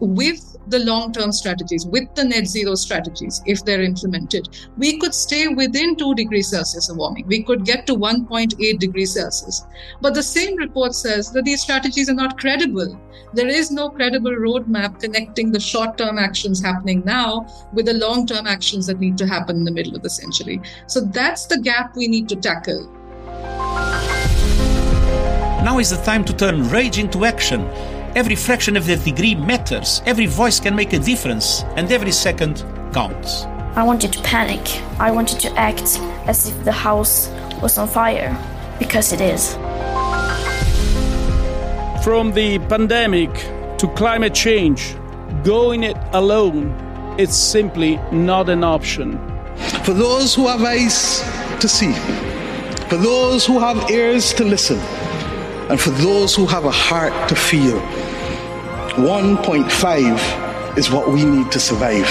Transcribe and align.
with 0.00 0.56
the 0.68 0.80
long 0.80 1.12
term 1.12 1.32
strategies, 1.32 1.86
with 1.86 2.14
the 2.14 2.24
net 2.24 2.46
zero 2.46 2.74
strategies, 2.74 3.40
if 3.46 3.64
they're 3.64 3.82
implemented, 3.82 4.48
we 4.76 4.98
could 4.98 5.14
stay 5.14 5.48
within 5.48 5.96
2 5.96 6.14
degrees 6.14 6.48
Celsius 6.48 6.88
of 6.88 6.96
warming. 6.96 7.26
We 7.26 7.42
could 7.42 7.64
get 7.64 7.86
to 7.86 7.94
1.8 7.94 8.78
degrees 8.78 9.14
Celsius. 9.14 9.64
But 10.00 10.14
the 10.14 10.22
same 10.22 10.56
report 10.56 10.94
says 10.94 11.30
that 11.32 11.44
these 11.44 11.62
strategies 11.62 12.08
are 12.08 12.14
not 12.14 12.38
credible. 12.38 12.98
There 13.32 13.48
is 13.48 13.70
no 13.70 13.90
credible 13.90 14.32
roadmap 14.32 15.00
connecting 15.00 15.52
the 15.52 15.60
short 15.60 15.98
term 15.98 16.18
actions 16.18 16.62
happening 16.62 17.02
now 17.04 17.46
with 17.72 17.86
the 17.86 17.94
long 17.94 18.26
term 18.26 18.46
actions 18.46 18.86
that 18.86 19.00
need 19.00 19.18
to 19.18 19.26
happen 19.26 19.56
in 19.56 19.64
the 19.64 19.72
middle 19.72 19.94
of 19.94 20.02
the 20.02 20.10
century. 20.10 20.60
So 20.86 21.00
that's 21.00 21.46
the 21.46 21.60
gap 21.60 21.96
we 21.96 22.08
need 22.08 22.28
to 22.30 22.36
tackle. 22.36 22.90
Now 25.64 25.78
is 25.80 25.90
the 25.90 26.00
time 26.04 26.24
to 26.26 26.32
turn 26.32 26.68
rage 26.68 26.98
into 26.98 27.24
action 27.24 27.68
Every 28.16 28.34
fraction 28.34 28.78
of 28.78 28.88
a 28.88 28.96
degree 28.96 29.34
matters. 29.34 30.00
Every 30.06 30.24
voice 30.24 30.58
can 30.58 30.74
make 30.74 30.94
a 30.94 30.98
difference, 30.98 31.64
and 31.76 31.92
every 31.92 32.12
second 32.12 32.64
counts. 32.94 33.44
I 33.74 33.82
wanted 33.82 34.14
to 34.14 34.22
panic. 34.22 34.66
I 34.98 35.10
wanted 35.10 35.38
to 35.40 35.52
act 35.58 36.00
as 36.26 36.48
if 36.48 36.64
the 36.64 36.72
house 36.72 37.28
was 37.60 37.76
on 37.76 37.88
fire, 37.88 38.34
because 38.78 39.12
it 39.12 39.20
is. 39.20 39.52
From 42.02 42.32
the 42.32 42.58
pandemic 42.70 43.34
to 43.76 43.92
climate 43.94 44.32
change, 44.32 44.96
going 45.44 45.82
it 45.82 45.98
alone, 46.14 46.72
it's 47.18 47.36
simply 47.36 47.96
not 48.12 48.48
an 48.48 48.64
option. 48.64 49.18
For 49.84 49.92
those 49.92 50.34
who 50.34 50.48
have 50.48 50.62
eyes 50.64 51.20
to 51.60 51.68
see, 51.68 51.92
for 52.88 52.96
those 52.96 53.44
who 53.44 53.58
have 53.58 53.90
ears 53.90 54.32
to 54.32 54.44
listen, 54.44 54.78
and 55.68 55.78
for 55.78 55.90
those 55.90 56.34
who 56.34 56.46
have 56.46 56.64
a 56.64 56.70
heart 56.70 57.28
to 57.28 57.34
feel, 57.34 57.78
1.5 58.96 60.78
is 60.78 60.90
what 60.90 61.10
we 61.10 61.22
need 61.22 61.52
to 61.52 61.60
survive. 61.60 62.08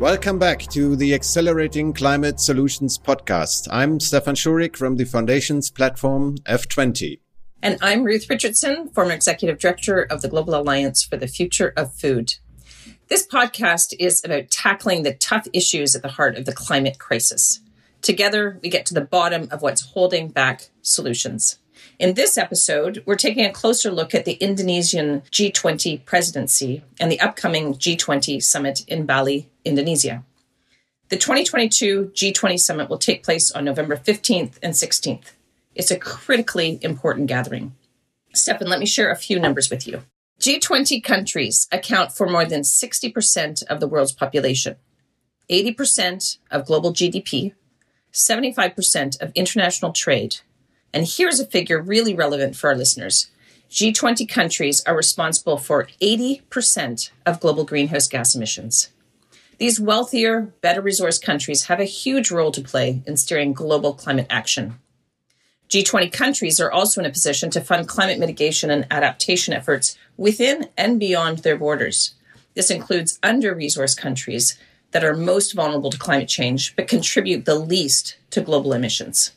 Welcome 0.00 0.38
back 0.38 0.60
to 0.68 0.96
the 0.96 1.12
Accelerating 1.12 1.92
Climate 1.92 2.40
Solutions 2.40 2.96
podcast. 2.96 3.68
I'm 3.70 4.00
Stefan 4.00 4.36
Schurig 4.36 4.74
from 4.74 4.96
the 4.96 5.04
Foundation's 5.04 5.70
platform 5.70 6.38
F20. 6.46 7.20
And 7.62 7.76
I'm 7.82 8.04
Ruth 8.04 8.30
Richardson, 8.30 8.88
former 8.88 9.12
executive 9.12 9.58
director 9.58 10.04
of 10.04 10.22
the 10.22 10.28
Global 10.28 10.54
Alliance 10.54 11.04
for 11.04 11.18
the 11.18 11.28
Future 11.28 11.74
of 11.76 11.94
Food. 11.94 12.36
This 13.08 13.26
podcast 13.26 13.92
is 13.98 14.24
about 14.24 14.50
tackling 14.50 15.02
the 15.02 15.12
tough 15.12 15.46
issues 15.52 15.94
at 15.94 16.00
the 16.00 16.08
heart 16.08 16.38
of 16.38 16.46
the 16.46 16.54
climate 16.54 16.98
crisis. 16.98 17.60
Together, 18.00 18.58
we 18.62 18.70
get 18.70 18.86
to 18.86 18.94
the 18.94 19.02
bottom 19.02 19.46
of 19.50 19.60
what's 19.60 19.82
holding 19.82 20.30
back 20.30 20.70
solutions. 20.80 21.59
In 22.00 22.14
this 22.14 22.38
episode, 22.38 23.02
we're 23.04 23.14
taking 23.14 23.44
a 23.44 23.52
closer 23.52 23.90
look 23.90 24.14
at 24.14 24.24
the 24.24 24.38
Indonesian 24.40 25.20
G20 25.30 26.02
presidency 26.06 26.82
and 26.98 27.12
the 27.12 27.20
upcoming 27.20 27.74
G20 27.74 28.42
summit 28.42 28.86
in 28.88 29.04
Bali, 29.04 29.50
Indonesia. 29.66 30.24
The 31.10 31.18
2022 31.18 32.12
G20 32.14 32.58
summit 32.58 32.88
will 32.88 32.96
take 32.96 33.22
place 33.22 33.50
on 33.50 33.66
November 33.66 33.98
15th 33.98 34.54
and 34.62 34.72
16th. 34.72 35.32
It's 35.74 35.90
a 35.90 35.98
critically 35.98 36.78
important 36.80 37.26
gathering. 37.26 37.74
Stefan, 38.32 38.68
let 38.68 38.80
me 38.80 38.86
share 38.86 39.10
a 39.10 39.14
few 39.14 39.38
numbers 39.38 39.68
with 39.68 39.86
you. 39.86 40.04
G20 40.40 41.04
countries 41.04 41.68
account 41.70 42.12
for 42.12 42.26
more 42.26 42.46
than 42.46 42.62
60% 42.62 43.62
of 43.66 43.78
the 43.78 43.86
world's 43.86 44.12
population, 44.12 44.76
80% 45.50 46.38
of 46.50 46.64
global 46.64 46.94
GDP, 46.94 47.52
75% 48.10 49.20
of 49.20 49.32
international 49.34 49.92
trade, 49.92 50.38
and 50.92 51.06
here's 51.06 51.40
a 51.40 51.46
figure 51.46 51.80
really 51.80 52.14
relevant 52.14 52.56
for 52.56 52.70
our 52.70 52.76
listeners. 52.76 53.30
G20 53.70 54.28
countries 54.28 54.82
are 54.84 54.96
responsible 54.96 55.56
for 55.56 55.88
80% 56.02 57.10
of 57.24 57.40
global 57.40 57.64
greenhouse 57.64 58.08
gas 58.08 58.34
emissions. 58.34 58.90
These 59.58 59.78
wealthier, 59.78 60.52
better 60.60 60.82
resourced 60.82 61.22
countries 61.22 61.64
have 61.64 61.80
a 61.80 61.84
huge 61.84 62.30
role 62.30 62.50
to 62.50 62.62
play 62.62 63.02
in 63.06 63.16
steering 63.16 63.52
global 63.52 63.94
climate 63.94 64.26
action. 64.30 64.80
G20 65.68 66.10
countries 66.10 66.58
are 66.58 66.72
also 66.72 67.00
in 67.00 67.06
a 67.06 67.12
position 67.12 67.50
to 67.50 67.60
fund 67.60 67.86
climate 67.86 68.18
mitigation 68.18 68.70
and 68.70 68.86
adaptation 68.90 69.54
efforts 69.54 69.96
within 70.16 70.68
and 70.76 70.98
beyond 70.98 71.38
their 71.38 71.56
borders. 71.56 72.14
This 72.54 72.72
includes 72.72 73.20
under 73.22 73.54
resourced 73.54 73.96
countries 73.96 74.58
that 74.90 75.04
are 75.04 75.14
most 75.14 75.52
vulnerable 75.52 75.90
to 75.90 75.98
climate 75.98 76.28
change 76.28 76.74
but 76.74 76.88
contribute 76.88 77.44
the 77.44 77.54
least 77.54 78.16
to 78.30 78.40
global 78.40 78.72
emissions. 78.72 79.30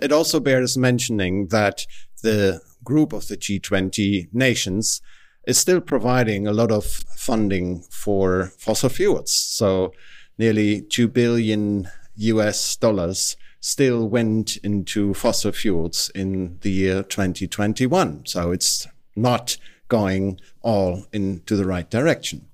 It 0.00 0.12
also 0.12 0.40
bears 0.40 0.76
mentioning 0.76 1.48
that 1.48 1.86
the 2.22 2.60
group 2.82 3.12
of 3.12 3.28
the 3.28 3.36
G20 3.36 4.28
nations 4.32 5.00
is 5.46 5.58
still 5.58 5.80
providing 5.80 6.46
a 6.46 6.52
lot 6.52 6.72
of 6.72 6.84
funding 6.84 7.82
for 7.90 8.52
fossil 8.58 8.88
fuels. 8.88 9.30
So 9.30 9.92
nearly 10.38 10.82
2 10.82 11.08
billion 11.08 11.88
US 12.16 12.76
dollars 12.76 13.36
still 13.60 14.08
went 14.08 14.56
into 14.58 15.14
fossil 15.14 15.52
fuels 15.52 16.10
in 16.14 16.58
the 16.60 16.70
year 16.70 17.02
2021. 17.02 18.26
So 18.26 18.52
it's 18.52 18.86
not 19.16 19.56
going 19.88 20.40
all 20.62 21.06
into 21.12 21.56
the 21.56 21.66
right 21.66 21.88
direction. 21.88 22.46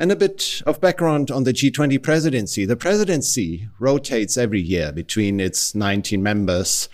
And 0.00 0.10
a 0.10 0.16
bit 0.16 0.62
of 0.64 0.80
background 0.80 1.30
on 1.30 1.44
the 1.44 1.52
G20 1.52 2.02
presidency. 2.02 2.64
The 2.64 2.74
presidency 2.74 3.68
rotates 3.78 4.38
every 4.38 4.62
year 4.62 4.92
between 4.92 5.40
its 5.40 5.74
19 5.74 6.22
members 6.22 6.88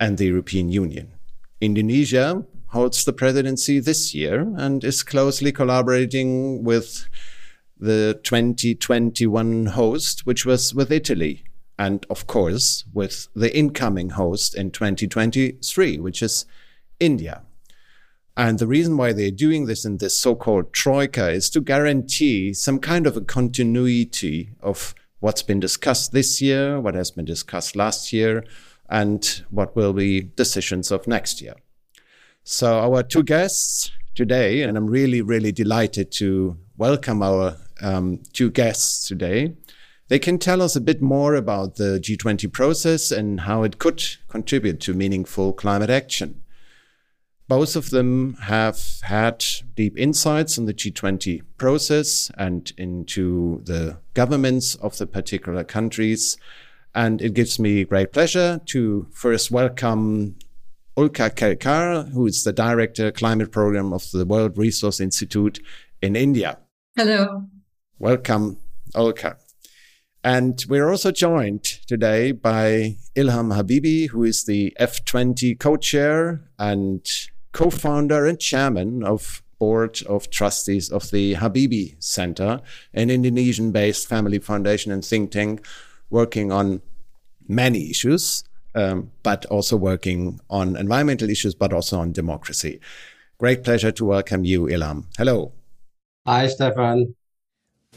and 0.00 0.18
the 0.18 0.26
European 0.26 0.68
Union. 0.68 1.12
Indonesia 1.60 2.44
holds 2.70 3.04
the 3.04 3.12
presidency 3.12 3.78
this 3.78 4.12
year 4.12 4.52
and 4.56 4.82
is 4.82 5.04
closely 5.04 5.52
collaborating 5.52 6.64
with 6.64 7.08
the 7.78 8.18
2021 8.24 9.66
host, 9.66 10.26
which 10.26 10.44
was 10.44 10.74
with 10.74 10.90
Italy. 10.90 11.44
And 11.78 12.04
of 12.10 12.26
course, 12.26 12.84
with 12.92 13.28
the 13.36 13.56
incoming 13.56 14.10
host 14.10 14.56
in 14.56 14.72
2023, 14.72 16.00
which 16.00 16.22
is 16.24 16.44
India. 16.98 17.42
And 18.38 18.60
the 18.60 18.68
reason 18.68 18.96
why 18.96 19.12
they're 19.12 19.32
doing 19.32 19.66
this 19.66 19.84
in 19.84 19.96
this 19.96 20.16
so-called 20.16 20.72
troika 20.72 21.28
is 21.28 21.50
to 21.50 21.60
guarantee 21.60 22.54
some 22.54 22.78
kind 22.78 23.04
of 23.04 23.16
a 23.16 23.20
continuity 23.20 24.50
of 24.60 24.94
what's 25.18 25.42
been 25.42 25.58
discussed 25.58 26.12
this 26.12 26.40
year, 26.40 26.80
what 26.80 26.94
has 26.94 27.10
been 27.10 27.24
discussed 27.24 27.74
last 27.74 28.12
year, 28.12 28.44
and 28.88 29.42
what 29.50 29.74
will 29.74 29.92
be 29.92 30.20
decisions 30.20 30.92
of 30.92 31.08
next 31.08 31.42
year. 31.42 31.56
So 32.44 32.78
our 32.78 33.02
two 33.02 33.24
guests 33.24 33.90
today, 34.14 34.62
and 34.62 34.78
I'm 34.78 34.86
really, 34.86 35.20
really 35.20 35.50
delighted 35.50 36.12
to 36.12 36.58
welcome 36.76 37.24
our 37.24 37.56
um, 37.82 38.22
two 38.32 38.52
guests 38.52 39.08
today. 39.08 39.56
They 40.06 40.20
can 40.20 40.38
tell 40.38 40.62
us 40.62 40.76
a 40.76 40.80
bit 40.80 41.02
more 41.02 41.34
about 41.34 41.74
the 41.74 41.98
G20 42.00 42.52
process 42.52 43.10
and 43.10 43.40
how 43.40 43.64
it 43.64 43.80
could 43.80 44.00
contribute 44.28 44.78
to 44.82 44.94
meaningful 44.94 45.52
climate 45.52 45.90
action. 45.90 46.40
Both 47.48 47.76
of 47.76 47.88
them 47.88 48.34
have 48.42 48.78
had 49.00 49.42
deep 49.74 49.98
insights 49.98 50.58
on 50.58 50.66
the 50.66 50.74
G20 50.74 51.40
process 51.56 52.30
and 52.36 52.70
into 52.76 53.62
the 53.64 53.96
governments 54.12 54.74
of 54.74 54.98
the 54.98 55.06
particular 55.06 55.64
countries. 55.64 56.36
And 56.94 57.22
it 57.22 57.32
gives 57.32 57.58
me 57.58 57.84
great 57.84 58.12
pleasure 58.12 58.60
to 58.66 59.06
first 59.12 59.50
welcome 59.50 60.36
Ulka 60.94 61.30
Kelkar, 61.30 62.12
who 62.12 62.26
is 62.26 62.44
the 62.44 62.52
Director 62.52 63.10
Climate 63.10 63.50
Program 63.50 63.94
of 63.94 64.10
the 64.10 64.26
World 64.26 64.58
Resource 64.58 65.00
Institute 65.00 65.58
in 66.02 66.16
India. 66.16 66.58
Hello. 66.96 67.46
Welcome, 67.98 68.58
Ulka. 68.94 69.36
And 70.22 70.62
we're 70.68 70.90
also 70.90 71.12
joined 71.12 71.64
today 71.64 72.32
by 72.32 72.96
Ilham 73.16 73.56
Habibie, 73.56 74.10
who 74.10 74.24
is 74.24 74.44
the 74.44 74.76
F20 74.78 75.58
co-chair 75.58 76.42
and 76.58 77.08
co-founder 77.58 78.24
and 78.24 78.38
chairman 78.38 79.02
of 79.02 79.42
board 79.58 80.00
of 80.06 80.30
trustees 80.30 80.92
of 80.92 81.10
the 81.10 81.34
Habibie 81.34 81.96
Center, 81.98 82.60
an 82.94 83.10
Indonesian-based 83.10 84.06
family 84.06 84.38
foundation 84.38 84.92
and 84.92 85.04
think 85.04 85.32
tank 85.32 85.66
working 86.08 86.52
on 86.52 86.80
many 87.48 87.90
issues, 87.90 88.44
um, 88.76 89.10
but 89.24 89.44
also 89.46 89.76
working 89.76 90.38
on 90.48 90.76
environmental 90.76 91.28
issues, 91.28 91.56
but 91.56 91.72
also 91.72 91.98
on 91.98 92.12
democracy. 92.12 92.78
Great 93.38 93.64
pleasure 93.64 93.90
to 93.90 94.04
welcome 94.04 94.44
you, 94.44 94.66
Ilham. 94.66 95.06
Hello. 95.16 95.50
Hi, 96.28 96.46
Stefan. 96.46 97.16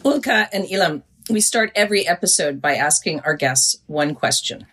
Ulka 0.03 0.47
and 0.51 0.65
Ilham, 0.65 1.03
we 1.29 1.39
start 1.39 1.71
every 1.75 2.07
episode 2.07 2.63
by 2.63 2.73
asking 2.73 3.19
our 3.19 3.35
guests 3.35 3.77
one 3.85 4.15
question. 4.15 4.65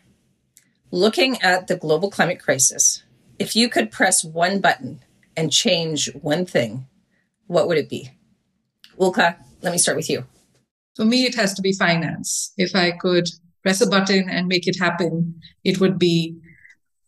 Looking 0.90 1.42
at 1.42 1.66
the 1.66 1.76
global 1.76 2.10
climate 2.10 2.40
crisis, 2.40 3.02
if 3.38 3.54
you 3.54 3.68
could 3.68 3.90
press 3.90 4.24
one 4.24 4.60
button 4.60 5.00
and 5.36 5.52
change 5.52 6.10
one 6.20 6.44
thing, 6.44 6.86
what 7.46 7.68
would 7.68 7.78
it 7.78 7.88
be? 7.88 8.10
Ulka, 8.98 9.36
let 9.62 9.72
me 9.72 9.78
start 9.78 9.96
with 9.96 10.10
you. 10.10 10.24
For 10.96 11.04
me, 11.04 11.24
it 11.24 11.36
has 11.36 11.54
to 11.54 11.62
be 11.62 11.72
finance. 11.72 12.52
If 12.56 12.74
I 12.74 12.90
could 12.90 13.28
press 13.62 13.80
a 13.80 13.88
button 13.88 14.28
and 14.28 14.48
make 14.48 14.66
it 14.66 14.78
happen, 14.78 15.40
it 15.64 15.80
would 15.80 15.98
be 15.98 16.36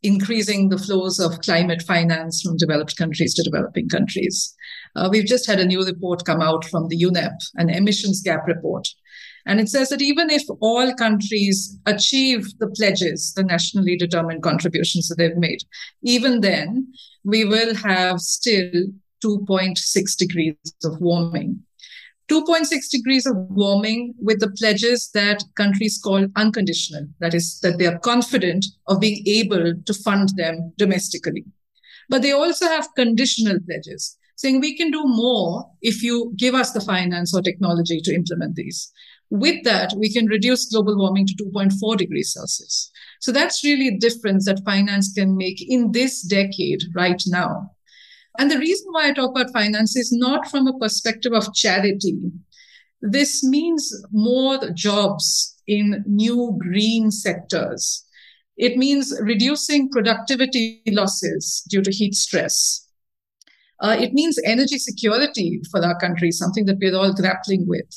increasing 0.02 0.68
the 0.68 0.78
flows 0.78 1.18
of 1.18 1.40
climate 1.40 1.82
finance 1.82 2.40
from 2.40 2.56
developed 2.56 2.96
countries 2.96 3.34
to 3.34 3.42
developing 3.42 3.88
countries. 3.88 4.54
Uh, 4.96 5.08
we've 5.10 5.26
just 5.26 5.46
had 5.46 5.60
a 5.60 5.66
new 5.66 5.84
report 5.84 6.24
come 6.24 6.40
out 6.40 6.64
from 6.64 6.88
the 6.88 7.02
UNEP, 7.02 7.36
an 7.56 7.68
emissions 7.68 8.22
gap 8.22 8.46
report. 8.46 8.88
And 9.46 9.60
it 9.60 9.68
says 9.68 9.88
that 9.88 10.02
even 10.02 10.30
if 10.30 10.42
all 10.60 10.94
countries 10.94 11.78
achieve 11.86 12.58
the 12.58 12.68
pledges, 12.68 13.32
the 13.34 13.42
nationally 13.42 13.96
determined 13.96 14.42
contributions 14.42 15.08
that 15.08 15.16
they've 15.16 15.36
made, 15.36 15.62
even 16.02 16.40
then, 16.40 16.92
we 17.24 17.44
will 17.44 17.74
have 17.74 18.20
still 18.20 18.88
2.6 19.24 20.16
degrees 20.16 20.56
of 20.84 21.00
warming. 21.00 21.60
2.6 22.30 22.88
degrees 22.90 23.26
of 23.26 23.36
warming 23.50 24.14
with 24.20 24.38
the 24.38 24.50
pledges 24.52 25.10
that 25.14 25.42
countries 25.56 26.00
call 26.02 26.26
unconditional. 26.36 27.06
That 27.18 27.34
is, 27.34 27.58
that 27.60 27.78
they 27.78 27.86
are 27.86 27.98
confident 27.98 28.66
of 28.86 29.00
being 29.00 29.26
able 29.26 29.74
to 29.74 29.94
fund 29.94 30.30
them 30.36 30.72
domestically. 30.78 31.44
But 32.08 32.22
they 32.22 32.32
also 32.32 32.66
have 32.66 32.94
conditional 32.94 33.58
pledges 33.66 34.16
saying 34.36 34.60
we 34.60 34.76
can 34.76 34.90
do 34.90 35.02
more 35.04 35.66
if 35.82 36.02
you 36.02 36.32
give 36.36 36.54
us 36.54 36.72
the 36.72 36.80
finance 36.80 37.34
or 37.34 37.42
technology 37.42 38.00
to 38.00 38.14
implement 38.14 38.54
these. 38.54 38.90
With 39.30 39.62
that, 39.64 39.94
we 39.96 40.12
can 40.12 40.26
reduce 40.26 40.66
global 40.66 40.98
warming 40.98 41.26
to 41.28 41.34
2.4 41.34 41.96
degrees 41.96 42.32
Celsius. 42.32 42.90
So 43.20 43.30
that's 43.30 43.62
really 43.62 43.88
a 43.88 43.98
difference 43.98 44.46
that 44.46 44.64
finance 44.64 45.12
can 45.12 45.36
make 45.36 45.62
in 45.68 45.92
this 45.92 46.22
decade 46.22 46.82
right 46.94 47.22
now. 47.28 47.70
And 48.38 48.50
the 48.50 48.58
reason 48.58 48.88
why 48.90 49.08
I 49.08 49.12
talk 49.12 49.30
about 49.30 49.52
finance 49.52 49.96
is 49.96 50.10
not 50.12 50.48
from 50.48 50.66
a 50.66 50.78
perspective 50.78 51.32
of 51.32 51.54
charity. 51.54 52.18
This 53.00 53.44
means 53.44 54.04
more 54.12 54.58
jobs 54.74 55.56
in 55.66 56.04
new 56.06 56.56
green 56.58 57.10
sectors. 57.10 58.04
It 58.56 58.76
means 58.76 59.16
reducing 59.20 59.90
productivity 59.90 60.82
losses 60.88 61.62
due 61.70 61.82
to 61.82 61.90
heat 61.90 62.14
stress. 62.14 62.86
Uh, 63.80 63.96
it 63.98 64.12
means 64.12 64.38
energy 64.44 64.78
security 64.78 65.60
for 65.70 65.82
our 65.84 65.98
country, 65.98 66.30
something 66.30 66.66
that 66.66 66.76
we're 66.80 66.96
all 66.96 67.14
grappling 67.14 67.66
with. 67.66 67.88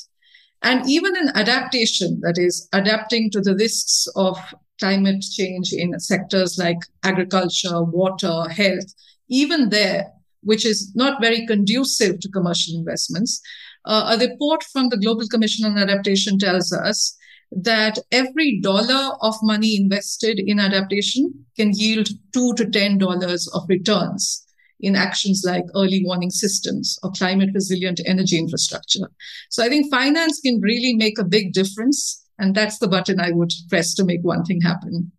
And 0.62 0.88
even 0.88 1.16
an 1.16 1.30
adaptation, 1.34 2.20
that 2.22 2.38
is, 2.38 2.68
adapting 2.72 3.30
to 3.30 3.40
the 3.40 3.54
risks 3.54 4.06
of 4.16 4.38
climate 4.80 5.22
change 5.22 5.72
in 5.72 5.98
sectors 6.00 6.58
like 6.58 6.78
agriculture, 7.02 7.82
water, 7.82 8.48
health, 8.48 8.94
even 9.28 9.68
there, 9.68 10.06
which 10.42 10.64
is 10.64 10.94
not 10.94 11.20
very 11.20 11.46
conducive 11.46 12.20
to 12.20 12.28
commercial 12.28 12.76
investments. 12.76 13.40
Uh, 13.84 14.16
a 14.16 14.26
report 14.26 14.62
from 14.64 14.88
the 14.88 14.96
Global 14.96 15.26
Commission 15.28 15.66
on 15.66 15.78
Adaptation 15.78 16.38
tells 16.38 16.72
us 16.72 17.16
that 17.50 17.98
every 18.10 18.60
dollar 18.60 19.16
of 19.20 19.34
money 19.42 19.76
invested 19.76 20.40
in 20.40 20.58
adaptation 20.58 21.44
can 21.56 21.72
yield 21.72 22.08
two 22.32 22.52
to 22.54 22.68
ten 22.68 22.98
dollars 22.98 23.48
of 23.54 23.62
returns 23.68 24.43
in 24.80 24.96
actions 24.96 25.42
like 25.46 25.64
early 25.74 26.02
warning 26.04 26.30
systems 26.30 26.98
or 27.02 27.10
climate 27.12 27.50
resilient 27.54 28.00
energy 28.06 28.38
infrastructure. 28.38 29.08
So 29.50 29.64
I 29.64 29.68
think 29.68 29.90
finance 29.90 30.40
can 30.40 30.60
really 30.60 30.94
make 30.94 31.18
a 31.18 31.24
big 31.24 31.52
difference. 31.52 32.20
And 32.38 32.54
that's 32.54 32.78
the 32.78 32.88
button 32.88 33.20
I 33.20 33.30
would 33.30 33.52
press 33.68 33.94
to 33.94 34.04
make 34.04 34.22
one 34.22 34.44
thing 34.44 34.60
happen. 34.60 35.12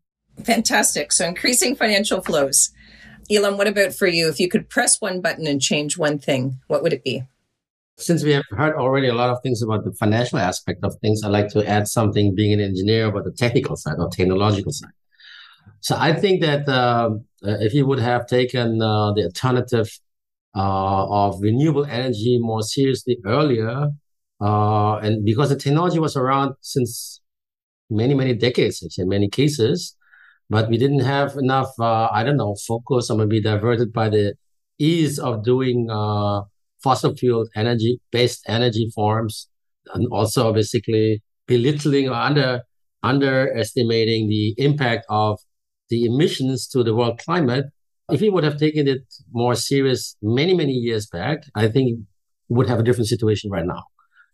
Fantastic. 0.44 1.12
So 1.14 1.26
increasing 1.26 1.76
financial 1.76 2.22
flows. 2.22 2.72
Ilham, 3.32 3.58
what 3.58 3.68
about 3.68 3.94
for 3.94 4.08
you? 4.08 4.28
If 4.28 4.40
you 4.40 4.50
could 4.50 4.70
press 4.70 5.02
one 5.02 5.22
button 5.22 5.48
and 5.48 5.62
change 5.62 5.98
one 5.98 6.20
thing, 6.20 6.60
what 6.68 6.84
would 6.84 6.94
it 6.94 7.04
be? 7.04 7.24
Since 7.98 8.24
we 8.24 8.34
have 8.34 8.44
heard 8.52 8.76
already 8.76 9.08
a 9.08 9.14
lot 9.14 9.30
of 9.30 9.42
things 9.42 9.62
about 9.62 9.86
the 9.86 9.94
financial 9.94 10.38
aspect 10.38 10.84
of 10.84 10.96
things, 11.02 11.24
I'd 11.24 11.30
like 11.30 11.48
to 11.50 11.66
add 11.66 11.88
something 11.88 12.36
being 12.36 12.52
an 12.52 12.60
engineer 12.60 13.06
about 13.06 13.24
the 13.24 13.32
technical 13.32 13.78
side 13.78 13.96
or 13.98 14.10
technological 14.10 14.74
side. 14.74 14.92
So 15.86 15.96
I 16.00 16.14
think 16.14 16.42
that 16.42 16.68
uh, 16.68 17.12
if 17.44 17.72
you 17.76 17.86
would 17.86 18.00
have 18.00 18.26
taken 18.26 18.82
uh, 18.82 19.14
the 19.14 19.26
alternative 19.26 19.88
uh, 20.56 21.06
of 21.22 21.40
renewable 21.40 21.86
energy 21.86 22.40
more 22.42 22.64
seriously 22.64 23.18
earlier, 23.24 23.90
uh, 24.42 24.96
and 24.96 25.24
because 25.24 25.50
the 25.50 25.56
technology 25.56 26.00
was 26.00 26.16
around 26.16 26.56
since 26.62 27.22
many, 27.92 28.16
many 28.16 28.34
decades, 28.34 28.84
in 28.98 29.08
many 29.08 29.30
cases, 29.30 29.96
but 30.50 30.72
we 30.72 30.80
didn't 30.80 31.02
have 31.02 31.36
enough, 31.38 31.70
uh, 31.80 32.08
I 32.12 32.24
don't 32.24 32.38
know, 32.38 32.56
focus 32.68 33.12
or 33.12 33.18
maybe 33.20 33.40
diverted 33.40 33.94
by 33.94 34.10
the 34.10 34.34
ease 34.80 35.20
of 35.20 35.44
doing 35.44 35.88
uh, 35.92 36.42
fossil 36.82 37.16
fuel 37.16 37.46
energy 37.56 38.02
based 38.12 38.42
energy 38.48 38.90
forms 38.96 39.50
and 39.94 40.08
also 40.12 40.52
basically 40.52 41.22
belittling 41.46 42.10
or 42.10 42.16
under 42.16 42.64
underestimating 43.04 44.30
the 44.30 44.56
impact 44.58 45.06
of 45.10 45.38
the 45.90 46.06
emissions 46.06 46.68
to 46.70 46.84
the 46.84 46.96
world 46.96 47.20
climate. 47.20 47.66
If 48.10 48.22
we 48.22 48.30
would 48.30 48.44
have 48.44 48.58
taken 48.58 48.88
it 48.88 49.04
more 49.32 49.56
serious 49.56 50.16
many, 50.22 50.54
many 50.54 50.74
years 50.74 51.08
back, 51.08 51.40
I 51.56 51.68
think 51.68 52.00
would 52.50 52.70
have 52.70 52.80
a 52.80 52.84
different 52.84 53.08
situation 53.08 53.50
right 53.50 53.66
now. 53.66 53.84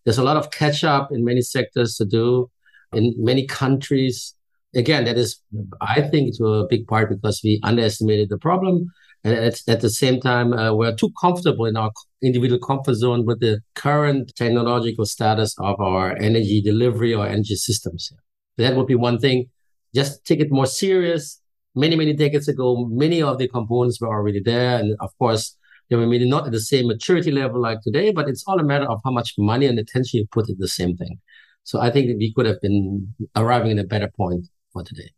There's 0.03 0.17
a 0.17 0.23
lot 0.23 0.37
of 0.37 0.51
catch 0.51 0.83
up 0.83 1.09
in 1.11 1.23
many 1.23 1.41
sectors 1.41 1.95
to 1.95 2.05
do 2.05 2.49
in 2.93 3.13
many 3.17 3.45
countries 3.47 4.35
again, 4.75 5.05
that 5.05 5.17
is, 5.17 5.41
I 5.81 6.01
think, 6.01 6.37
to 6.37 6.45
a 6.45 6.67
big 6.67 6.87
part 6.87 7.09
because 7.09 7.41
we 7.43 7.59
underestimated 7.63 8.29
the 8.29 8.37
problem. 8.37 8.91
And 9.23 9.35
at, 9.35 9.61
at 9.67 9.81
the 9.81 9.89
same 9.89 10.19
time, 10.19 10.53
uh, 10.53 10.73
we're 10.73 10.95
too 10.95 11.11
comfortable 11.19 11.65
in 11.65 11.77
our 11.77 11.91
individual 12.23 12.59
comfort 12.59 12.95
zone 12.95 13.25
with 13.25 13.39
the 13.39 13.61
current 13.75 14.31
technological 14.35 15.05
status 15.05 15.55
of 15.59 15.79
our 15.79 16.15
energy 16.17 16.61
delivery 16.61 17.13
or 17.13 17.27
energy 17.27 17.55
systems. 17.55 18.11
That 18.57 18.75
would 18.75 18.87
be 18.87 18.95
one 18.95 19.19
thing. 19.19 19.49
Just 19.93 20.25
take 20.25 20.39
it 20.39 20.51
more 20.51 20.65
serious. 20.65 21.39
Many, 21.75 21.95
many 21.95 22.13
decades 22.13 22.47
ago, 22.47 22.85
many 22.89 23.21
of 23.21 23.37
the 23.37 23.47
components 23.47 23.99
were 24.01 24.09
already 24.09 24.41
there. 24.43 24.77
And 24.77 24.95
of 24.99 25.17
course, 25.17 25.55
they 25.89 25.95
were 25.95 26.07
maybe 26.07 26.27
not 26.27 26.45
at 26.45 26.51
the 26.51 26.59
same 26.59 26.87
maturity 26.87 27.31
level 27.31 27.61
like 27.61 27.81
today, 27.81 28.11
but 28.11 28.27
it's 28.29 28.43
all 28.47 28.59
a 28.59 28.63
matter 28.63 28.85
of 28.85 29.01
how 29.03 29.11
much 29.11 29.33
money 29.37 29.65
and 29.65 29.77
attention 29.77 30.19
you 30.19 30.27
put 30.31 30.49
in 30.49 30.55
the 30.57 30.67
same 30.67 30.95
thing. 30.95 31.19
So 31.63 31.79
I 31.79 31.91
think 31.91 32.07
we 32.17 32.33
could 32.33 32.45
have 32.45 32.61
been 32.61 33.13
arriving 33.35 33.77
at 33.77 33.85
a 33.85 33.87
better 33.87 34.09
point 34.15 34.47
for 34.73 34.83
today. 34.83 35.11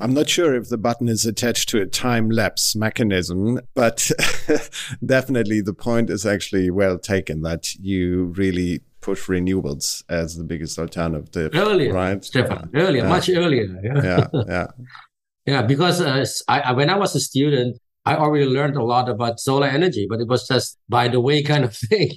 I'm 0.00 0.14
not 0.14 0.28
sure 0.28 0.54
if 0.54 0.68
the 0.68 0.78
button 0.78 1.08
is 1.08 1.24
attached 1.24 1.68
to 1.68 1.80
a 1.80 1.86
time 1.86 2.28
lapse 2.30 2.74
mechanism, 2.74 3.60
but 3.74 4.10
definitely 5.06 5.60
the 5.60 5.74
point 5.74 6.10
is 6.10 6.26
actually 6.26 6.70
well 6.70 6.98
taken 6.98 7.42
that 7.42 7.74
you 7.76 8.32
really 8.36 8.80
push 9.00 9.28
renewables 9.28 10.02
as 10.08 10.36
the 10.36 10.44
biggest 10.44 10.78
alternative. 10.78 11.52
Earlier, 11.54 11.92
right? 11.92 12.24
Stefan, 12.24 12.70
earlier, 12.74 13.02
yeah. 13.02 13.08
much 13.08 13.28
earlier. 13.28 13.66
Yeah, 13.82 14.02
yeah. 14.02 14.26
Yeah, 14.48 14.66
yeah 15.46 15.62
because 15.62 16.00
uh, 16.00 16.24
I, 16.48 16.72
when 16.72 16.90
I 16.90 16.96
was 16.96 17.14
a 17.14 17.20
student, 17.20 17.78
I 18.04 18.16
already 18.16 18.46
learned 18.46 18.76
a 18.76 18.84
lot 18.84 19.08
about 19.08 19.40
solar 19.40 19.66
energy, 19.66 20.06
but 20.08 20.20
it 20.20 20.28
was 20.28 20.46
just 20.46 20.78
by 20.88 21.08
the 21.08 21.20
way 21.20 21.42
kind 21.52 21.64
of 21.64 21.76
thing. 21.76 22.12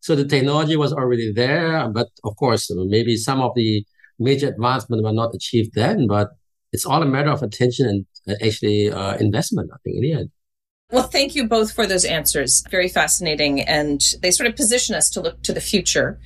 so 0.00 0.14
the 0.14 0.26
technology 0.26 0.76
was 0.76 0.92
already 0.92 1.32
there, 1.32 1.88
but 1.88 2.08
of 2.24 2.36
course, 2.36 2.70
maybe 2.70 3.16
some 3.16 3.40
of 3.40 3.52
the 3.54 3.84
major 4.18 4.48
advancement 4.48 5.02
were 5.02 5.12
not 5.12 5.34
achieved 5.34 5.72
then, 5.74 6.06
but 6.06 6.28
it's 6.72 6.84
all 6.84 7.02
a 7.02 7.06
matter 7.06 7.30
of 7.30 7.42
attention 7.42 7.86
and 7.86 8.06
uh, 8.28 8.44
actually 8.44 8.90
uh, 8.90 9.16
investment, 9.16 9.70
I 9.72 9.76
think, 9.84 9.96
in 9.96 10.02
the 10.02 10.12
end. 10.12 10.30
Well, 10.90 11.04
thank 11.04 11.34
you 11.34 11.48
both 11.48 11.72
for 11.72 11.86
those 11.86 12.04
answers. 12.04 12.62
Very 12.70 12.88
fascinating. 12.88 13.60
And 13.62 14.00
they 14.22 14.30
sort 14.30 14.48
of 14.48 14.56
position 14.56 14.94
us 14.94 15.08
to 15.10 15.20
look 15.20 15.42
to 15.42 15.52
the 15.52 15.60
future. 15.60 16.20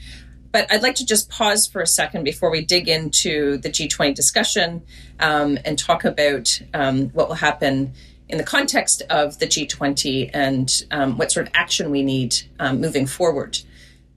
But 0.51 0.71
I'd 0.73 0.83
like 0.83 0.95
to 0.97 1.07
just 1.07 1.29
pause 1.29 1.67
for 1.67 1.83
a 1.83 1.87
second 1.87 2.25
before 2.25 2.51
we 2.51 2.65
dig 2.65 2.89
into 2.89 3.59
the 3.59 3.69
G20 3.69 4.15
discussion 4.15 4.83
um, 5.21 5.59
and 5.65 5.79
talk 5.79 6.05
about 6.05 6.61
um, 6.73 7.11
what 7.11 7.29
will 7.29 7.37
happen 7.37 7.93
in 8.29 8.39
the 8.39 8.45
context 8.45 9.03
of 9.11 9.39
the 9.39 9.47
G20 9.47 10.31
and 10.33 10.83
um, 10.91 11.17
what 11.17 11.33
sort 11.33 11.47
of 11.47 11.53
action 11.55 11.91
we 11.91 12.03
need 12.03 12.37
um, 12.59 12.81
moving 12.81 13.07
forward. 13.07 13.59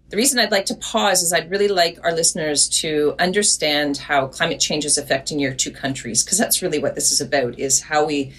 The 0.10 0.18
reason 0.18 0.40
I'd 0.40 0.52
like 0.52 0.66
to 0.66 0.76
pause 0.76 1.24
is 1.24 1.32
I'd 1.32 1.50
really 1.50 1.70
like 1.70 1.98
our 2.04 2.12
listeners 2.12 2.68
to 2.82 3.16
understand 3.18 3.96
how 3.96 4.28
climate 4.28 4.60
change 4.60 4.84
is 4.84 4.98
affecting 4.98 5.40
your 5.40 5.54
two 5.54 5.72
countries, 5.72 6.24
because 6.24 6.38
that's 6.38 6.62
really 6.62 6.80
what 6.80 6.96
this 6.96 7.14
is 7.14 7.22
about, 7.22 7.58
is 7.58 7.82
how 7.82 8.06
we, 8.06 8.34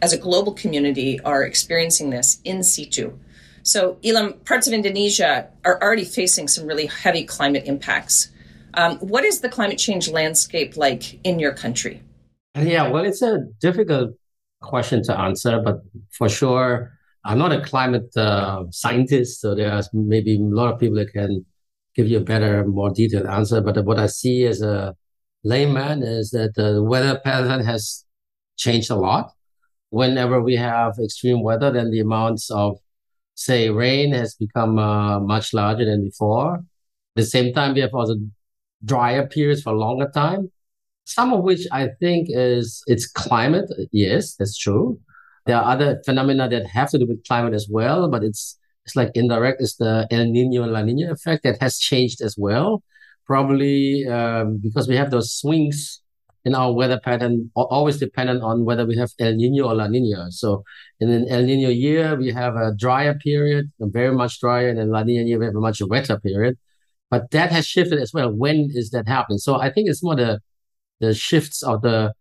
as 0.00 0.12
a 0.12 0.18
global 0.18 0.52
community, 0.52 1.18
are 1.20 1.42
experiencing 1.42 2.10
this 2.10 2.40
in 2.44 2.62
situ. 2.62 3.18
So, 3.66 3.98
Ilham, 4.04 4.44
parts 4.44 4.68
of 4.68 4.72
Indonesia 4.72 5.50
are 5.64 5.82
already 5.82 6.04
facing 6.04 6.46
some 6.46 6.68
really 6.68 6.86
heavy 6.86 7.24
climate 7.24 7.64
impacts. 7.66 8.30
Um, 8.74 8.98
what 8.98 9.24
is 9.24 9.40
the 9.40 9.48
climate 9.48 9.76
change 9.76 10.08
landscape 10.08 10.76
like 10.76 11.18
in 11.24 11.40
your 11.40 11.52
country? 11.52 12.00
Yeah, 12.56 12.88
well, 12.88 13.04
it's 13.04 13.22
a 13.22 13.40
difficult 13.60 14.14
question 14.62 15.02
to 15.02 15.18
answer, 15.18 15.60
but 15.60 15.80
for 16.16 16.28
sure, 16.28 16.92
I'm 17.24 17.38
not 17.38 17.50
a 17.50 17.60
climate 17.60 18.16
uh, 18.16 18.66
scientist, 18.70 19.40
so 19.40 19.56
there's 19.56 19.88
maybe 19.92 20.36
a 20.36 20.42
lot 20.42 20.72
of 20.72 20.78
people 20.78 20.98
that 20.98 21.12
can 21.12 21.44
give 21.96 22.06
you 22.06 22.18
a 22.18 22.20
better, 22.32 22.64
more 22.64 22.90
detailed 22.90 23.26
answer. 23.26 23.60
But 23.60 23.84
what 23.84 23.98
I 23.98 24.06
see 24.06 24.44
as 24.44 24.62
a 24.62 24.94
layman 25.42 26.04
is 26.04 26.30
that 26.30 26.54
the 26.54 26.84
weather 26.84 27.18
pattern 27.18 27.64
has 27.64 28.04
changed 28.56 28.90
a 28.90 28.96
lot. 28.96 29.32
Whenever 29.90 30.40
we 30.40 30.54
have 30.54 30.92
extreme 31.02 31.42
weather, 31.42 31.72
then 31.72 31.90
the 31.90 31.98
amounts 31.98 32.48
of, 32.48 32.78
say, 33.36 33.70
rain 33.70 34.12
has 34.12 34.34
become 34.34 34.78
uh, 34.78 35.20
much 35.20 35.54
larger 35.54 35.84
than 35.84 36.04
before. 36.04 36.56
At 36.56 36.62
the 37.14 37.24
same 37.24 37.54
time, 37.54 37.74
we 37.74 37.80
have 37.80 37.94
also 37.94 38.16
drier 38.84 39.26
periods 39.28 39.62
for 39.62 39.72
longer 39.72 40.10
time. 40.12 40.50
Some 41.04 41.32
of 41.32 41.44
which 41.44 41.60
I 41.70 41.90
think 42.00 42.26
is 42.30 42.82
it's 42.88 43.06
climate. 43.06 43.70
Yes, 43.92 44.34
that's 44.34 44.58
true. 44.58 44.98
There 45.44 45.56
are 45.56 45.72
other 45.72 46.02
phenomena 46.04 46.48
that 46.48 46.66
have 46.66 46.90
to 46.90 46.98
do 46.98 47.06
with 47.06 47.24
climate 47.24 47.54
as 47.54 47.68
well, 47.70 48.10
but 48.10 48.24
it's 48.24 48.58
it's 48.84 48.96
like 48.96 49.12
indirect. 49.14 49.60
It's 49.60 49.76
the 49.76 50.08
El 50.10 50.24
Nino 50.26 50.64
and 50.64 50.72
La 50.72 50.82
Nina 50.82 51.12
effect 51.12 51.44
that 51.44 51.60
has 51.60 51.78
changed 51.78 52.20
as 52.20 52.36
well. 52.36 52.82
Probably 53.26 54.06
um, 54.06 54.58
because 54.60 54.88
we 54.88 54.96
have 54.96 55.10
those 55.10 55.32
swings 55.32 56.00
in 56.46 56.54
our 56.54 56.72
weather 56.72 57.00
pattern, 57.02 57.50
always 57.56 57.98
dependent 57.98 58.40
on 58.40 58.64
whether 58.64 58.86
we 58.86 58.96
have 58.96 59.10
El 59.18 59.34
Nino 59.34 59.66
or 59.68 59.74
La 59.74 59.88
Nina. 59.88 60.30
So 60.30 60.62
in 61.00 61.10
an 61.10 61.26
El 61.28 61.42
Nino 61.42 61.68
year, 61.68 62.14
we 62.14 62.30
have 62.30 62.54
a 62.54 62.72
drier 62.78 63.14
period, 63.14 63.72
very 63.80 64.14
much 64.14 64.38
drier, 64.40 64.68
and 64.68 64.78
in 64.78 64.90
La 64.90 65.02
Nina 65.02 65.24
year, 65.24 65.40
we 65.40 65.46
have 65.46 65.56
a 65.56 65.60
much 65.60 65.82
wetter 65.82 66.20
period. 66.20 66.56
But 67.10 67.32
that 67.32 67.50
has 67.50 67.66
shifted 67.66 67.98
as 67.98 68.12
well. 68.14 68.32
When 68.32 68.70
is 68.72 68.90
that 68.90 69.08
happening? 69.08 69.38
So 69.38 69.56
I 69.56 69.72
think 69.72 69.90
it's 69.90 70.04
more 70.04 70.14
the 70.14 70.40
the 71.00 71.14
shifts 71.14 71.64
of 71.64 71.82
the 71.82 72.12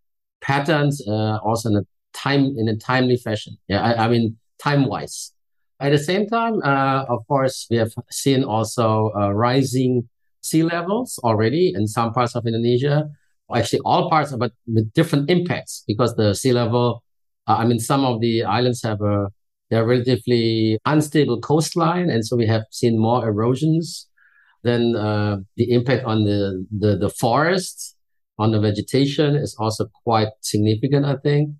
patterns, 0.41 1.01
uh, 1.07 1.37
also 1.45 1.69
in 1.69 1.75
a 1.77 1.85
time 2.13 2.55
in 2.57 2.67
a 2.67 2.75
timely 2.75 3.17
fashion. 3.17 3.57
Yeah, 3.67 3.81
I, 3.81 4.05
I 4.05 4.07
mean 4.07 4.37
time 4.57 4.87
wise. 4.87 5.31
At 5.79 5.91
the 5.91 5.99
same 5.99 6.25
time, 6.25 6.61
uh, 6.63 7.05
of 7.09 7.19
course, 7.27 7.67
we 7.69 7.77
have 7.77 7.93
seen 8.09 8.43
also 8.43 9.11
uh, 9.15 9.31
rising 9.33 10.09
sea 10.41 10.63
levels 10.63 11.19
already 11.23 11.73
in 11.75 11.85
some 11.85 12.11
parts 12.11 12.35
of 12.35 12.47
Indonesia. 12.47 13.05
Actually, 13.53 13.81
all 13.85 14.09
parts, 14.09 14.35
but 14.35 14.53
with 14.67 14.91
different 14.93 15.29
impacts 15.29 15.83
because 15.87 16.15
the 16.15 16.33
sea 16.33 16.53
level. 16.53 17.03
Uh, 17.47 17.57
I 17.57 17.65
mean, 17.65 17.79
some 17.79 18.03
of 18.03 18.21
the 18.21 18.43
islands 18.43 18.81
have 18.83 19.01
a 19.01 19.27
they're 19.69 19.85
relatively 19.85 20.79
unstable 20.85 21.41
coastline, 21.41 22.09
and 22.09 22.25
so 22.25 22.35
we 22.35 22.47
have 22.47 22.63
seen 22.71 22.99
more 22.99 23.27
erosions. 23.27 24.07
Then 24.63 24.95
uh, 24.95 25.37
the 25.57 25.71
impact 25.71 26.05
on 26.05 26.23
the 26.23 26.65
the, 26.75 26.97
the 26.97 27.09
forests 27.09 27.95
on 28.37 28.51
the 28.51 28.59
vegetation 28.59 29.35
is 29.35 29.55
also 29.59 29.87
quite 30.03 30.29
significant, 30.41 31.05
I 31.05 31.15
think. 31.17 31.51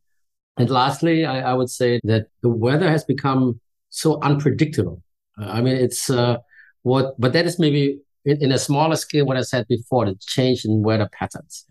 And 0.57 0.69
lastly, 0.69 1.25
I, 1.25 1.51
I 1.51 1.53
would 1.53 1.69
say 1.69 1.99
that 2.03 2.27
the 2.41 2.49
weather 2.49 2.89
has 2.89 3.03
become 3.03 3.59
so 3.89 4.19
unpredictable. 4.21 5.01
I 5.37 5.61
mean, 5.61 5.75
it's 5.75 6.09
uh, 6.09 6.37
what, 6.83 7.19
but 7.19 7.33
that 7.33 7.45
is 7.45 7.59
maybe 7.59 7.99
in, 8.25 8.43
in, 8.43 8.51
a 8.51 8.57
smaller 8.57 8.95
scale, 8.95 9.25
what 9.25 9.37
I 9.37 9.41
said 9.41 9.67
before, 9.67 10.05
the 10.05 10.15
change 10.27 10.65
in 10.65 10.83
weather 10.83 11.09
patterns. 11.11 11.65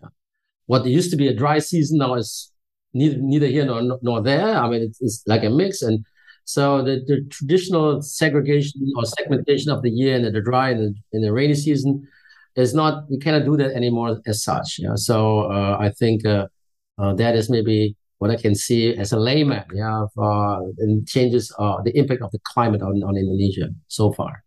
What 0.67 0.85
used 0.85 1.11
to 1.11 1.17
be 1.17 1.27
a 1.27 1.33
dry 1.33 1.59
season 1.59 1.99
now 1.99 2.15
is 2.15 2.51
neither, 2.93 3.17
neither 3.19 3.47
here 3.47 3.65
nor, 3.65 3.99
nor 4.01 4.21
there. 4.21 4.55
I 4.55 4.67
mean, 4.69 4.81
it's, 4.81 5.01
it's 5.01 5.23
like 5.27 5.43
a 5.43 5.49
mix. 5.49 5.81
And 5.81 6.05
so 6.45 6.83
the, 6.83 7.03
the 7.05 7.25
traditional 7.29 8.01
segregation 8.01 8.81
or 8.95 9.05
segmentation 9.05 9.71
of 9.71 9.81
the 9.81 9.89
year 9.89 10.15
in 10.15 10.31
the 10.31 10.41
dry 10.41 10.69
and 10.69 10.95
in 11.11 11.21
the 11.21 11.33
rainy 11.33 11.55
season 11.55 12.07
is 12.55 12.73
not 12.73 13.03
you 13.09 13.19
cannot 13.19 13.45
do 13.45 13.57
that 13.57 13.75
anymore 13.75 14.21
as 14.25 14.43
such. 14.43 14.79
Yeah. 14.79 14.95
So 14.95 15.51
uh, 15.51 15.77
I 15.79 15.89
think 15.89 16.25
uh, 16.25 16.47
uh, 16.97 17.13
that 17.15 17.35
is 17.35 17.49
maybe 17.49 17.97
what 18.19 18.31
I 18.31 18.37
can 18.37 18.55
see 18.55 18.95
as 18.95 19.11
a 19.11 19.19
layman. 19.19 19.65
Yeah, 19.73 20.05
of, 20.17 20.73
and 20.77 21.05
changes 21.05 21.53
uh, 21.59 21.81
the 21.83 21.97
impact 21.97 22.21
of 22.21 22.31
the 22.31 22.39
climate 22.43 22.81
on, 22.81 23.03
on 23.03 23.17
Indonesia 23.17 23.69
so 23.87 24.13
far. 24.13 24.44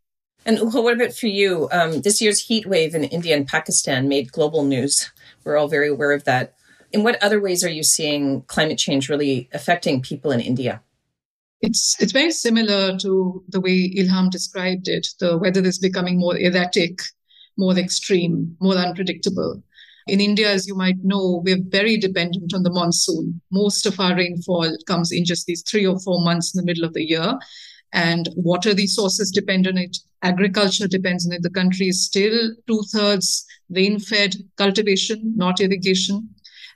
And 0.49 0.59
Ulka, 0.59 0.83
what 0.83 0.95
about 0.95 1.13
for 1.13 1.27
you? 1.27 1.69
Um, 1.71 2.01
this 2.01 2.21
year's 2.23 2.41
heat 2.41 2.67
wave 2.67 2.95
in 2.95 3.05
India 3.05 3.37
and 3.37 3.47
Pakistan 3.47 4.09
made 4.09 4.33
global 4.33 4.65
news. 4.65 5.13
We're 5.45 5.59
all 5.59 5.69
very 5.69 5.91
aware 5.91 6.13
of 6.13 6.25
that. 6.25 6.55
In 6.91 7.05
what 7.05 7.23
other 7.23 7.41
ways 7.41 7.63
are 7.63 7.69
you 7.69 7.83
seeing 7.83 8.43
climate 8.43 8.79
change 8.79 9.11
really 9.11 9.51
affecting 9.53 10.01
people 10.01 10.33
in 10.33 10.41
India? 10.41 10.83
It's 11.61 11.97
it's 12.01 12.13
very 12.13 12.31
similar 12.31 12.97
to 12.99 13.45
the 13.49 13.61
way 13.61 13.93
Ilham 13.95 14.31
described 14.31 14.89
it. 14.89 15.09
The 15.21 15.37
weather 15.37 15.63
is 15.65 15.79
becoming 15.79 16.19
more 16.19 16.37
erratic 16.37 17.03
more 17.59 17.77
extreme, 17.77 18.57
more 18.61 18.77
unpredictable. 18.77 19.63
In 20.07 20.21
India, 20.21 20.51
as 20.51 20.67
you 20.67 20.75
might 20.75 20.97
know, 21.03 21.43
we're 21.45 21.63
very 21.69 21.99
dependent 21.99 22.55
on 22.55 22.63
the 22.63 22.71
monsoon. 22.71 23.43
Most 23.51 23.85
of 23.85 24.01
our 24.01 24.17
rainfall 24.17 24.75
comes 24.87 25.13
in 25.13 25.27
just 25.27 25.45
these 25.45 25.63
three 25.69 25.85
or 25.85 25.99
four 26.01 26.25
months 26.25 26.55
in 26.55 26.59
the 26.59 26.65
middle 26.65 26.85
of 26.85 26.95
the 26.95 27.05
year. 27.05 27.35
And 27.93 28.29
water 28.37 28.75
resources 28.75 29.31
depend 29.31 29.67
on 29.67 29.79
it. 29.79 29.97
Agriculture 30.23 30.89
depends 30.89 31.27
on 31.27 31.33
it. 31.33 31.43
The 31.43 31.51
country 31.51 31.89
is 31.89 32.05
still 32.05 32.55
two 32.67 32.83
thirds 32.93 33.47
rain 33.71 33.99
fed 33.99 34.35
cultivation, 34.57 35.35
not 35.37 35.61
irrigation. 35.61 36.29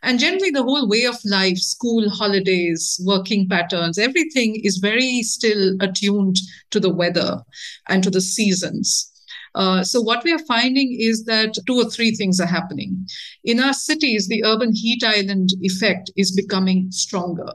And 0.03 0.19
generally, 0.19 0.51
the 0.51 0.65
whole 0.65 0.89
way 0.89 1.05
of 1.05 1.17
life, 1.25 1.59
school 1.59 2.11
holidays, 2.11 3.01
working 3.05 3.49
patterns, 3.49 3.99
everything 3.99 4.61
is 4.65 4.79
very 4.79 5.23
still 5.23 5.77
attuned 5.81 6.39
to 6.71 6.81
the 6.81 6.93
weather 6.93 7.43
and 7.89 8.03
to 8.03 8.11
the 8.11 8.21
seasons. 8.21 9.09
Uh, 9.55 9.85
so 9.85 10.01
what 10.01 10.25
we 10.25 10.33
are 10.33 10.45
finding 10.47 10.97
is 10.99 11.25
that 11.25 11.55
two 11.67 11.77
or 11.77 11.89
three 11.89 12.11
things 12.13 12.41
are 12.41 12.47
happening. 12.47 13.07
In 13.45 13.61
our 13.61 13.75
cities, 13.75 14.27
the 14.27 14.45
urban 14.45 14.75
heat 14.75 15.05
island 15.05 15.51
effect 15.61 16.11
is 16.17 16.35
becoming 16.35 16.91
stronger. 16.91 17.53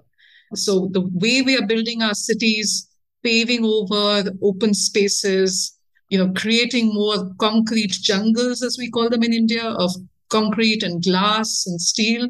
So 0.54 0.90
the 0.94 1.02
way 1.02 1.42
we 1.42 1.58
are 1.58 1.66
building 1.66 2.02
our 2.02 2.14
cities, 2.14 2.88
paving 3.24 3.64
over 3.64 4.32
open 4.42 4.74
spaces, 4.74 5.78
you 6.10 6.18
know, 6.18 6.32
creating 6.34 6.94
more 6.94 7.32
concrete 7.40 7.92
jungles, 7.92 8.64
as 8.64 8.78
we 8.78 8.90
call 8.90 9.10
them 9.10 9.24
in 9.24 9.34
India, 9.34 9.64
of 9.64 9.92
concrete 10.30 10.84
and 10.84 11.04
glass 11.04 11.66
and 11.66 11.82
steel. 11.82 12.30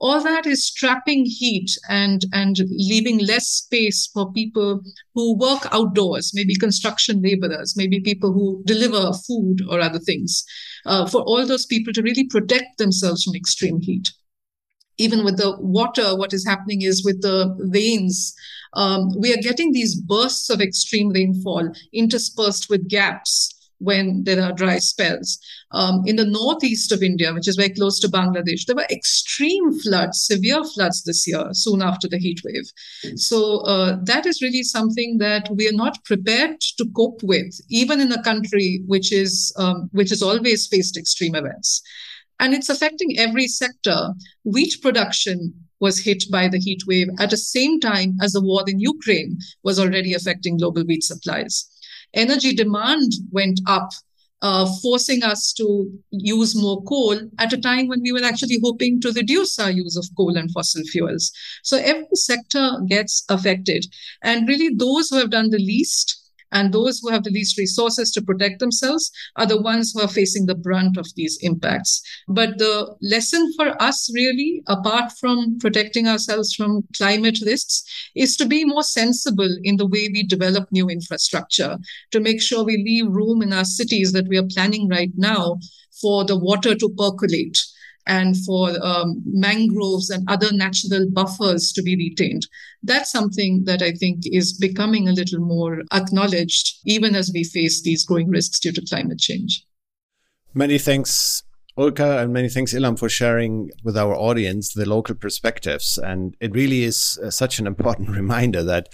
All 0.00 0.20
that 0.22 0.44
is 0.44 0.72
trapping 0.72 1.24
heat 1.24 1.70
and 1.88 2.24
and 2.32 2.56
leaving 2.70 3.18
less 3.18 3.46
space 3.46 4.08
for 4.12 4.32
people 4.32 4.82
who 5.14 5.36
work 5.38 5.66
outdoors 5.72 6.32
maybe 6.34 6.54
construction 6.56 7.22
laborers 7.22 7.74
maybe 7.76 8.00
people 8.00 8.32
who 8.32 8.62
deliver 8.66 9.12
food 9.26 9.62
or 9.70 9.80
other 9.80 10.00
things 10.00 10.44
uh, 10.84 11.06
for 11.06 11.22
all 11.22 11.46
those 11.46 11.64
people 11.64 11.92
to 11.92 12.02
really 12.02 12.26
protect 12.26 12.76
themselves 12.78 13.22
from 13.22 13.34
extreme 13.34 13.80
heat. 13.80 14.12
Even 14.98 15.24
with 15.24 15.38
the 15.38 15.56
water 15.60 16.16
what 16.16 16.32
is 16.32 16.46
happening 16.46 16.82
is 16.82 17.04
with 17.04 17.22
the 17.22 17.56
veins 17.70 18.34
um, 18.74 19.10
we 19.18 19.32
are 19.32 19.42
getting 19.42 19.72
these 19.72 19.94
bursts 19.94 20.50
of 20.50 20.60
extreme 20.60 21.10
rainfall 21.10 21.72
interspersed 21.92 22.68
with 22.68 22.88
gaps 22.88 23.50
when 23.78 24.24
there 24.24 24.42
are 24.42 24.52
dry 24.52 24.78
spells. 24.78 25.38
Um, 25.72 26.02
in 26.06 26.16
the 26.16 26.24
northeast 26.24 26.92
of 26.92 27.02
India, 27.02 27.34
which 27.34 27.48
is 27.48 27.56
very 27.56 27.70
close 27.70 27.98
to 28.00 28.08
Bangladesh, 28.08 28.64
there 28.66 28.76
were 28.76 28.86
extreme 28.90 29.78
floods, 29.80 30.24
severe 30.26 30.62
floods 30.64 31.02
this 31.02 31.26
year, 31.26 31.48
soon 31.52 31.82
after 31.82 32.08
the 32.08 32.18
heat 32.18 32.40
wave. 32.44 33.18
So 33.18 33.58
uh, 33.60 33.98
that 34.04 34.26
is 34.26 34.40
really 34.40 34.62
something 34.62 35.18
that 35.18 35.48
we 35.50 35.68
are 35.68 35.72
not 35.72 36.04
prepared 36.04 36.60
to 36.78 36.86
cope 36.96 37.22
with, 37.22 37.60
even 37.68 38.00
in 38.00 38.12
a 38.12 38.22
country 38.22 38.82
which 38.86 39.12
is 39.12 39.52
um, 39.58 39.90
which 39.92 40.10
has 40.10 40.22
always 40.22 40.66
faced 40.66 40.96
extreme 40.96 41.34
events. 41.34 41.82
And 42.40 42.54
it's 42.54 42.68
affecting 42.68 43.18
every 43.18 43.46
sector. 43.46 44.12
Wheat 44.44 44.74
production 44.82 45.54
was 45.80 46.00
hit 46.00 46.24
by 46.30 46.48
the 46.48 46.58
heat 46.58 46.82
wave 46.86 47.08
at 47.18 47.30
the 47.30 47.36
same 47.36 47.80
time 47.80 48.16
as 48.22 48.32
the 48.32 48.40
war 48.40 48.64
in 48.66 48.80
Ukraine 48.80 49.38
was 49.62 49.78
already 49.78 50.14
affecting 50.14 50.56
global 50.58 50.84
wheat 50.84 51.02
supplies 51.02 51.68
energy 52.14 52.54
demand 52.54 53.12
went 53.30 53.60
up, 53.66 53.90
uh, 54.42 54.66
forcing 54.82 55.22
us 55.22 55.52
to 55.54 55.90
use 56.10 56.54
more 56.54 56.82
coal 56.84 57.18
at 57.38 57.52
a 57.52 57.60
time 57.60 57.88
when 57.88 58.00
we 58.02 58.12
were 58.12 58.24
actually 58.24 58.58
hoping 58.62 59.00
to 59.00 59.12
reduce 59.12 59.58
our 59.58 59.70
use 59.70 59.96
of 59.96 60.08
coal 60.16 60.36
and 60.36 60.50
fossil 60.52 60.82
fuels. 60.84 61.32
So 61.62 61.78
every 61.78 62.06
sector 62.14 62.80
gets 62.88 63.24
affected. 63.28 63.86
And 64.22 64.48
really, 64.48 64.74
those 64.74 65.08
who 65.08 65.16
have 65.16 65.30
done 65.30 65.50
the 65.50 65.58
least 65.58 66.23
and 66.54 66.72
those 66.72 67.00
who 67.00 67.10
have 67.10 67.24
the 67.24 67.30
least 67.30 67.58
resources 67.58 68.10
to 68.12 68.22
protect 68.22 68.60
themselves 68.60 69.10
are 69.36 69.44
the 69.44 69.60
ones 69.60 69.92
who 69.92 70.00
are 70.00 70.08
facing 70.08 70.46
the 70.46 70.54
brunt 70.54 70.96
of 70.96 71.06
these 71.16 71.36
impacts. 71.42 72.00
But 72.28 72.58
the 72.58 72.94
lesson 73.02 73.52
for 73.56 73.80
us, 73.82 74.10
really, 74.14 74.62
apart 74.66 75.12
from 75.20 75.58
protecting 75.58 76.08
ourselves 76.08 76.54
from 76.54 76.84
climate 76.96 77.40
risks, 77.44 77.82
is 78.14 78.36
to 78.36 78.46
be 78.46 78.64
more 78.64 78.84
sensible 78.84 79.58
in 79.64 79.76
the 79.76 79.86
way 79.86 80.08
we 80.12 80.22
develop 80.22 80.70
new 80.70 80.88
infrastructure, 80.88 81.76
to 82.12 82.20
make 82.20 82.40
sure 82.40 82.64
we 82.64 82.82
leave 82.84 83.12
room 83.12 83.42
in 83.42 83.52
our 83.52 83.64
cities 83.64 84.12
that 84.12 84.28
we 84.28 84.38
are 84.38 84.48
planning 84.54 84.88
right 84.88 85.12
now 85.16 85.58
for 86.00 86.24
the 86.24 86.38
water 86.38 86.74
to 86.74 86.88
percolate 86.96 87.58
and 88.06 88.36
for 88.44 88.70
um, 88.82 89.22
mangroves 89.26 90.10
and 90.10 90.28
other 90.28 90.52
natural 90.52 91.06
buffers 91.10 91.72
to 91.72 91.82
be 91.82 91.96
retained. 91.96 92.46
That's 92.82 93.10
something 93.10 93.64
that 93.64 93.82
I 93.82 93.92
think 93.92 94.22
is 94.24 94.52
becoming 94.52 95.08
a 95.08 95.12
little 95.12 95.40
more 95.40 95.82
acknowledged, 95.92 96.80
even 96.84 97.14
as 97.14 97.30
we 97.32 97.44
face 97.44 97.82
these 97.82 98.04
growing 98.04 98.28
risks 98.28 98.60
due 98.60 98.72
to 98.72 98.84
climate 98.88 99.18
change. 99.18 99.64
Many 100.52 100.78
thanks, 100.78 101.42
Ulka, 101.78 102.22
and 102.22 102.32
many 102.32 102.48
thanks, 102.48 102.72
Ilham, 102.74 102.98
for 102.98 103.08
sharing 103.08 103.70
with 103.82 103.96
our 103.96 104.14
audience 104.14 104.72
the 104.72 104.88
local 104.88 105.14
perspectives. 105.14 105.98
And 105.98 106.36
it 106.40 106.54
really 106.54 106.84
is 106.84 107.18
uh, 107.22 107.30
such 107.30 107.58
an 107.58 107.66
important 107.66 108.10
reminder 108.16 108.62
that 108.64 108.88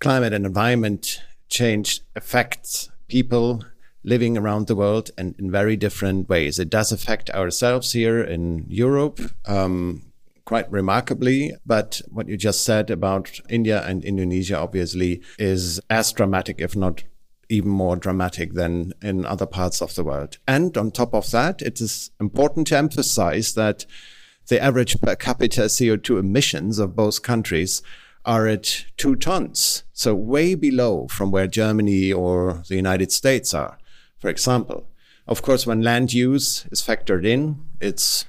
climate 0.00 0.32
and 0.32 0.44
environment 0.46 1.22
change 1.48 2.00
affects 2.16 2.90
people 3.08 3.62
living 4.06 4.38
around 4.38 4.68
the 4.68 4.76
world 4.76 5.10
and 5.18 5.34
in 5.38 5.50
very 5.50 5.76
different 5.76 6.28
ways. 6.30 6.58
It 6.58 6.70
does 6.70 6.92
affect 6.92 7.28
ourselves 7.30 7.92
here 7.92 8.22
in 8.22 8.64
Europe. 8.68 9.20
Um, 9.44 10.06
quite 10.46 10.70
remarkably. 10.70 11.52
But 11.66 12.00
what 12.08 12.28
you 12.28 12.38
just 12.38 12.64
said 12.64 12.88
about 12.88 13.40
India 13.50 13.82
and 13.84 14.02
Indonesia 14.04 14.56
obviously 14.56 15.20
is 15.38 15.80
as 15.90 16.12
dramatic, 16.12 16.60
if 16.60 16.74
not 16.74 17.02
even 17.48 17.70
more 17.70 17.96
dramatic 17.96 18.54
than 18.54 18.92
in 19.02 19.26
other 19.26 19.46
parts 19.46 19.82
of 19.82 19.94
the 19.94 20.04
world. 20.04 20.38
And 20.48 20.76
on 20.78 20.90
top 20.90 21.14
of 21.14 21.30
that, 21.32 21.60
it 21.62 21.80
is 21.80 22.10
important 22.18 22.68
to 22.68 22.78
emphasize 22.78 23.54
that 23.54 23.86
the 24.48 24.62
average 24.62 25.00
per 25.00 25.16
capita 25.16 25.62
CO2 25.62 26.18
emissions 26.18 26.78
of 26.78 26.96
both 26.96 27.22
countries 27.22 27.82
are 28.24 28.46
at 28.48 28.86
two 28.96 29.14
tons. 29.14 29.84
So 29.92 30.14
way 30.14 30.54
below 30.54 31.06
from 31.08 31.30
where 31.30 31.46
Germany 31.46 32.12
or 32.12 32.62
the 32.68 32.76
United 32.76 33.12
States 33.12 33.54
are, 33.54 33.78
for 34.26 34.30
example. 34.30 34.88
Of 35.28 35.42
course, 35.42 35.68
when 35.68 35.82
land 35.82 36.12
use 36.12 36.66
is 36.72 36.82
factored 36.82 37.24
in, 37.24 37.64
it's 37.80 38.26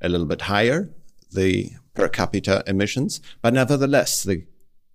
a 0.00 0.08
little 0.08 0.24
bit 0.24 0.42
higher, 0.42 0.88
the 1.32 1.72
per 1.94 2.08
capita 2.08 2.62
emissions, 2.68 3.20
but 3.42 3.52
nevertheless, 3.52 4.22
the 4.22 4.44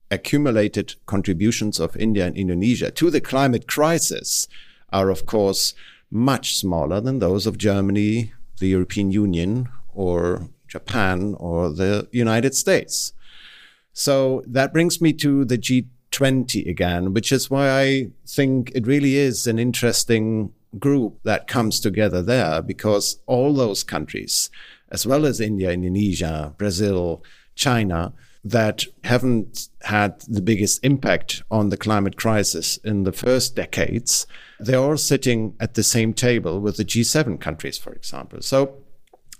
accumulated 0.09 0.95
contributions 1.05 1.81
of 1.81 1.97
India 1.97 2.25
and 2.25 2.37
Indonesia 2.37 2.91
to 2.91 3.09
the 3.09 3.19
climate 3.19 3.67
crisis 3.67 4.47
are, 4.93 5.09
of 5.09 5.25
course, 5.25 5.73
much 6.09 6.55
smaller 6.55 7.01
than 7.01 7.19
those 7.19 7.45
of 7.45 7.57
Germany, 7.57 8.31
the 8.61 8.69
European 8.69 9.11
Union, 9.11 9.67
or 9.93 10.47
Japan, 10.69 11.35
or 11.37 11.69
the 11.69 12.07
United 12.13 12.55
States. 12.55 13.11
So 13.91 14.43
that 14.47 14.71
brings 14.71 15.01
me 15.01 15.11
to 15.11 15.43
the 15.43 15.57
G20 16.17 16.67
again, 16.67 17.13
which 17.13 17.31
is 17.31 17.49
why 17.49 17.69
I 17.69 18.07
think 18.25 18.71
it 18.75 18.87
really 18.87 19.15
is 19.15 19.47
an 19.47 19.59
interesting 19.59 20.51
group 20.77 21.19
that 21.23 21.47
comes 21.47 21.79
together 21.79 22.21
there 22.21 22.61
because 22.61 23.19
all 23.25 23.53
those 23.53 23.83
countries, 23.83 24.49
as 24.91 25.05
well 25.05 25.25
as 25.25 25.39
India, 25.39 25.71
Indonesia, 25.71 26.53
Brazil, 26.57 27.23
China, 27.55 28.13
that 28.43 28.85
haven't 29.03 29.67
had 29.81 30.21
the 30.21 30.41
biggest 30.41 30.83
impact 30.83 31.43
on 31.51 31.69
the 31.69 31.77
climate 31.77 32.15
crisis 32.17 32.77
in 32.77 33.03
the 33.03 33.11
first 33.11 33.55
decades, 33.55 34.25
they're 34.59 34.79
all 34.79 34.97
sitting 34.97 35.55
at 35.59 35.73
the 35.73 35.83
same 35.83 36.13
table 36.13 36.59
with 36.59 36.77
the 36.77 36.85
G7 36.85 37.41
countries, 37.41 37.77
for 37.77 37.91
example. 37.93 38.41
So 38.41 38.77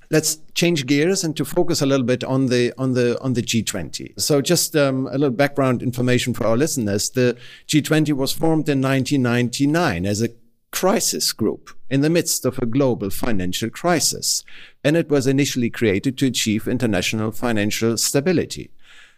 let's 0.10 0.40
change 0.54 0.86
gears 0.86 1.24
and 1.24 1.36
to 1.38 1.46
focus 1.46 1.82
a 1.82 1.86
little 1.86 2.06
bit 2.06 2.24
on 2.24 2.48
the 2.48 2.74
on 2.78 2.94
the 2.94 3.20
on 3.22 3.34
the 3.34 3.42
G20. 3.42 4.20
So 4.20 4.42
just 4.42 4.76
um, 4.76 5.08
a 5.08 5.18
little 5.18 5.30
background 5.32 5.82
information 5.82 6.34
for 6.34 6.46
our 6.46 6.58
listeners: 6.58 7.10
the 7.10 7.38
G20 7.68 8.14
was 8.14 8.32
formed 8.32 8.70
in 8.70 8.82
1999 8.82 10.06
as 10.06 10.22
a 10.22 10.30
crisis 10.72 11.32
group 11.32 11.72
in 11.90 12.02
the 12.02 12.10
midst 12.10 12.46
of 12.46 12.60
a 12.60 12.66
global 12.66 13.10
financial 13.10 13.70
crisis, 13.70 14.44
and 14.84 14.96
it 14.96 15.10
was 15.10 15.28
initially 15.28 15.70
created 15.70 16.18
to 16.18 16.28
achieve 16.28 16.68
international 16.68 17.32
financial 17.32 17.98
stability. 17.98 18.72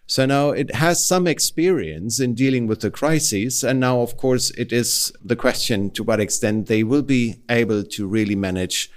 So 0.10 0.25
now 0.25 0.50
it 0.50 0.74
has 0.74 1.05
some 1.05 1.27
experience 1.27 2.19
in 2.19 2.34
dealing 2.34 2.65
with 2.65 2.81
the 2.81 2.89
crises. 2.89 3.63
And 3.63 3.79
now, 3.79 4.01
of 4.01 4.17
course, 4.17 4.50
it 4.58 4.74
is 4.74 5.13
the 5.24 5.36
question 5.36 5.91
to 5.91 6.03
what 6.03 6.19
extent 6.19 6.65
they 6.65 6.84
will 6.84 7.03
be 7.03 7.36
able 7.48 7.84
to 7.84 8.08
really 8.08 8.36
manage 8.36 8.89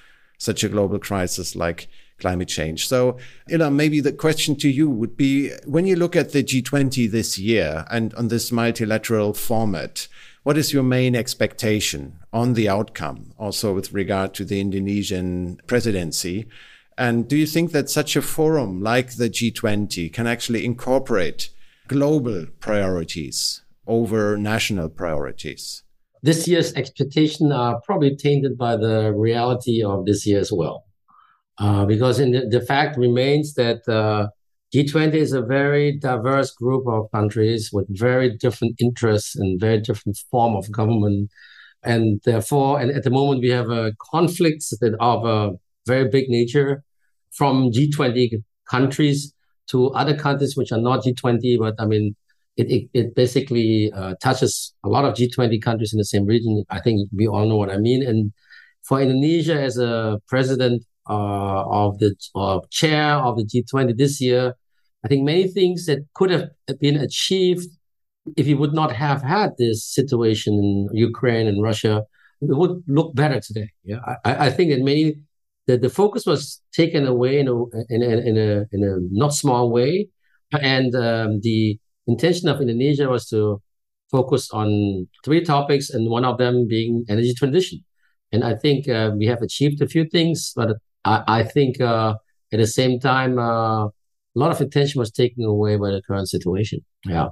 such 0.43 0.65
a 0.65 0.69
global 0.69 0.99
crisis 0.99 1.55
like 1.55 1.89
climate 2.19 2.49
change. 2.49 2.89
So, 2.89 3.17
Ilham, 3.49 3.75
maybe 3.75 4.01
the 4.01 4.13
question 4.13 4.57
to 4.57 4.69
you 4.69 4.91
would 4.91 5.17
be 5.17 5.51
when 5.67 5.87
you 5.87 5.97
look 5.97 6.17
at 6.17 6.33
the 6.33 6.43
G20 6.43 7.11
this 7.11 7.39
year 7.39 7.85
and 7.91 8.13
on 8.15 8.29
this 8.29 8.51
multilateral 8.51 9.35
format, 9.35 10.09
what 10.43 10.59
is 10.59 10.73
your 10.73 10.83
main 10.83 11.15
expectation 11.15 12.19
on 12.33 12.55
the 12.55 12.69
outcome, 12.69 13.33
also 13.39 13.73
with 13.73 13.93
regard 13.93 14.35
to 14.35 14.45
the 14.45 14.61
Indonesian 14.61 15.61
presidency? 15.69 16.49
And 16.99 17.29
do 17.29 17.37
you 17.37 17.47
think 17.47 17.71
that 17.73 17.89
such 17.89 18.17
a 18.17 18.23
forum 18.23 18.83
like 18.83 19.17
the 19.17 19.31
G20 19.31 20.13
can 20.13 20.27
actually 20.27 20.65
incorporate 20.65 21.51
global 21.87 22.47
priorities 22.59 23.63
over 23.87 24.37
national 24.37 24.89
priorities? 24.89 25.85
This 26.23 26.47
year's 26.47 26.73
expectation 26.75 27.51
are 27.51 27.81
probably 27.85 28.15
tainted 28.17 28.57
by 28.57 28.77
the 28.77 29.13
reality 29.13 29.83
of 29.83 30.07
this 30.07 30.27
year 30.27 30.41
as 30.41 30.53
well. 30.53 30.85
Uh, 31.59 31.85
because 31.85 32.19
the, 32.19 32.49
the, 32.51 32.61
fact 32.61 32.97
remains 32.97 33.55
that 33.55 33.87
uh, 33.87 34.29
G20 34.75 35.15
is 35.15 35.33
a 35.33 35.43
very 35.43 35.99
diverse 35.99 36.51
group 36.51 36.87
of 36.89 37.11
countries 37.13 37.71
with 37.73 37.87
very 37.91 38.37
different 38.37 38.77
interests 38.81 39.37
and 39.37 39.61
very 39.61 39.79
different 39.81 40.17
form 40.31 40.57
of 40.57 40.71
government. 40.73 41.31
And 41.83 42.21
therefore, 42.25 42.81
and 42.81 42.91
at 42.91 43.03
the 43.03 43.11
moment, 43.11 43.43
we 43.43 43.51
have 43.51 43.69
a 43.69 43.93
conflicts 44.11 44.71
that 44.81 44.97
are 44.99 45.17
of 45.19 45.25
a 45.25 45.53
very 45.87 46.09
big 46.09 46.29
nature 46.29 46.83
from 47.33 47.71
G20 47.71 48.43
countries 48.71 49.35
to 49.69 49.89
other 49.91 50.17
countries 50.17 50.57
which 50.57 50.73
are 50.73 50.81
not 50.81 51.05
G20, 51.05 51.59
but 51.59 51.75
I 51.79 51.87
mean, 51.87 52.17
it, 52.57 52.71
it, 52.71 52.91
it 52.93 53.15
basically 53.15 53.91
uh, 53.93 54.15
touches 54.23 54.75
a 54.85 54.89
lot 54.89 55.05
of 55.05 55.15
G20 55.15 55.61
countries 55.63 55.93
in 55.93 55.99
the 55.99 56.05
same 56.05 56.27
region. 56.27 56.65
I 56.71 56.81
think 56.81 57.09
we 57.15 57.27
all 57.27 57.49
know 57.49 57.57
what 57.57 57.71
I 57.71 57.79
mean. 57.79 58.07
And 58.07 58.33
for 58.83 59.01
Indonesia 59.01 59.61
as 59.61 59.79
a 59.79 60.21
president 60.29 60.85
uh, 61.09 61.65
of 61.65 61.99
the 61.99 62.15
uh, 62.35 62.61
chair 62.71 63.15
of 63.15 63.37
the 63.37 63.45
G20 63.45 63.97
this 63.97 64.21
year, 64.21 64.55
I 65.05 65.09
think 65.09 65.25
many 65.25 65.49
things 65.49 65.87
that 65.87 66.07
could 66.15 66.31
have 66.31 66.51
been 66.81 66.97
achieved 66.97 67.69
if 68.37 68.47
you 68.47 68.57
would 68.57 68.73
not 68.73 68.93
have 68.93 69.23
had 69.23 69.51
this 69.59 69.85
situation 69.85 70.55
in 70.55 70.89
Ukraine 70.97 71.49
and 71.49 71.63
Russia, 71.63 72.05
it 72.41 72.57
would 72.57 72.83
look 72.87 73.15
better 73.15 73.41
today. 73.41 73.71
Yeah, 73.85 73.99
I, 74.25 74.47
I 74.47 74.51
think 74.51 74.71
that 74.71 74.81
many 74.81 75.17
the, 75.67 75.79
the 75.79 75.89
focus 75.89 76.27
was 76.27 76.61
taken 76.73 77.07
away 77.07 77.39
in 77.39 77.49
a, 77.49 77.55
in 77.89 78.03
a, 78.03 78.29
in 78.29 78.37
a, 78.37 78.65
in 78.73 78.85
a 78.85 78.97
not 79.11 79.33
small 79.35 79.71
way. 79.71 80.09
And 80.53 80.95
um, 80.95 81.41
the 81.43 81.79
intention 82.07 82.49
of 82.49 82.61
Indonesia 82.61 83.09
was 83.09 83.29
to 83.29 83.61
focus 84.11 84.51
on 84.51 85.09
three 85.25 85.43
topics, 85.43 85.91
and 85.91 86.11
one 86.11 86.25
of 86.25 86.39
them 86.39 86.67
being 86.69 87.05
energy 87.09 87.35
transition. 87.35 87.83
And 88.33 88.45
I 88.45 88.55
think 88.55 88.89
uh, 88.89 89.13
we 89.17 89.27
have 89.27 89.43
achieved 89.43 89.83
a 89.83 89.87
few 89.87 90.05
things, 90.09 90.53
but 90.55 90.77
I, 91.05 91.23
I 91.27 91.43
think 91.43 91.81
uh, 91.81 92.15
at 92.53 92.59
the 92.59 92.67
same 92.67 93.01
time, 93.01 93.39
uh, 93.39 93.87
a 93.87 94.39
lot 94.39 94.51
of 94.51 94.61
attention 94.61 94.99
was 94.99 95.11
taken 95.11 95.45
away 95.45 95.77
by 95.77 95.91
the 95.91 96.03
current 96.07 96.29
situation. 96.29 96.81
Yeah. 97.05 97.29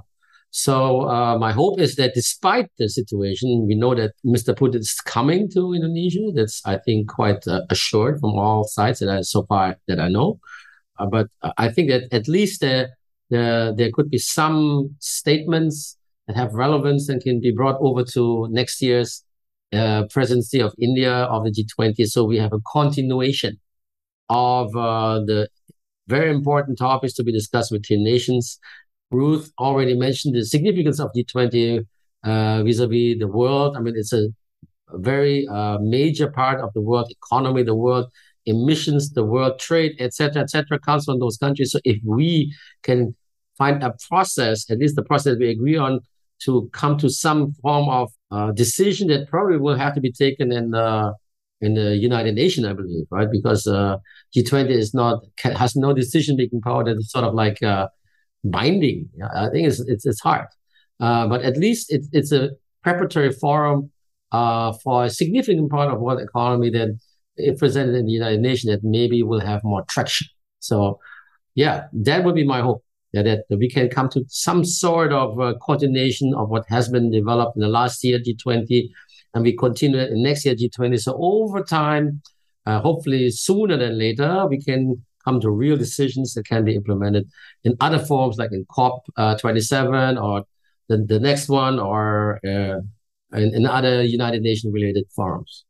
So 0.51 1.09
uh, 1.09 1.37
my 1.37 1.53
hope 1.53 1.79
is 1.79 1.95
that 1.95 2.13
despite 2.13 2.69
the 2.77 2.89
situation, 2.89 3.65
we 3.67 3.75
know 3.75 3.95
that 3.95 4.11
Mr. 4.25 4.53
Putin 4.53 4.79
is 4.79 4.99
coming 5.05 5.49
to 5.51 5.73
Indonesia. 5.73 6.31
That's 6.35 6.61
I 6.65 6.77
think 6.77 7.09
quite 7.09 7.47
uh, 7.47 7.61
assured 7.69 8.19
from 8.19 8.31
all 8.31 8.65
sides 8.65 8.99
that 8.99 9.09
I 9.09 9.21
so 9.21 9.43
far 9.43 9.77
that 9.87 9.99
I 9.99 10.09
know. 10.09 10.39
Uh, 10.99 11.05
but 11.05 11.27
I 11.57 11.69
think 11.69 11.89
that 11.89 12.03
at 12.11 12.27
least 12.27 12.61
there 13.31 13.73
there 13.75 13.89
could 13.91 14.09
be 14.09 14.19
some 14.19 14.95
statements 14.99 15.97
that 16.27 16.35
have 16.35 16.53
relevance 16.53 17.09
and 17.09 17.21
can 17.21 17.39
be 17.41 17.51
brought 17.51 17.77
over 17.81 18.03
to 18.03 18.47
next 18.51 18.81
year's 18.81 19.23
uh, 19.73 20.03
presidency 20.11 20.59
of 20.59 20.73
India 20.79 21.13
of 21.13 21.43
the 21.45 21.51
G20. 21.51 22.05
So 22.07 22.23
we 22.25 22.37
have 22.37 22.53
a 22.53 22.59
continuation 22.71 23.59
of 24.29 24.75
uh, 24.75 25.21
the 25.25 25.49
very 26.07 26.29
important 26.29 26.77
topics 26.77 27.13
to 27.13 27.23
be 27.23 27.31
discussed 27.31 27.71
between 27.71 28.03
nations 28.03 28.59
Ruth 29.11 29.51
already 29.59 29.95
mentioned 29.95 30.35
the 30.35 30.45
significance 30.45 30.99
of 30.99 31.11
G20 31.15 31.85
uh, 32.23 32.63
vis-a-vis 32.63 33.19
the 33.19 33.27
world. 33.27 33.75
I 33.75 33.81
mean, 33.81 33.95
it's 33.95 34.13
a, 34.13 34.27
a 34.89 34.97
very 34.97 35.47
uh, 35.47 35.77
major 35.81 36.31
part 36.31 36.61
of 36.61 36.71
the 36.73 36.81
world 36.81 37.11
economy, 37.11 37.63
the 37.63 37.75
world 37.75 38.09
emissions, 38.45 39.11
the 39.11 39.23
world 39.23 39.59
trade, 39.59 39.95
etc., 39.99 40.43
etc., 40.43 40.79
comes 40.79 41.05
from 41.05 41.19
those 41.19 41.37
countries. 41.37 41.71
So 41.71 41.79
if 41.83 41.99
we 42.05 42.55
can 42.83 43.15
find 43.57 43.83
a 43.83 43.93
process, 44.09 44.69
at 44.69 44.79
least 44.79 44.95
the 44.95 45.03
process 45.03 45.37
we 45.37 45.49
agree 45.49 45.77
on, 45.77 45.99
to 46.43 46.69
come 46.73 46.97
to 46.97 47.09
some 47.09 47.53
form 47.61 47.87
of 47.89 48.11
uh, 48.31 48.51
decision 48.51 49.07
that 49.09 49.27
probably 49.29 49.57
will 49.57 49.75
have 49.75 49.93
to 49.93 50.01
be 50.01 50.11
taken 50.11 50.51
in 50.51 50.71
the 50.71 51.13
in 51.61 51.75
the 51.75 51.95
United 51.95 52.33
Nations, 52.33 52.65
I 52.65 52.73
believe, 52.73 53.05
right? 53.11 53.29
Because 53.31 53.67
uh, 53.67 53.97
G20 54.35 54.69
is 54.69 54.93
not 54.93 55.19
has 55.43 55.75
no 55.75 55.93
decision 55.93 56.35
making 56.35 56.61
power. 56.61 56.83
That 56.83 56.97
is 56.97 57.11
sort 57.11 57.25
of 57.25 57.35
like 57.35 57.61
uh, 57.61 57.87
binding. 58.43 59.09
I 59.35 59.49
think 59.49 59.67
it's 59.67 59.79
it's, 59.79 60.05
it's 60.05 60.21
hard, 60.21 60.47
uh, 60.99 61.27
but 61.27 61.43
at 61.43 61.57
least 61.57 61.91
it, 61.91 62.05
it's 62.11 62.31
a 62.31 62.51
preparatory 62.83 63.31
forum 63.31 63.91
uh, 64.31 64.73
for 64.83 65.05
a 65.05 65.09
significant 65.09 65.69
part 65.69 65.93
of 65.93 65.99
world 65.99 66.21
economy 66.21 66.69
that 66.71 66.97
if 67.35 67.59
presented 67.59 67.95
in 67.95 68.05
the 68.05 68.11
United 68.11 68.41
Nations 68.41 68.71
that 68.71 68.83
maybe 68.83 69.23
will 69.23 69.39
have 69.39 69.63
more 69.63 69.83
traction. 69.87 70.27
So, 70.59 70.99
yeah, 71.55 71.85
that 71.93 72.23
would 72.23 72.35
be 72.35 72.45
my 72.45 72.61
hope. 72.61 72.83
That, 73.13 73.43
that 73.49 73.57
we 73.57 73.69
can 73.69 73.89
come 73.89 74.07
to 74.09 74.23
some 74.29 74.63
sort 74.63 75.11
of 75.11 75.37
uh, 75.37 75.55
coordination 75.61 76.33
of 76.33 76.47
what 76.47 76.65
has 76.69 76.87
been 76.87 77.11
developed 77.11 77.57
in 77.57 77.61
the 77.61 77.67
last 77.67 78.01
year 78.05 78.19
G20, 78.19 78.89
and 79.33 79.43
we 79.43 79.55
continue 79.55 79.99
in 79.99 80.23
next 80.23 80.45
year 80.45 80.55
G20. 80.55 80.99
So 81.01 81.17
over 81.19 81.61
time, 81.61 82.21
uh, 82.65 82.79
hopefully 82.79 83.29
sooner 83.31 83.75
than 83.75 83.97
later, 83.97 84.45
we 84.47 84.61
can 84.61 85.03
come 85.25 85.39
to 85.41 85.49
real 85.49 85.77
decisions 85.77 86.33
that 86.33 86.45
can 86.45 86.63
be 86.65 86.75
implemented 86.75 87.29
in 87.63 87.75
other 87.79 87.99
forms, 87.99 88.37
like 88.37 88.51
in 88.51 88.65
COP 88.69 89.03
uh, 89.17 89.37
27 89.37 90.17
or 90.17 90.45
the, 90.87 90.97
the 90.97 91.19
next 91.19 91.47
one, 91.47 91.79
or 91.79 92.39
uh, 92.45 92.79
in, 93.37 93.55
in 93.55 93.65
other 93.65 94.03
United 94.03 94.41
Nations 94.41 94.73
related 94.73 95.05
forums. 95.15 95.65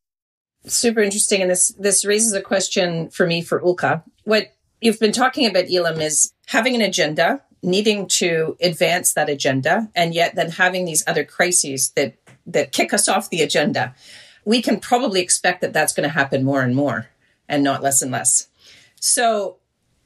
Super 0.66 1.02
interesting. 1.02 1.42
And 1.42 1.52
this, 1.52 1.74
this 1.80 2.06
raises 2.06 2.34
a 2.34 2.42
question 2.42 3.10
for 3.10 3.26
me 3.26 3.42
for 3.42 3.62
Ulka. 3.62 4.04
What 4.24 4.48
you've 4.82 5.00
been 5.00 5.12
talking 5.12 5.48
about, 5.48 5.66
Ilham, 5.66 6.02
is 6.02 6.34
having 6.48 6.76
an 6.76 6.82
agenda, 6.82 7.42
needing 7.64 8.08
to 8.08 8.58
advance 8.62 9.14
that 9.14 9.30
agenda, 9.30 9.90
and 9.96 10.14
yet 10.14 10.36
then 10.36 10.52
having 10.52 10.86
these 10.86 11.04
other 11.08 11.24
crises 11.24 11.92
that, 11.92 12.16
that 12.48 12.72
kick 12.72 12.94
us 12.94 13.08
off 13.08 13.30
the 13.30 13.42
agenda. 13.42 13.96
We 14.44 14.62
can 14.62 14.80
probably 14.80 15.22
expect 15.22 15.62
that 15.62 15.72
that's 15.72 15.94
going 15.94 16.10
to 16.10 16.14
happen 16.14 16.44
more 16.44 16.64
and 16.64 16.76
more 16.76 17.08
and 17.48 17.64
not 17.64 17.84
less 17.84 18.02
and 18.02 18.12
less. 18.12 18.48
So 19.00 19.58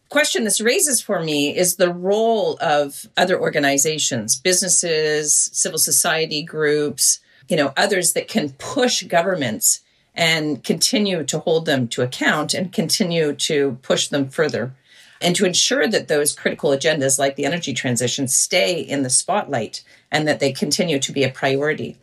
question 0.10 0.44
this 0.44 0.62
raises 0.62 1.02
for 1.02 1.24
me 1.24 1.56
is 1.56 1.78
the 1.78 1.94
role 1.94 2.58
of 2.62 3.08
other 3.16 3.40
organizations, 3.40 4.40
businesses, 4.40 5.50
civil 5.54 5.80
society 5.80 6.44
groups, 6.44 7.20
you 7.48 7.56
know, 7.56 7.74
others 7.78 8.14
that 8.14 8.28
can 8.28 8.50
push 8.52 9.04
governments 9.04 9.82
and 10.16 10.64
continue 10.64 11.24
to 11.24 11.40
hold 11.40 11.66
them 11.66 11.88
to 11.90 12.02
account 12.02 12.54
and 12.54 12.74
continue 12.74 13.34
to 13.34 13.78
push 13.82 14.08
them 14.08 14.30
further 14.30 14.74
and 15.22 15.36
to 15.36 15.46
ensure 15.46 15.88
that 15.88 16.08
those 16.08 16.34
critical 16.34 16.72
agendas 16.72 17.20
like 17.20 17.36
the 17.36 17.46
energy 17.46 17.74
transition 17.74 18.28
stay 18.28 18.80
in 18.80 19.04
the 19.04 19.10
spotlight 19.10 19.84
and 20.12 20.28
that 20.28 20.40
they 20.40 20.52
continue 20.52 21.00
to 21.00 21.12
be 21.12 21.24
a 21.24 21.30
priority. 21.30 21.98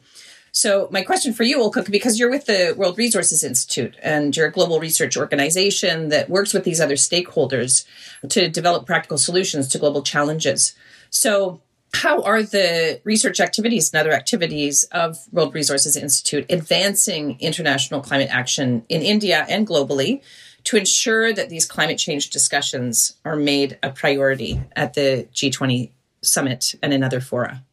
So, 0.54 0.88
my 0.90 1.02
question 1.02 1.32
for 1.32 1.44
you, 1.44 1.58
Ulka, 1.60 1.90
because 1.90 2.18
you're 2.18 2.30
with 2.30 2.44
the 2.44 2.74
World 2.76 2.98
Resources 2.98 3.42
Institute 3.42 3.96
and 4.02 4.36
you're 4.36 4.48
a 4.48 4.52
global 4.52 4.80
research 4.80 5.16
organization 5.16 6.10
that 6.10 6.28
works 6.28 6.52
with 6.52 6.64
these 6.64 6.80
other 6.80 6.96
stakeholders 6.96 7.86
to 8.28 8.48
develop 8.50 8.84
practical 8.84 9.16
solutions 9.16 9.66
to 9.68 9.78
global 9.78 10.02
challenges. 10.02 10.74
So, 11.08 11.62
how 11.94 12.22
are 12.22 12.42
the 12.42 13.00
research 13.04 13.40
activities 13.40 13.92
and 13.92 14.00
other 14.00 14.12
activities 14.12 14.84
of 14.92 15.16
World 15.30 15.54
Resources 15.54 15.96
Institute 15.96 16.46
advancing 16.50 17.36
international 17.40 18.00
climate 18.00 18.30
action 18.30 18.84
in 18.88 19.02
India 19.02 19.46
and 19.48 19.66
globally 19.66 20.22
to 20.64 20.76
ensure 20.76 21.32
that 21.32 21.48
these 21.48 21.66
climate 21.66 21.98
change 21.98 22.30
discussions 22.30 23.16
are 23.24 23.36
made 23.36 23.78
a 23.82 23.90
priority 23.90 24.60
at 24.76 24.94
the 24.94 25.28
G20 25.34 25.90
summit 26.22 26.74
and 26.82 26.92
in 26.92 27.02
other 27.02 27.20
fora? 27.20 27.64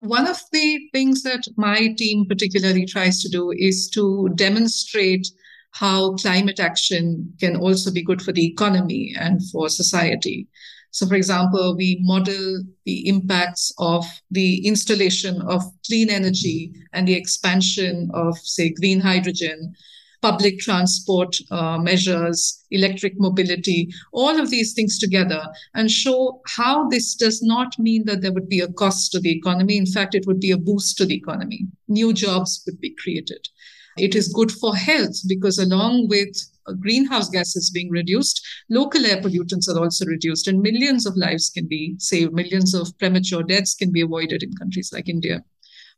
One 0.00 0.26
of 0.26 0.40
the 0.52 0.80
things 0.92 1.22
that 1.22 1.46
my 1.56 1.94
team 1.96 2.26
particularly 2.26 2.86
tries 2.86 3.22
to 3.22 3.28
do 3.28 3.52
is 3.52 3.88
to 3.90 4.28
demonstrate 4.34 5.28
how 5.70 6.14
climate 6.16 6.60
action 6.60 7.32
can 7.40 7.56
also 7.56 7.90
be 7.90 8.02
good 8.02 8.20
for 8.20 8.32
the 8.32 8.46
economy 8.46 9.14
and 9.18 9.40
for 9.50 9.68
society. 9.68 10.48
So, 10.92 11.06
for 11.06 11.14
example, 11.14 11.74
we 11.76 11.98
model 12.02 12.62
the 12.84 13.08
impacts 13.08 13.72
of 13.78 14.04
the 14.30 14.66
installation 14.66 15.40
of 15.42 15.62
clean 15.86 16.10
energy 16.10 16.72
and 16.92 17.08
the 17.08 17.14
expansion 17.14 18.10
of, 18.12 18.38
say, 18.38 18.68
green 18.70 19.00
hydrogen, 19.00 19.74
public 20.20 20.58
transport 20.58 21.36
uh, 21.50 21.78
measures, 21.78 22.62
electric 22.70 23.14
mobility, 23.18 23.88
all 24.12 24.38
of 24.38 24.50
these 24.50 24.74
things 24.74 24.98
together 24.98 25.42
and 25.74 25.90
show 25.90 26.40
how 26.46 26.88
this 26.88 27.14
does 27.14 27.42
not 27.42 27.76
mean 27.78 28.04
that 28.04 28.20
there 28.20 28.32
would 28.32 28.48
be 28.48 28.60
a 28.60 28.72
cost 28.72 29.12
to 29.12 29.18
the 29.18 29.32
economy. 29.32 29.78
In 29.78 29.86
fact, 29.86 30.14
it 30.14 30.26
would 30.26 30.40
be 30.40 30.52
a 30.52 30.58
boost 30.58 30.96
to 30.98 31.06
the 31.06 31.16
economy. 31.16 31.66
New 31.88 32.12
jobs 32.12 32.62
would 32.66 32.80
be 32.80 32.94
created. 33.02 33.48
It 33.96 34.14
is 34.14 34.32
good 34.32 34.50
for 34.50 34.74
health 34.74 35.16
because 35.26 35.58
along 35.58 36.08
with 36.08 36.34
uh, 36.66 36.72
greenhouse 36.74 37.28
gases 37.28 37.70
being 37.70 37.90
reduced, 37.90 38.44
local 38.70 39.04
air 39.04 39.20
pollutants 39.20 39.68
are 39.68 39.78
also 39.78 40.06
reduced, 40.06 40.48
and 40.48 40.60
millions 40.60 41.06
of 41.06 41.16
lives 41.16 41.50
can 41.50 41.66
be 41.66 41.96
saved. 41.98 42.32
Millions 42.32 42.74
of 42.74 42.96
premature 42.98 43.42
deaths 43.42 43.74
can 43.74 43.92
be 43.92 44.00
avoided 44.00 44.42
in 44.42 44.52
countries 44.54 44.90
like 44.92 45.08
India. 45.08 45.42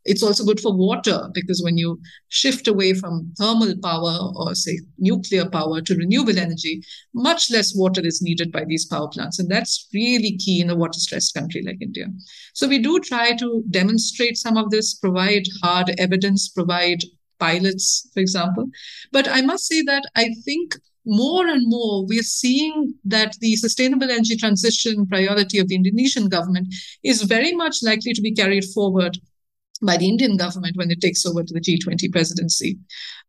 It's 0.06 0.22
also 0.22 0.44
good 0.44 0.60
for 0.60 0.76
water 0.76 1.30
because 1.32 1.62
when 1.62 1.78
you 1.78 1.98
shift 2.28 2.68
away 2.68 2.92
from 2.92 3.32
thermal 3.38 3.74
power 3.82 4.18
or, 4.36 4.54
say, 4.54 4.78
nuclear 4.98 5.48
power 5.48 5.80
to 5.80 5.96
renewable 5.96 6.38
energy, 6.38 6.82
much 7.14 7.50
less 7.50 7.74
water 7.74 8.04
is 8.04 8.20
needed 8.20 8.52
by 8.52 8.64
these 8.66 8.84
power 8.84 9.08
plants. 9.08 9.38
And 9.38 9.50
that's 9.50 9.88
really 9.94 10.36
key 10.36 10.60
in 10.60 10.68
a 10.68 10.76
water 10.76 10.98
stressed 10.98 11.34
country 11.34 11.62
like 11.64 11.80
India. 11.80 12.08
So 12.52 12.68
we 12.68 12.80
do 12.80 13.00
try 13.00 13.34
to 13.36 13.64
demonstrate 13.70 14.36
some 14.36 14.58
of 14.58 14.70
this, 14.70 14.92
provide 14.94 15.44
hard 15.62 15.94
evidence, 15.96 16.50
provide 16.50 17.00
pilots, 17.38 18.08
for 18.12 18.20
example. 18.20 18.66
But 19.12 19.28
I 19.28 19.40
must 19.42 19.66
say 19.66 19.82
that 19.82 20.04
I 20.16 20.34
think 20.44 20.76
more 21.06 21.46
and 21.46 21.68
more 21.68 22.06
we're 22.06 22.22
seeing 22.22 22.94
that 23.04 23.36
the 23.40 23.56
sustainable 23.56 24.10
energy 24.10 24.36
transition 24.36 25.06
priority 25.06 25.58
of 25.58 25.68
the 25.68 25.74
Indonesian 25.74 26.28
government 26.28 26.74
is 27.02 27.22
very 27.22 27.52
much 27.52 27.76
likely 27.82 28.12
to 28.14 28.22
be 28.22 28.32
carried 28.32 28.64
forward 28.64 29.18
by 29.82 29.96
the 29.96 30.08
Indian 30.08 30.36
government 30.36 30.76
when 30.76 30.90
it 30.90 31.00
takes 31.00 31.26
over 31.26 31.42
to 31.42 31.52
the 31.52 31.60
G20 31.60 32.10
presidency. 32.10 32.78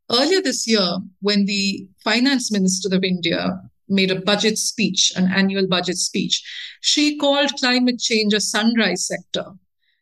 Earlier 0.10 0.42
this 0.42 0.68
year, 0.68 1.00
when 1.22 1.46
the 1.46 1.88
finance 2.04 2.52
minister 2.52 2.96
of 2.96 3.04
India 3.04 3.60
made 3.90 4.12
a 4.12 4.22
budget 4.22 4.58
speech, 4.58 5.12
an 5.16 5.32
annual 5.32 5.68
budget 5.68 5.98
speech, 5.98 6.44
she 6.82 7.18
called 7.18 7.52
climate 7.60 8.00
change 8.00 8.34
a 8.34 8.40
sunrise 8.40 9.06
sector 9.06 9.46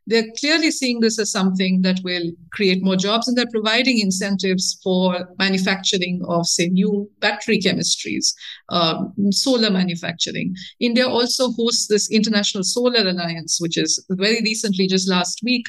they're 0.08 0.28
clearly 0.40 0.72
seeing 0.72 1.00
this 1.00 1.20
as 1.20 1.32
something 1.32 1.82
that 1.82 2.00
will 2.04 2.32
create 2.52 2.84
more 2.84 2.96
jobs 2.96 3.28
and 3.28 3.38
they're 3.38 3.46
providing 3.52 4.00
incentives 4.00 4.80
for 4.84 5.30
manufacturing 5.40 6.22
of 6.28 6.46
say 6.46 6.68
new 6.68 7.10
battery 7.20 7.60
chemistries 7.60 8.34
um, 8.70 9.14
solar 9.32 9.70
manufacturing. 9.70 10.56
India 10.80 11.08
also 11.08 11.52
hosts 11.52 11.88
this 11.88 12.10
international 12.12 12.64
solar 12.64 13.08
alliance 13.08 13.60
which 13.62 13.78
is 13.78 14.04
very 14.12 14.42
recently 14.42 14.88
just 14.88 15.10
last 15.10 15.40
week 15.44 15.66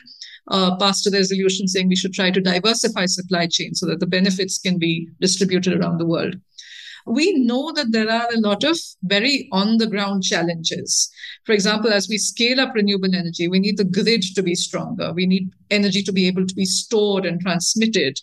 uh, 0.49 0.77
passed 0.77 1.07
a 1.07 1.11
resolution 1.11 1.67
saying 1.67 1.89
we 1.89 1.97
should 1.97 2.13
try 2.13 2.31
to 2.31 2.41
diversify 2.41 3.07
supply 3.07 3.47
chains 3.47 3.81
so 3.81 3.87
that 3.87 4.01
the 4.01 4.07
benefits 4.07 4.59
can 4.59 4.79
be 4.79 5.09
distributed 5.21 5.81
around 5.81 5.99
the 5.99 6.07
world 6.07 6.37
we 7.07 7.33
know 7.45 7.73
that 7.73 7.93
there 7.93 8.11
are 8.11 8.29
a 8.33 8.41
lot 8.41 8.65
of 8.65 8.79
very 9.03 9.49
on 9.53 9.79
the 9.79 9.87
ground 9.87 10.23
challenges. 10.23 11.11
For 11.45 11.53
example, 11.53 11.93
as 11.93 12.09
we 12.09 12.19
scale 12.19 12.61
up 12.61 12.75
renewable 12.75 13.15
energy, 13.15 13.49
we 13.49 13.61
need 13.61 13.77
the 13.77 13.85
grid 13.85 14.23
to 14.35 14.43
be 14.43 14.55
stronger. 14.55 15.13
We 15.13 15.27
need 15.27 15.51
energy 15.71 16.03
to 16.03 16.13
be 16.13 16.27
able 16.27 16.47
to 16.47 16.55
be 16.55 16.65
stored 16.65 17.27
and 17.27 17.41
transmitted. 17.41 18.19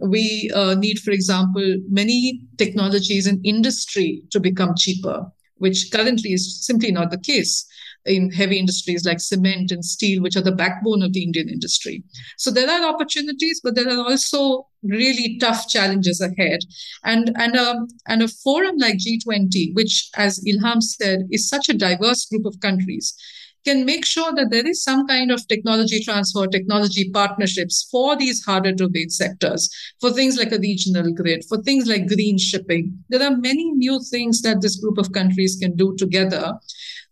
We 0.00 0.50
uh, 0.54 0.74
need, 0.74 0.98
for 0.98 1.12
example, 1.12 1.76
many 1.88 2.42
technologies 2.58 3.26
in 3.26 3.40
industry 3.44 4.22
to 4.30 4.40
become 4.40 4.74
cheaper, 4.76 5.26
which 5.58 5.90
currently 5.92 6.32
is 6.32 6.66
simply 6.66 6.90
not 6.90 7.12
the 7.12 7.18
case 7.18 7.66
in 8.06 8.30
heavy 8.30 8.58
industries 8.58 9.04
like 9.04 9.20
cement 9.20 9.70
and 9.70 9.84
steel, 9.84 10.22
which 10.22 10.36
are 10.36 10.42
the 10.42 10.52
backbone 10.52 11.02
of 11.02 11.12
the 11.12 11.22
Indian 11.22 11.48
industry. 11.48 12.02
So 12.36 12.50
there 12.50 12.70
are 12.70 12.88
opportunities, 12.88 13.60
but 13.62 13.74
there 13.74 13.88
are 13.88 14.04
also 14.04 14.66
really 14.82 15.38
tough 15.38 15.68
challenges 15.68 16.20
ahead. 16.20 16.60
And 17.04 17.32
and 17.36 17.56
a 17.56 17.70
um, 17.70 17.88
and 18.06 18.22
a 18.22 18.28
forum 18.28 18.76
like 18.78 18.96
G20, 18.98 19.74
which, 19.74 20.10
as 20.16 20.42
Ilham 20.44 20.82
said, 20.82 21.20
is 21.30 21.48
such 21.48 21.68
a 21.68 21.74
diverse 21.74 22.26
group 22.26 22.44
of 22.44 22.60
countries, 22.60 23.14
can 23.64 23.84
make 23.84 24.04
sure 24.04 24.32
that 24.34 24.50
there 24.50 24.66
is 24.66 24.82
some 24.82 25.06
kind 25.06 25.30
of 25.30 25.46
technology 25.48 26.02
transfer, 26.04 26.46
technology 26.46 27.10
partnerships 27.10 27.88
for 27.90 28.14
these 28.16 28.44
harder 28.44 28.74
to 28.74 28.84
abate 28.84 29.10
sectors, 29.10 29.70
for 30.00 30.10
things 30.10 30.36
like 30.36 30.52
a 30.52 30.58
regional 30.58 31.12
grid, 31.12 31.42
for 31.48 31.62
things 31.62 31.86
like 31.86 32.06
green 32.06 32.38
shipping. 32.38 32.98
There 33.08 33.22
are 33.22 33.36
many 33.36 33.72
new 33.72 34.00
things 34.10 34.42
that 34.42 34.60
this 34.60 34.76
group 34.76 34.98
of 34.98 35.12
countries 35.12 35.56
can 35.60 35.76
do 35.76 35.94
together 35.96 36.54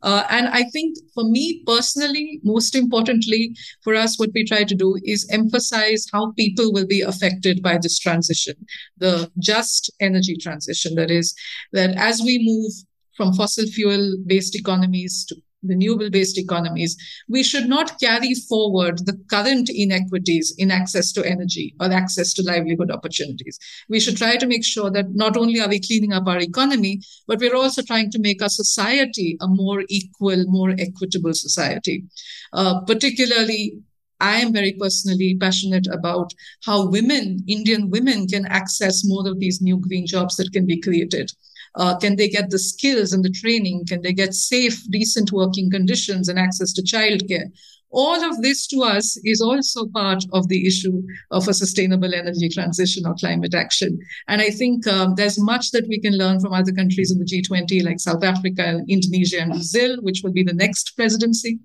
uh, 0.02 0.24
and 0.30 0.48
I 0.48 0.64
think 0.64 0.96
for 1.14 1.24
me 1.24 1.62
personally, 1.66 2.40
most 2.42 2.74
importantly 2.74 3.54
for 3.82 3.94
us, 3.94 4.18
what 4.18 4.30
we 4.34 4.44
try 4.44 4.64
to 4.64 4.74
do 4.74 4.98
is 5.04 5.28
emphasize 5.30 6.06
how 6.12 6.32
people 6.32 6.72
will 6.72 6.86
be 6.86 7.00
affected 7.00 7.62
by 7.62 7.78
this 7.78 7.98
transition, 7.98 8.54
the 8.98 9.30
just 9.38 9.90
energy 10.00 10.36
transition. 10.36 10.94
That 10.96 11.10
is, 11.10 11.34
that 11.72 11.96
as 11.96 12.20
we 12.22 12.40
move 12.42 12.72
from 13.16 13.32
fossil 13.34 13.66
fuel 13.66 14.16
based 14.26 14.56
economies 14.56 15.24
to 15.28 15.36
renewable 15.62 16.10
based 16.10 16.38
economies, 16.38 16.96
we 17.28 17.42
should 17.42 17.68
not 17.68 17.98
carry 18.00 18.34
forward 18.34 18.98
the 19.06 19.18
current 19.28 19.68
inequities 19.68 20.54
in 20.58 20.70
access 20.70 21.12
to 21.12 21.24
energy 21.24 21.74
or 21.80 21.92
access 21.92 22.32
to 22.34 22.42
livelihood 22.42 22.90
opportunities. 22.90 23.58
We 23.88 24.00
should 24.00 24.16
try 24.16 24.36
to 24.36 24.46
make 24.46 24.64
sure 24.64 24.90
that 24.90 25.14
not 25.14 25.36
only 25.36 25.60
are 25.60 25.68
we 25.68 25.80
cleaning 25.80 26.12
up 26.12 26.26
our 26.26 26.38
economy, 26.38 27.00
but 27.26 27.40
we're 27.40 27.56
also 27.56 27.82
trying 27.82 28.10
to 28.10 28.18
make 28.18 28.42
our 28.42 28.48
society 28.48 29.36
a 29.40 29.48
more 29.48 29.84
equal, 29.88 30.44
more 30.46 30.74
equitable 30.78 31.34
society. 31.34 32.04
Uh, 32.52 32.80
particularly 32.80 33.82
I 34.22 34.36
am 34.36 34.52
very 34.52 34.72
personally 34.72 35.36
passionate 35.40 35.88
about 35.88 36.32
how 36.64 36.88
women, 36.88 37.42
Indian 37.48 37.90
women, 37.90 38.28
can 38.28 38.46
access 38.46 39.02
more 39.04 39.28
of 39.28 39.40
these 39.40 39.60
new 39.60 39.78
green 39.78 40.06
jobs 40.06 40.36
that 40.36 40.52
can 40.52 40.64
be 40.64 40.80
created. 40.80 41.32
Uh, 41.74 41.96
can 41.98 42.16
they 42.16 42.28
get 42.28 42.50
the 42.50 42.58
skills 42.58 43.12
and 43.12 43.24
the 43.24 43.30
training? 43.30 43.84
Can 43.86 44.02
they 44.02 44.12
get 44.12 44.34
safe, 44.34 44.82
decent 44.90 45.32
working 45.32 45.70
conditions 45.70 46.28
and 46.28 46.38
access 46.38 46.72
to 46.74 46.82
childcare? 46.82 47.50
All 47.90 48.24
of 48.24 48.40
this 48.40 48.66
to 48.68 48.80
us 48.80 49.18
is 49.22 49.42
also 49.42 49.86
part 49.88 50.24
of 50.32 50.48
the 50.48 50.66
issue 50.66 51.02
of 51.30 51.46
a 51.46 51.52
sustainable 51.52 52.14
energy 52.14 52.48
transition 52.48 53.06
or 53.06 53.14
climate 53.14 53.54
action. 53.54 53.98
And 54.28 54.40
I 54.40 54.48
think 54.48 54.86
um, 54.86 55.14
there's 55.14 55.38
much 55.38 55.72
that 55.72 55.86
we 55.88 56.00
can 56.00 56.16
learn 56.16 56.40
from 56.40 56.54
other 56.54 56.72
countries 56.72 57.10
in 57.10 57.18
the 57.18 57.26
G20, 57.26 57.84
like 57.84 58.00
South 58.00 58.24
Africa, 58.24 58.80
Indonesia, 58.88 59.42
and 59.42 59.52
Brazil, 59.52 59.98
which 60.00 60.22
will 60.24 60.32
be 60.32 60.42
the 60.42 60.54
next 60.54 60.96
presidency. 60.96 61.58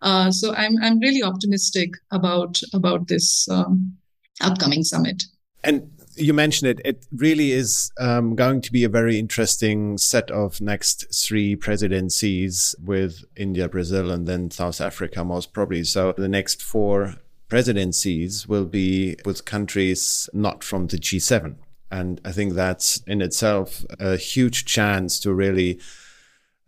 Uh, 0.00 0.30
so 0.30 0.54
I'm 0.54 0.76
I'm 0.82 0.98
really 0.98 1.22
optimistic 1.22 1.90
about 2.10 2.60
about 2.72 3.08
this 3.08 3.48
um, 3.50 3.96
upcoming 4.40 4.82
summit. 4.82 5.22
And 5.64 5.90
you 6.16 6.34
mentioned 6.34 6.70
it. 6.70 6.80
It 6.84 7.06
really 7.14 7.52
is 7.52 7.90
um, 7.98 8.34
going 8.34 8.60
to 8.62 8.72
be 8.72 8.84
a 8.84 8.88
very 8.88 9.18
interesting 9.18 9.98
set 9.98 10.30
of 10.30 10.60
next 10.60 11.06
three 11.14 11.56
presidencies 11.56 12.74
with 12.82 13.24
India, 13.36 13.68
Brazil, 13.68 14.10
and 14.10 14.26
then 14.26 14.50
South 14.50 14.80
Africa, 14.80 15.24
most 15.24 15.52
probably. 15.52 15.84
So 15.84 16.14
the 16.16 16.28
next 16.28 16.62
four 16.62 17.16
presidencies 17.48 18.48
will 18.48 18.64
be 18.64 19.16
with 19.24 19.44
countries 19.44 20.28
not 20.32 20.64
from 20.64 20.88
the 20.88 20.98
G7. 20.98 21.56
And 21.90 22.20
I 22.24 22.32
think 22.32 22.54
that's 22.54 22.98
in 23.06 23.22
itself 23.22 23.84
a 24.00 24.16
huge 24.16 24.64
chance 24.64 25.20
to 25.20 25.32
really 25.32 25.78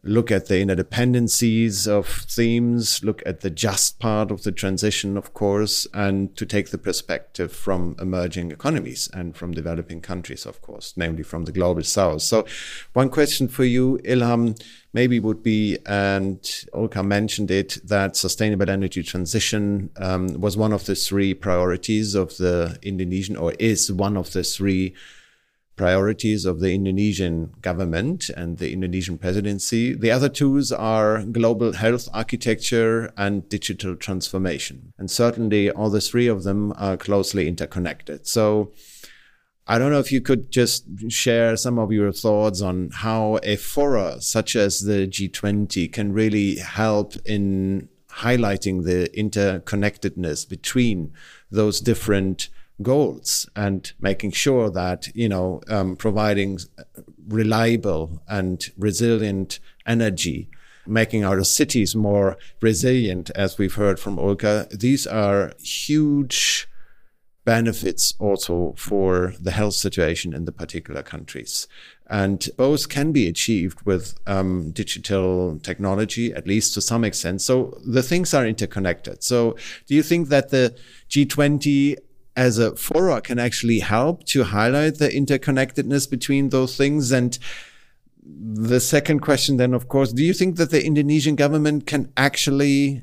look 0.04 0.30
at 0.30 0.46
the 0.46 0.54
interdependencies 0.54 1.88
of 1.88 2.06
themes, 2.06 3.02
look 3.02 3.20
at 3.26 3.40
the 3.40 3.50
just 3.50 3.98
part 3.98 4.30
of 4.30 4.44
the 4.44 4.52
transition, 4.52 5.16
of 5.16 5.34
course, 5.34 5.88
and 5.92 6.36
to 6.36 6.46
take 6.46 6.70
the 6.70 6.78
perspective 6.78 7.52
from 7.52 7.96
emerging 8.00 8.52
economies 8.52 9.10
and 9.12 9.36
from 9.36 9.50
developing 9.52 10.00
countries, 10.00 10.46
of 10.46 10.62
course, 10.62 10.94
namely 10.96 11.24
from 11.24 11.46
the 11.46 11.52
global 11.52 11.82
south. 11.82 12.22
So, 12.22 12.46
one 12.92 13.08
question 13.08 13.48
for 13.48 13.64
you, 13.64 13.98
Ilham, 14.04 14.60
maybe 14.92 15.18
would 15.18 15.42
be, 15.42 15.78
and 15.84 16.40
Ulka 16.72 17.04
mentioned 17.04 17.50
it, 17.50 17.78
that 17.84 18.16
sustainable 18.16 18.70
energy 18.70 19.02
transition 19.02 19.90
um, 19.96 20.40
was 20.40 20.56
one 20.56 20.72
of 20.72 20.86
the 20.86 20.94
three 20.94 21.34
priorities 21.34 22.14
of 22.14 22.36
the 22.36 22.78
Indonesian, 22.82 23.36
or 23.36 23.52
is 23.58 23.90
one 23.90 24.16
of 24.16 24.32
the 24.32 24.44
three 24.44 24.94
priorities 25.78 26.44
of 26.44 26.60
the 26.60 26.74
Indonesian 26.74 27.54
government 27.62 28.28
and 28.28 28.58
the 28.58 28.72
Indonesian 28.72 29.16
presidency. 29.16 29.94
The 29.94 30.10
other 30.10 30.28
two 30.28 30.62
are 30.76 31.22
global 31.22 31.72
health 31.72 32.08
architecture 32.12 33.12
and 33.16 33.48
digital 33.48 33.96
transformation. 33.96 34.92
And 34.98 35.10
certainly 35.10 35.70
all 35.70 35.88
the 35.88 36.02
three 36.02 36.26
of 36.26 36.42
them 36.42 36.74
are 36.76 36.96
closely 36.96 37.48
interconnected. 37.48 38.26
So 38.26 38.72
I 39.66 39.78
don't 39.78 39.92
know 39.92 40.00
if 40.00 40.10
you 40.10 40.20
could 40.20 40.50
just 40.50 40.84
share 41.08 41.56
some 41.56 41.78
of 41.78 41.92
your 41.92 42.10
thoughts 42.10 42.60
on 42.62 42.90
how 42.92 43.38
a 43.42 43.56
fora 43.56 44.20
such 44.20 44.56
as 44.56 44.80
the 44.80 45.06
G20 45.06 45.92
can 45.92 46.12
really 46.12 46.56
help 46.56 47.14
in 47.24 47.88
highlighting 48.10 48.84
the 48.84 49.10
interconnectedness 49.16 50.48
between 50.48 51.12
those 51.50 51.80
different 51.80 52.48
goals 52.82 53.48
and 53.56 53.92
making 54.00 54.30
sure 54.30 54.70
that 54.70 55.08
you 55.14 55.28
know 55.28 55.60
um, 55.68 55.96
providing 55.96 56.58
reliable 57.28 58.22
and 58.28 58.70
resilient 58.76 59.58
energy 59.86 60.48
making 60.88 61.24
our 61.24 61.44
cities 61.44 61.94
more 61.94 62.38
resilient 62.62 63.30
as 63.34 63.58
we've 63.58 63.74
heard 63.74 64.00
from 64.00 64.16
Ulka. 64.16 64.68
These 64.70 65.06
are 65.06 65.52
huge 65.58 66.66
benefits 67.44 68.14
also 68.18 68.74
for 68.76 69.32
the 69.40 69.50
health 69.50 69.74
situation 69.74 70.34
in 70.34 70.44
the 70.44 70.52
particular 70.52 71.02
countries. 71.02 71.66
And 72.10 72.46
both 72.56 72.88
can 72.88 73.12
be 73.12 73.26
achieved 73.26 73.82
with 73.86 74.18
um, 74.26 74.70
digital 74.72 75.58
technology 75.60 76.32
at 76.32 76.46
least 76.46 76.74
to 76.74 76.80
some 76.80 77.04
extent. 77.04 77.40
So 77.42 77.78
the 77.86 78.02
things 78.02 78.34
are 78.34 78.46
interconnected. 78.46 79.22
So 79.22 79.56
do 79.86 79.94
you 79.94 80.02
think 80.02 80.28
that 80.28 80.50
the 80.50 80.74
g20 81.10 81.96
as 82.38 82.56
a 82.56 82.76
fora 82.76 83.20
can 83.20 83.38
actually 83.40 83.80
help 83.80 84.24
to 84.24 84.44
highlight 84.44 84.98
the 84.98 85.08
interconnectedness 85.08 86.08
between 86.08 86.50
those 86.50 86.76
things. 86.76 87.10
And 87.10 87.36
the 88.22 88.78
second 88.78 89.20
question 89.20 89.56
then 89.56 89.72
of 89.72 89.88
course 89.88 90.12
do 90.12 90.22
you 90.22 90.34
think 90.34 90.56
that 90.56 90.70
the 90.70 90.84
indonesian 90.84 91.34
government 91.34 91.86
can 91.86 92.12
actually 92.16 93.02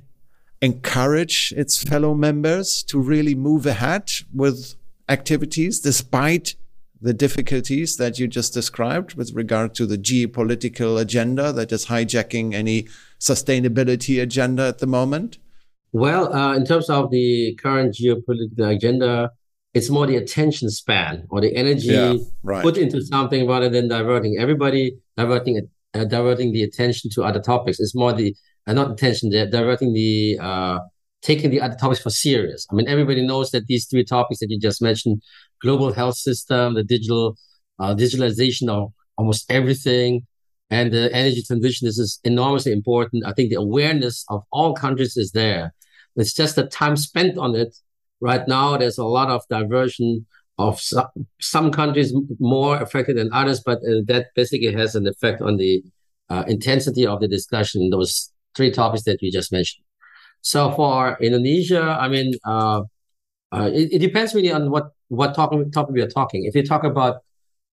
encourage 0.62 1.52
its 1.58 1.82
fellow 1.82 2.13
members 2.13 2.84
to 2.84 3.00
really 3.00 3.34
move 3.34 3.65
ahead 3.65 4.12
with 4.34 4.76
activities 5.10 5.80
despite 5.80 6.56
the 7.02 7.13
difficulties 7.13 7.98
that 7.98 8.19
you 8.19 8.28
just 8.28 8.54
described 8.54 9.15
with 9.15 9.34
regard 9.34 9.74
to 9.74 9.86
the 9.88 9.98
geopolitical 9.98 11.02
agenda 11.02 11.52
that 11.52 11.71
is 11.71 11.88
hijacking 11.88 12.54
any 12.54 12.88
sustainability 13.19 14.21
agenda 14.21 14.67
at 14.67 14.78
the 14.78 14.88
moment 14.88 15.39
well, 15.95 16.34
uh, 16.34 16.53
in 16.58 16.65
terms 16.65 16.89
of 16.89 17.10
the 17.10 17.55
current 17.55 17.95
geopolitical 17.95 18.75
agenda, 18.75 19.31
it's 19.73 19.89
more 19.89 20.05
the 20.05 20.17
attention 20.17 20.69
span 20.69 21.25
or 21.29 21.39
the 21.39 21.55
energy 21.55 21.88
yeah, 21.88 22.15
right. 22.43 22.62
put 22.62 22.77
into 22.77 23.01
something 23.01 23.47
rather 23.47 23.69
than 23.69 23.88
diverting 23.88 24.36
everybody, 24.38 24.97
diverting 25.15 25.65
uh, 25.93 26.03
diverting 26.03 26.51
the 26.51 26.63
attention 26.63 27.10
to 27.12 27.23
other 27.23 27.39
topics. 27.41 27.79
It's 27.79 27.95
more 27.95 28.12
the 28.12 28.36
uh, 28.67 28.73
not 28.73 28.91
attention, 28.91 29.29
diverting 29.31 29.93
the 29.93 30.38
uh, 30.41 30.79
taking 31.21 31.49
the 31.49 31.62
other 31.62 31.77
topics 31.79 32.01
for 32.01 32.10
serious. 32.10 32.67
I 32.69 32.75
mean, 32.75 32.89
everybody 32.89 33.25
knows 33.25 33.51
that 33.51 33.67
these 33.67 33.88
three 33.88 34.03
topics 34.03 34.41
that 34.41 34.49
you 34.49 34.60
just 34.60 34.81
mentioned: 34.81 35.21
global 35.62 35.93
health 35.93 36.17
system, 36.17 36.73
the 36.73 36.84
digital 36.84 37.38
uh, 37.79 37.95
digitalization 37.95 38.67
of 38.67 38.91
almost 39.17 39.49
everything, 39.49 40.27
and 40.69 40.91
the 40.91 41.10
energy 41.13 41.41
transition. 41.41 41.88
This 41.88 41.99
is 41.99 42.19
enormously 42.25 42.73
important. 42.73 43.25
I 43.25 43.31
think 43.31 43.49
the 43.49 43.62
awareness 43.62 44.25
of 44.27 44.43
all 44.51 44.73
countries 44.73 45.15
is 45.15 45.31
there 45.31 45.73
it's 46.15 46.34
just 46.34 46.56
the 46.56 46.67
time 46.67 46.95
spent 46.95 47.38
on 47.38 47.56
it. 47.56 47.75
Right 48.21 48.47
now, 48.47 48.78
there's 48.78 48.97
a 48.97 49.06
lot 49.06 49.30
of 49.30 49.43
diversion 49.49 50.25
of 50.58 50.80
some, 50.80 51.08
some 51.41 51.71
countries 51.71 52.13
more 52.39 52.78
affected 52.78 53.17
than 53.17 53.30
others, 53.34 53.62
but 53.65 53.80
uh, 53.80 54.01
that 54.08 54.28
basically 54.36 54.71
has 54.73 54.95
an 54.95 55.06
effect 55.06 55.41
on 55.41 55.58
the 55.58 55.84
uh, 56.30 56.43
intensity 56.47 57.06
of 57.06 57.19
the 57.19 57.28
discussion, 57.28 57.89
those 57.89 58.32
three 58.56 58.71
topics 58.71 59.04
that 59.04 59.21
you 59.21 59.32
just 59.32 59.51
mentioned. 59.51 59.84
So 60.41 60.71
for 60.71 61.17
Indonesia, 61.21 61.82
I 61.99 62.08
mean, 62.08 62.34
uh, 62.45 62.84
uh, 63.51 63.69
it, 63.73 63.93
it, 63.93 63.99
depends 63.99 64.34
really 64.34 64.51
on 64.51 64.69
what 64.69 64.91
what 65.08 65.34
topic 65.36 65.71
topic 65.71 65.95
we 65.95 66.01
are 66.01 66.10
talking. 66.10 66.45
If 66.45 66.56
you 66.56 66.63
talk 66.63 66.84
about 66.84 67.21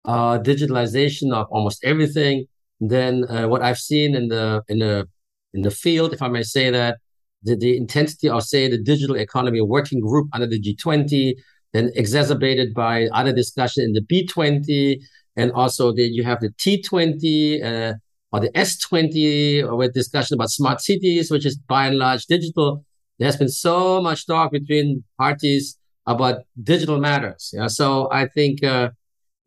uh, 0.05 0.39
digitalization 0.39 1.33
of 1.33 1.47
almost 1.51 1.85
everything, 1.85 2.47
then 2.81 3.25
uh, 3.29 3.47
what 3.49 3.63
I've 3.63 3.79
seen 3.79 4.15
in 4.15 4.29
the 4.29 4.63
in 4.69 4.79
the 4.79 5.09
in 5.55 5.63
the 5.63 5.71
field, 5.71 6.13
if 6.13 6.23
I 6.23 6.29
may 6.29 6.43
say 6.43 6.71
that, 6.71 6.99
the, 7.43 7.57
the 7.57 7.77
intensity 7.77 8.29
of, 8.29 8.43
say, 8.43 8.69
the 8.69 8.79
digital 8.79 9.17
economy 9.17 9.61
working 9.61 10.01
group 10.01 10.29
under 10.33 10.47
the 10.47 10.61
G20, 10.61 11.35
then 11.73 11.91
exacerbated 11.95 12.75
by 12.75 13.07
other 13.13 13.33
discussion 13.33 13.85
in 13.85 13.93
the 13.93 14.01
B20, 14.01 15.01
and 15.37 15.53
also 15.53 15.93
that 15.93 16.09
you 16.13 16.25
have 16.25 16.41
the 16.41 16.51
T20 16.51 17.65
uh, 17.65 17.95
or 18.33 18.41
the 18.41 18.51
S20 18.51 19.77
with 19.77 19.95
discussion 19.95 20.35
about 20.35 20.51
smart 20.51 20.81
cities, 20.81 21.31
which 21.31 21.47
is 21.47 21.57
by 21.57 21.87
and 21.87 21.99
large 21.99 22.27
digital. 22.27 22.85
There's 23.19 23.37
been 23.37 23.49
so 23.49 24.01
much 24.01 24.27
talk 24.27 24.53
between 24.53 25.05
parties 25.19 25.79
about 26.07 26.43
digital 26.63 26.99
matters. 26.99 27.51
Yeah, 27.53 27.69
so 27.69 28.09
I 28.11 28.27
think 28.27 28.65
uh, 28.65 28.91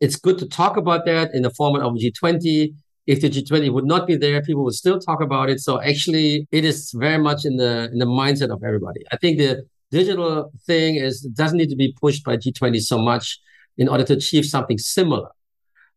it's 0.00 0.16
good 0.16 0.38
to 0.38 0.46
talk 0.46 0.76
about 0.76 1.04
that 1.06 1.34
in 1.34 1.42
the 1.42 1.50
format 1.50 1.82
of 1.82 1.94
G20 1.94 2.74
if 3.06 3.20
the 3.20 3.30
G20 3.30 3.72
would 3.72 3.84
not 3.84 4.06
be 4.06 4.16
there, 4.16 4.42
people 4.42 4.64
would 4.64 4.74
still 4.74 4.98
talk 4.98 5.20
about 5.22 5.48
it. 5.48 5.60
So 5.60 5.80
actually, 5.80 6.48
it 6.50 6.64
is 6.64 6.92
very 6.92 7.18
much 7.18 7.44
in 7.44 7.56
the 7.56 7.88
in 7.92 7.98
the 7.98 8.06
mindset 8.06 8.50
of 8.50 8.62
everybody. 8.64 9.02
I 9.12 9.16
think 9.16 9.38
the 9.38 9.64
digital 9.90 10.50
thing 10.66 10.96
is 10.96 11.20
doesn't 11.20 11.58
need 11.58 11.70
to 11.70 11.76
be 11.76 11.94
pushed 12.00 12.24
by 12.24 12.36
G20 12.36 12.80
so 12.80 12.98
much 12.98 13.38
in 13.78 13.88
order 13.88 14.04
to 14.04 14.14
achieve 14.14 14.44
something 14.44 14.78
similar. 14.78 15.28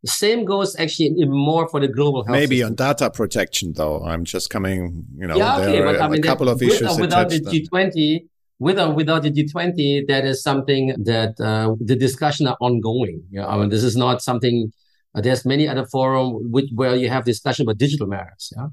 The 0.03 0.11
same 0.11 0.45
goes 0.45 0.77
actually 0.77 1.07
even 1.17 1.31
more 1.31 1.67
for 1.67 1.79
the 1.81 1.87
global 1.87 2.23
health. 2.23 2.37
Maybe 2.37 2.57
system. 2.57 2.71
on 2.71 2.75
data 2.75 3.09
protection, 3.09 3.73
though. 3.75 4.01
I'm 4.03 4.23
just 4.23 4.49
coming, 4.49 5.05
you 5.17 5.27
know, 5.27 5.35
yeah, 5.35 5.57
okay, 5.57 5.81
but, 5.81 5.95
are 5.97 6.01
I 6.01 6.07
mean, 6.07 6.19
a 6.19 6.23
couple 6.23 6.47
of 6.47 6.61
with, 6.61 6.69
issues. 6.69 6.97
Without 6.97 7.29
the 7.29 7.41
G20, 7.41 8.25
with 8.59 8.79
or 8.79 8.93
without 8.93 9.23
the 9.23 9.31
G20, 9.31 10.07
that 10.07 10.25
is 10.25 10.41
something 10.41 10.95
that 11.03 11.39
uh, 11.41 11.75
the 11.81 11.97
discussion 11.97 12.47
are 12.47 12.57
ongoing. 12.61 13.23
Yeah, 13.29 13.47
I 13.47 13.57
mean, 13.57 13.69
this 13.69 13.83
is 13.83 13.97
not 13.97 14.21
something 14.21 14.71
there's 15.21 15.45
many 15.45 15.67
other 15.67 15.85
forum 15.85 16.51
which, 16.51 16.69
where 16.73 16.95
you 16.95 17.09
have 17.09 17.25
discussion 17.25 17.63
about 17.63 17.77
digital 17.77 18.07
matters. 18.07 18.53
Yeah? 18.55 18.67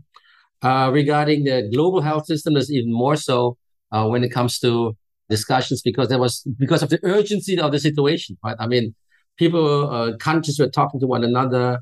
Uh, 0.62 0.90
regarding 0.90 1.44
the 1.44 1.68
global 1.72 2.00
health 2.00 2.26
system, 2.26 2.54
there's 2.54 2.72
even 2.72 2.92
more 2.92 3.16
so 3.16 3.56
uh, 3.92 4.06
when 4.06 4.24
it 4.24 4.30
comes 4.30 4.58
to 4.60 4.96
discussions 5.28 5.82
because 5.82 6.08
there 6.08 6.18
was 6.18 6.42
because 6.58 6.82
of 6.82 6.88
the 6.88 7.00
urgency 7.02 7.58
of 7.58 7.72
the 7.72 7.78
situation. 7.78 8.36
Right? 8.44 8.56
I 8.58 8.66
mean, 8.66 8.94
people, 9.38 9.90
uh, 9.90 10.16
countries 10.16 10.58
were 10.58 10.68
talking 10.68 11.00
to 11.00 11.06
one 11.06 11.24
another 11.24 11.80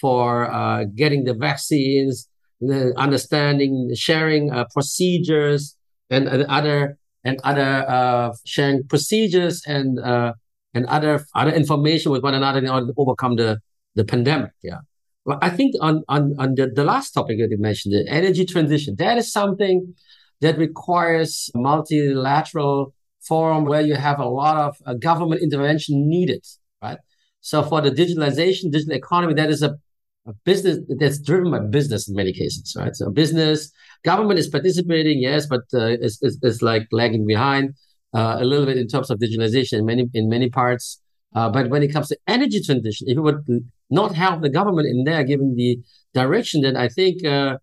for 0.00 0.50
uh, 0.52 0.84
getting 0.94 1.24
the 1.24 1.34
vaccines, 1.34 2.28
understanding, 2.96 3.92
sharing 3.94 4.50
uh, 4.50 4.64
procedures, 4.72 5.76
and, 6.10 6.28
and, 6.28 6.44
other 6.44 6.98
and 7.24 7.40
other 7.42 8.32
sharing 8.44 8.86
procedures 8.86 9.62
and 9.66 9.98
and 10.76 10.84
other 10.86 11.26
other 11.34 11.52
information 11.52 12.12
with 12.12 12.22
one 12.22 12.34
another 12.34 12.58
in 12.58 12.68
order 12.68 12.86
to 12.86 12.94
overcome 12.98 13.36
the 13.36 13.58
the 13.96 14.04
pandemic. 14.04 14.52
Yeah. 14.62 14.78
Well, 15.24 15.38
I 15.42 15.50
think 15.50 15.74
on, 15.80 16.04
on, 16.08 16.36
on 16.38 16.54
the, 16.54 16.68
the 16.68 16.84
last 16.84 17.10
topic 17.10 17.38
that 17.40 17.50
you 17.50 17.58
mentioned, 17.58 17.94
the 17.94 18.08
energy 18.08 18.44
transition, 18.44 18.94
that 18.98 19.18
is 19.18 19.32
something 19.32 19.94
that 20.40 20.56
requires 20.56 21.50
multilateral 21.54 22.94
forum 23.26 23.64
where 23.64 23.80
you 23.80 23.96
have 23.96 24.20
a 24.20 24.28
lot 24.28 24.56
of 24.56 24.76
uh, 24.86 24.94
government 24.94 25.42
intervention 25.42 26.08
needed, 26.08 26.44
right? 26.80 26.98
So 27.40 27.62
for 27.64 27.80
the 27.80 27.90
digitalization, 27.90 28.70
digital 28.70 28.94
economy, 28.94 29.34
that 29.34 29.50
is 29.50 29.62
a, 29.62 29.76
a 30.26 30.32
business 30.44 30.78
that's 31.00 31.18
driven 31.18 31.50
by 31.50 31.60
business 31.60 32.08
in 32.08 32.14
many 32.14 32.32
cases, 32.32 32.76
right? 32.78 32.94
So 32.94 33.10
business, 33.10 33.72
government 34.04 34.38
is 34.38 34.48
participating, 34.48 35.20
yes, 35.20 35.46
but 35.46 35.62
uh, 35.74 35.96
it's, 36.00 36.22
it's, 36.22 36.38
it's, 36.42 36.62
like 36.62 36.86
lagging 36.92 37.26
behind 37.26 37.74
uh, 38.14 38.36
a 38.38 38.44
little 38.44 38.66
bit 38.66 38.76
in 38.76 38.86
terms 38.86 39.10
of 39.10 39.18
digitalization 39.18 39.78
in 39.78 39.86
many 39.86 40.08
in 40.14 40.28
many 40.28 40.50
parts. 40.50 41.00
Uh, 41.34 41.50
but 41.50 41.68
when 41.68 41.82
it 41.82 41.92
comes 41.92 42.08
to 42.08 42.16
energy 42.26 42.62
transition, 42.62 43.08
if 43.08 43.16
you 43.16 43.22
would 43.22 43.44
not 43.90 44.14
have 44.14 44.42
the 44.42 44.48
government 44.48 44.88
in 44.88 45.04
there 45.04 45.22
giving 45.24 45.54
the 45.56 45.78
direction, 46.14 46.62
then 46.62 46.76
I 46.76 46.88
think 46.88 47.24
uh, 47.24 47.58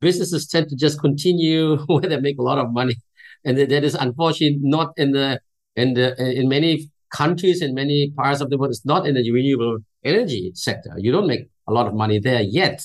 businesses 0.00 0.46
tend 0.46 0.68
to 0.70 0.76
just 0.76 1.00
continue 1.00 1.76
where 1.86 2.02
they 2.02 2.20
make 2.20 2.38
a 2.38 2.42
lot 2.42 2.58
of 2.58 2.72
money, 2.72 2.96
and 3.44 3.58
that 3.58 3.84
is 3.84 3.94
unfortunately 3.94 4.58
not 4.62 4.92
in 4.96 5.12
the 5.12 5.40
in 5.76 5.94
the 5.94 6.14
in 6.38 6.48
many 6.48 6.90
countries 7.10 7.62
in 7.62 7.74
many 7.74 8.12
parts 8.16 8.40
of 8.40 8.50
the 8.50 8.58
world. 8.58 8.70
It's 8.70 8.84
not 8.84 9.06
in 9.06 9.14
the 9.14 9.30
renewable 9.30 9.78
energy 10.04 10.52
sector. 10.54 10.92
You 10.98 11.12
don't 11.12 11.26
make 11.26 11.48
a 11.66 11.72
lot 11.72 11.86
of 11.86 11.94
money 11.94 12.18
there 12.18 12.42
yet, 12.42 12.84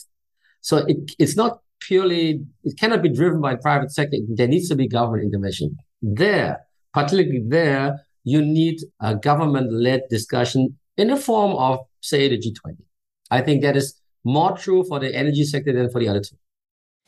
so 0.62 0.78
it, 0.78 1.12
it's 1.20 1.36
not 1.36 1.60
purely, 1.88 2.42
it 2.64 2.80
cannot 2.80 3.02
be 3.02 3.10
driven 3.10 3.42
by 3.42 3.56
private 3.56 3.92
sector. 3.92 4.18
There 4.30 4.48
needs 4.48 4.70
to 4.70 4.76
be 4.76 4.88
government 4.88 5.26
intervention. 5.26 5.76
There, 6.02 6.60
particularly 6.94 7.44
there, 7.48 8.00
you 8.24 8.42
need 8.42 8.80
a 9.02 9.16
government-led 9.16 10.04
discussion 10.10 10.78
in 10.98 11.08
the 11.08 11.18
form 11.18 11.56
of, 11.56 11.80
say, 12.02 12.30
the 12.30 12.38
G20. 12.38 12.78
I 13.32 13.42
think 13.42 13.62
that 13.62 13.76
is 13.76 14.00
more 14.24 14.58
true 14.58 14.84
for 14.84 15.00
the 15.00 15.14
energy 15.14 15.44
sector 15.44 15.74
than 15.74 15.90
for 15.90 16.00
the 16.00 16.08
other 16.08 16.22
two. 16.22 16.36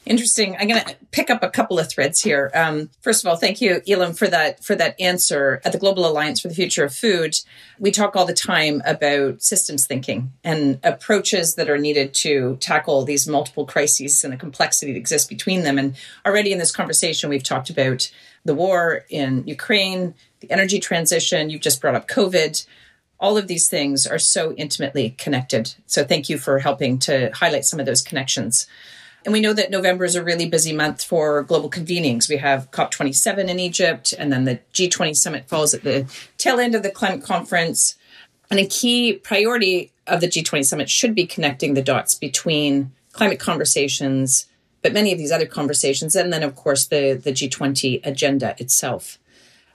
Interesting. 0.06 0.56
I'm 0.60 0.68
going 0.68 0.84
to 0.84 0.96
pick 1.12 1.32
up 1.32 1.42
a 1.42 1.50
couple 1.50 1.80
of 1.80 1.90
threads 1.90 2.22
here. 2.22 2.52
Um, 2.54 2.92
first 3.02 3.24
of 3.24 3.30
all, 3.30 3.38
thank 3.38 3.60
you, 3.60 3.82
Ilham, 3.88 4.16
for 4.16 4.28
that 4.28 4.64
for 4.64 4.76
that 4.76 5.00
answer. 5.00 5.62
At 5.66 5.72
the 5.72 5.80
Global 5.80 6.06
Alliance 6.06 6.42
for 6.42 6.48
the 6.48 6.54
Future 6.54 6.84
of 6.84 6.94
Food, 6.94 7.36
we 7.80 7.90
talk 7.90 8.16
all 8.16 8.26
the 8.26 8.34
time 8.34 8.84
about 8.86 9.42
systems 9.42 9.88
thinking 9.88 10.32
and 10.44 10.80
approaches 10.84 11.56
that 11.56 11.72
are 11.72 11.80
needed 11.80 12.14
to 12.16 12.58
tackle 12.58 13.04
these 13.04 13.28
multiple 13.28 13.66
crises 13.66 14.24
and 14.24 14.32
the 14.32 14.38
complexity 14.38 14.92
that 14.92 15.00
exists 15.00 15.28
between 15.28 15.64
them. 15.64 15.80
And 15.80 15.96
already 16.24 16.52
in 16.52 16.60
this 16.60 16.72
conversation, 16.72 17.32
we've 17.32 17.42
talked 17.42 17.72
about 17.72 18.12
the 18.44 18.54
war 18.54 19.06
in 19.10 19.44
Ukraine, 19.48 20.14
the 20.42 20.52
energy 20.52 20.80
transition. 20.80 21.50
You've 21.50 21.62
just 21.62 21.82
brought 21.82 21.96
up 21.96 22.08
COVID. 22.08 22.64
All 23.20 23.38
of 23.38 23.48
these 23.48 23.70
things 23.70 24.06
are 24.06 24.20
so 24.20 24.54
intimately 24.54 25.16
connected. 25.18 25.76
So 25.86 26.04
thank 26.04 26.30
you 26.30 26.38
for 26.38 26.60
helping 26.60 27.00
to 27.00 27.32
highlight 27.34 27.66
some 27.66 27.80
of 27.80 27.86
those 27.86 28.02
connections. 28.02 28.68
And 29.26 29.34
we 29.34 29.42
know 29.42 29.54
that 29.54 29.72
November 29.72 30.06
is 30.06 30.16
a 30.16 30.24
really 30.24 30.48
busy 30.48 30.72
month 30.72 31.04
for 31.04 31.42
global 31.42 31.70
convenings. 31.70 32.30
We 32.30 32.38
have 32.38 32.70
COP27 32.70 33.50
in 33.50 33.60
Egypt, 33.60 34.14
and 34.14 34.32
then 34.32 34.46
the 34.46 34.60
G20 34.74 35.16
summit 35.16 35.50
falls 35.50 35.74
at 35.74 35.84
the 35.84 36.06
tail 36.38 36.60
end 36.60 36.76
of 36.76 36.84
the 36.84 36.92
climate 36.92 37.24
conference. 37.24 37.96
And 38.52 38.60
a 38.60 38.68
key 38.68 39.14
priority 39.14 39.92
of 40.06 40.22
the 40.22 40.28
G20 40.28 40.64
summit 40.64 40.90
should 40.92 41.16
be 41.16 41.26
connecting 41.26 41.74
the 41.74 41.82
dots 41.82 42.14
between 42.14 42.92
climate 43.14 43.40
conversations, 43.40 44.46
but 44.84 44.94
many 44.94 45.12
of 45.12 45.18
these 45.18 45.32
other 45.32 45.48
conversations, 45.48 46.16
and 46.16 46.32
then, 46.32 46.44
of 46.44 46.56
course, 46.56 46.86
the, 46.86 47.14
the 47.14 47.32
G20 47.32 48.06
agenda 48.06 48.56
itself. 48.60 49.18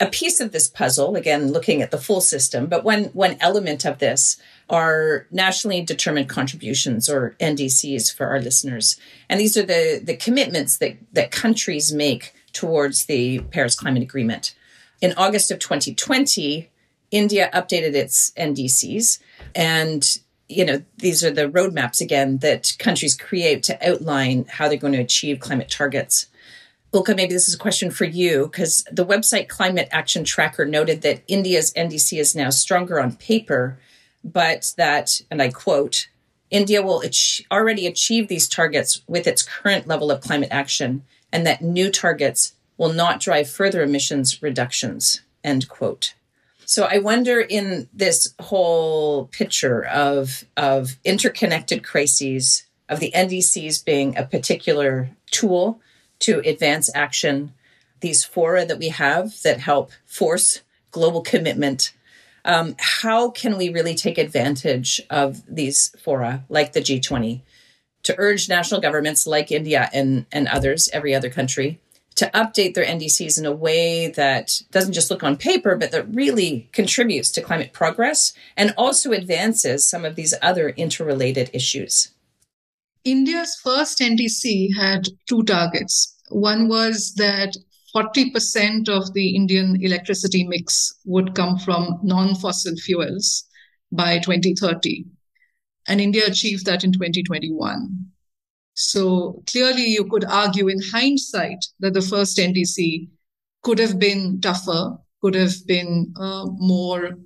A 0.00 0.06
piece 0.06 0.40
of 0.40 0.52
this 0.52 0.66
puzzle, 0.66 1.14
again, 1.14 1.52
looking 1.52 1.82
at 1.82 1.90
the 1.90 1.98
full 1.98 2.22
system, 2.22 2.66
but 2.66 2.84
one, 2.84 3.04
one 3.06 3.36
element 3.38 3.84
of 3.84 3.98
this 3.98 4.38
are 4.70 5.26
nationally 5.30 5.82
determined 5.82 6.28
contributions 6.28 7.08
or 7.08 7.36
NDCs 7.38 8.14
for 8.14 8.26
our 8.26 8.40
listeners. 8.40 8.98
And 9.28 9.38
these 9.38 9.58
are 9.58 9.62
the, 9.62 10.00
the 10.02 10.16
commitments 10.16 10.78
that, 10.78 10.96
that 11.12 11.30
countries 11.30 11.92
make 11.92 12.32
towards 12.52 13.04
the 13.04 13.40
Paris 13.50 13.74
Climate 13.74 14.02
Agreement. 14.02 14.54
In 15.02 15.12
August 15.16 15.50
of 15.50 15.58
2020, 15.58 16.70
India 17.10 17.50
updated 17.52 17.94
its 17.94 18.30
NDCs 18.32 19.18
and 19.54 20.18
you 20.48 20.64
know 20.64 20.82
these 20.98 21.24
are 21.24 21.30
the 21.30 21.48
roadmaps 21.48 22.00
again 22.00 22.38
that 22.38 22.72
countries 22.78 23.16
create 23.16 23.62
to 23.64 23.88
outline 23.88 24.44
how 24.48 24.68
they're 24.68 24.76
going 24.76 24.92
to 24.92 25.00
achieve 25.00 25.40
climate 25.40 25.70
targets. 25.70 26.26
Ulka, 26.92 27.14
maybe 27.14 27.32
this 27.32 27.48
is 27.48 27.54
a 27.54 27.58
question 27.58 27.90
for 27.90 28.04
you 28.04 28.46
because 28.46 28.84
the 28.90 29.06
website 29.06 29.48
Climate 29.48 29.88
Action 29.92 30.24
Tracker 30.24 30.64
noted 30.64 31.02
that 31.02 31.22
India's 31.28 31.72
NDC 31.74 32.18
is 32.18 32.34
now 32.34 32.50
stronger 32.50 33.00
on 33.00 33.14
paper 33.16 33.78
but 34.24 34.72
that, 34.76 35.20
and 35.30 35.40
I 35.40 35.50
quote, 35.50 36.08
India 36.50 36.82
will 36.82 37.00
ach- 37.00 37.42
already 37.50 37.86
achieve 37.86 38.28
these 38.28 38.48
targets 38.48 39.02
with 39.06 39.26
its 39.26 39.42
current 39.42 39.86
level 39.86 40.10
of 40.10 40.20
climate 40.20 40.50
action, 40.50 41.04
and 41.32 41.46
that 41.46 41.62
new 41.62 41.90
targets 41.90 42.54
will 42.76 42.92
not 42.92 43.20
drive 43.20 43.48
further 43.48 43.82
emissions 43.82 44.42
reductions, 44.42 45.22
end 45.44 45.68
quote. 45.68 46.14
So 46.64 46.84
I 46.84 46.98
wonder 46.98 47.40
in 47.40 47.88
this 47.92 48.34
whole 48.40 49.26
picture 49.26 49.84
of, 49.86 50.44
of 50.56 50.96
interconnected 51.04 51.84
crises, 51.84 52.64
of 52.88 53.00
the 53.00 53.12
NDCs 53.14 53.84
being 53.84 54.16
a 54.16 54.24
particular 54.24 55.10
tool 55.30 55.80
to 56.20 56.40
advance 56.40 56.90
action, 56.94 57.52
these 58.00 58.24
fora 58.24 58.64
that 58.64 58.78
we 58.78 58.88
have 58.88 59.42
that 59.42 59.60
help 59.60 59.92
force 60.06 60.60
global 60.90 61.22
commitment 61.22 61.92
um, 62.44 62.74
how 62.78 63.30
can 63.30 63.58
we 63.58 63.68
really 63.68 63.94
take 63.94 64.18
advantage 64.18 65.00
of 65.10 65.42
these 65.46 65.94
fora 66.02 66.44
like 66.48 66.72
the 66.72 66.80
G20 66.80 67.42
to 68.04 68.14
urge 68.18 68.48
national 68.48 68.80
governments 68.80 69.26
like 69.26 69.52
India 69.52 69.90
and, 69.92 70.24
and 70.32 70.48
others, 70.48 70.88
every 70.92 71.14
other 71.14 71.28
country, 71.28 71.80
to 72.14 72.30
update 72.32 72.74
their 72.74 72.84
NDCs 72.84 73.38
in 73.38 73.46
a 73.46 73.52
way 73.52 74.08
that 74.08 74.62
doesn't 74.70 74.94
just 74.94 75.10
look 75.10 75.22
on 75.22 75.36
paper, 75.36 75.76
but 75.76 75.90
that 75.92 76.14
really 76.14 76.68
contributes 76.72 77.30
to 77.32 77.42
climate 77.42 77.72
progress 77.72 78.32
and 78.56 78.74
also 78.76 79.12
advances 79.12 79.86
some 79.86 80.04
of 80.04 80.16
these 80.16 80.34
other 80.40 80.70
interrelated 80.70 81.50
issues? 81.52 82.10
India's 83.04 83.56
first 83.62 83.98
NDC 83.98 84.68
had 84.76 85.08
two 85.28 85.42
targets. 85.44 86.16
One 86.28 86.68
was 86.68 87.14
that 87.14 87.56
40% 87.94 88.88
of 88.88 89.12
the 89.14 89.34
Indian 89.34 89.78
electricity 89.82 90.46
mix 90.46 90.92
would 91.04 91.34
come 91.34 91.58
from 91.58 91.98
non 92.02 92.34
fossil 92.36 92.76
fuels 92.76 93.44
by 93.90 94.18
2030. 94.18 95.06
And 95.88 96.00
India 96.00 96.26
achieved 96.26 96.66
that 96.66 96.84
in 96.84 96.92
2021. 96.92 98.06
So 98.74 99.42
clearly, 99.50 99.86
you 99.86 100.04
could 100.04 100.24
argue 100.24 100.68
in 100.68 100.80
hindsight 100.92 101.64
that 101.80 101.94
the 101.94 102.02
first 102.02 102.38
NDC 102.38 103.08
could 103.62 103.78
have 103.78 103.98
been 103.98 104.40
tougher, 104.40 104.96
could 105.20 105.34
have 105.34 105.54
been 105.66 106.12
uh, 106.16 106.46
more 106.50 107.18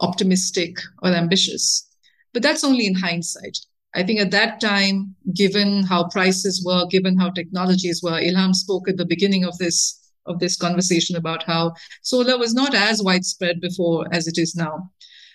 optimistic 0.00 0.76
or 1.02 1.10
ambitious. 1.10 1.88
But 2.32 2.42
that's 2.42 2.64
only 2.64 2.86
in 2.86 2.94
hindsight. 2.94 3.58
I 3.94 4.02
think 4.02 4.20
at 4.20 4.30
that 4.30 4.60
time, 4.60 5.14
given 5.34 5.82
how 5.82 6.08
prices 6.08 6.62
were, 6.64 6.86
given 6.86 7.18
how 7.18 7.30
technologies 7.30 8.00
were, 8.02 8.20
Ilham 8.20 8.54
spoke 8.54 8.88
at 8.88 8.96
the 8.96 9.04
beginning 9.04 9.44
of 9.44 9.58
this 9.58 9.98
of 10.26 10.38
this 10.38 10.56
conversation 10.56 11.16
about 11.16 11.42
how 11.42 11.72
solar 12.02 12.38
was 12.38 12.54
not 12.54 12.74
as 12.74 13.02
widespread 13.02 13.60
before 13.60 14.06
as 14.12 14.28
it 14.28 14.38
is 14.38 14.54
now. 14.54 14.88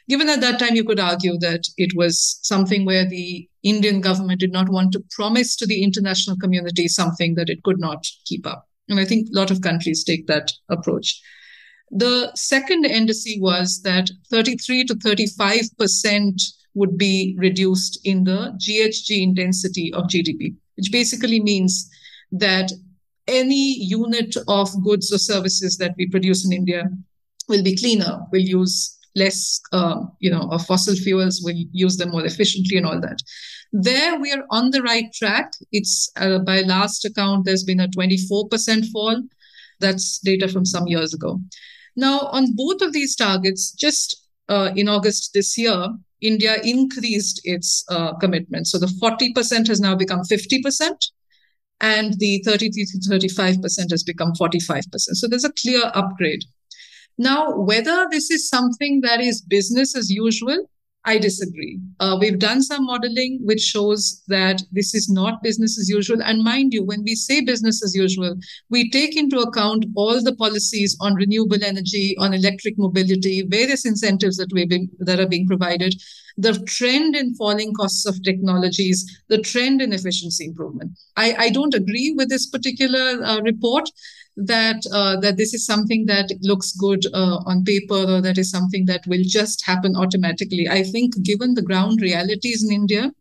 Given 0.10 0.30
at 0.30 0.40
that 0.40 0.60
time, 0.60 0.76
you 0.76 0.86
could 0.86 1.00
argue 1.00 1.38
that 1.40 1.68
it 1.76 1.92
was 1.94 2.40
something 2.42 2.86
where 2.86 3.06
the 3.06 3.50
Indian 3.64 4.00
government 4.00 4.40
did 4.40 4.54
not 4.54 4.70
want 4.70 4.94
to 4.94 5.04
promise 5.12 5.58
to 5.58 5.66
the 5.66 5.84
international 5.84 6.38
community 6.38 6.88
something 6.88 7.36
that 7.36 7.50
it 7.50 7.64
could 7.64 7.80
not 7.80 8.08
keep 8.26 8.48
up. 8.48 8.66
And 8.88 9.00
I 9.00 9.06
think 9.06 9.28
a 9.28 9.38
lot 9.38 9.52
of 9.52 9.62
countries 9.62 10.06
take 10.06 10.28
that 10.28 10.54
approach. 10.70 11.22
The 11.92 12.32
second 12.36 12.86
NDC 12.86 13.42
was 13.42 13.82
that 13.82 14.10
33 14.30 14.86
to 14.86 14.96
35% 14.96 16.42
would 16.78 16.98
be 16.98 17.36
reduced 17.38 18.00
in 18.06 18.24
the 18.24 18.56
GHG 18.64 19.22
intensity 19.22 19.92
of 19.94 20.06
GDP, 20.06 20.56
which 20.76 20.92
basically 20.92 21.42
means 21.42 21.90
that 22.32 22.72
any 23.28 23.76
unit 23.80 24.36
of 24.48 24.70
goods 24.84 25.12
or 25.12 25.18
services 25.18 25.78
that 25.78 25.96
we 25.98 26.08
produce 26.08 26.46
in 26.46 26.54
India 26.54 26.84
will 27.50 27.64
be 27.64 27.76
cleaner, 27.76 28.20
will 28.32 28.42
use 28.42 28.98
less, 29.16 29.60
uh, 29.74 30.02
you 30.20 30.30
know, 30.30 30.48
of 30.52 30.66
fossil 30.66 30.96
fuels, 30.96 31.42
will 31.44 31.56
use 31.72 31.98
them 31.98 32.12
more 32.12 32.26
efficiently 32.26 32.78
and 32.78 32.86
all 32.86 33.02
that. 33.02 33.20
There 33.74 34.20
we 34.20 34.32
are 34.32 34.46
on 34.52 34.72
the 34.72 34.82
right 34.82 35.12
track. 35.14 35.54
It's 35.72 36.12
uh, 36.16 36.40
by 36.40 36.62
last 36.62 37.04
account, 37.04 37.46
there's 37.46 37.64
been 37.64 37.80
a 37.80 37.88
24% 37.88 38.86
fall. 38.92 39.24
That's 39.80 40.20
data 40.20 40.48
from 40.48 40.66
some 40.66 40.88
years 40.88 41.14
ago. 41.14 41.40
Now, 41.96 42.20
on 42.32 42.56
both 42.56 42.82
of 42.82 42.94
these 42.94 43.16
targets, 43.16 43.72
just 43.72 44.27
uh, 44.50 44.72
in 44.76 44.90
August 44.90 45.32
this 45.34 45.58
year, 45.58 45.88
India 46.22 46.58
increased 46.64 47.42
its 47.44 47.86
uh, 47.90 48.14
commitment. 48.16 48.68
So 48.68 48.78
the 48.78 48.88
40% 48.88 49.68
has 49.68 49.80
now 49.80 49.96
become 49.96 50.22
50% 50.22 50.96
and 51.80 52.14
the 52.18 52.42
33 52.44 52.86
to 52.86 53.10
35% 53.10 53.92
has 53.92 54.04
become 54.04 54.34
45%. 54.34 54.84
So 54.96 55.28
there's 55.28 55.44
a 55.44 55.54
clear 55.54 55.92
upgrade. 55.94 56.44
Now, 57.18 57.56
whether 57.56 58.08
this 58.10 58.32
is 58.32 58.50
something 58.50 59.02
that 59.02 59.22
is 59.22 59.42
business 59.42 59.96
as 59.96 60.10
usual, 60.10 60.70
I 61.08 61.18
disagree. 61.18 61.80
Uh, 62.02 62.18
we've 62.20 62.38
done 62.38 62.62
some 62.62 62.86
modeling 62.86 63.40
which 63.42 63.62
shows 63.62 64.24
that 64.28 64.62
this 64.74 64.94
is 64.94 65.08
not 65.10 65.42
business 65.42 65.80
as 65.80 65.88
usual. 65.88 66.22
And 66.22 66.44
mind 66.44 66.74
you, 66.74 66.84
when 66.84 67.02
we 67.02 67.16
say 67.16 67.40
business 67.40 67.82
as 67.82 67.96
usual, 67.96 68.36
we 68.70 68.90
take 68.90 69.16
into 69.16 69.40
account 69.40 69.86
all 69.96 70.22
the 70.22 70.36
policies 70.36 70.98
on 71.00 71.16
renewable 71.16 71.64
energy, 71.64 72.14
on 72.20 72.34
electric 72.34 72.78
mobility, 72.78 73.44
various 73.48 73.86
incentives 73.86 74.36
that 74.36 74.52
we 74.52 74.90
that 75.00 75.22
are 75.22 75.30
being 75.30 75.48
provided, 75.48 75.96
the 76.38 76.54
trend 76.66 77.16
in 77.16 77.34
falling 77.36 77.74
costs 77.74 78.06
of 78.06 78.22
technologies, 78.24 79.22
the 79.30 79.38
trend 79.38 79.82
in 79.82 79.94
efficiency 79.94 80.44
improvement. 80.44 80.92
I, 81.16 81.36
I 81.40 81.50
don't 81.52 81.74
agree 81.74 82.16
with 82.18 82.28
this 82.28 82.48
particular 82.48 83.24
uh, 83.24 83.40
report 83.44 83.90
that 84.38 84.86
uh, 84.94 85.20
that 85.20 85.38
this 85.38 85.54
is 85.54 85.66
something 85.66 86.06
that 86.06 86.32
looks 86.42 86.72
good 86.74 87.06
uh, 87.14 87.38
on 87.46 87.64
paper 87.64 87.96
or 87.96 88.22
that 88.22 88.38
is 88.38 88.52
something 88.52 88.86
that 88.86 89.06
will 89.08 89.24
just 89.26 89.66
happen 89.66 89.96
automatically. 89.96 90.68
I 90.70 90.84
think, 90.84 91.22
given 91.24 91.56
the 91.56 91.64
ground 91.64 92.02
realities 92.02 92.64
in 92.64 92.72
India, 92.72 93.12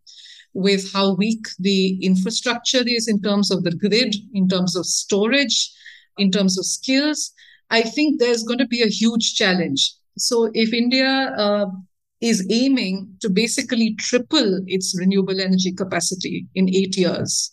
with 0.52 0.92
how 0.92 1.14
weak 1.14 1.46
the 1.58 1.98
infrastructure 2.04 2.82
is 2.86 3.08
in 3.08 3.20
terms 3.22 3.50
of 3.50 3.64
the 3.64 3.74
grid, 3.74 4.14
in 4.34 4.48
terms 4.48 4.76
of 4.76 4.84
storage, 4.84 5.72
in 6.18 6.30
terms 6.30 6.58
of 6.58 6.66
skills, 6.66 7.32
I 7.70 7.82
think 7.82 8.20
there's 8.20 8.42
going 8.42 8.58
to 8.58 8.66
be 8.66 8.82
a 8.82 8.88
huge 8.88 9.34
challenge. 9.34 9.94
So, 10.18 10.50
if 10.52 10.72
India 10.72 11.34
uh, 11.36 11.66
is 12.20 12.46
aiming 12.50 13.16
to 13.20 13.30
basically 13.30 13.94
triple 13.96 14.60
its 14.66 14.94
renewable 14.98 15.40
energy 15.40 15.72
capacity 15.72 16.46
in 16.54 16.68
eight 16.68 16.96
years, 16.96 17.52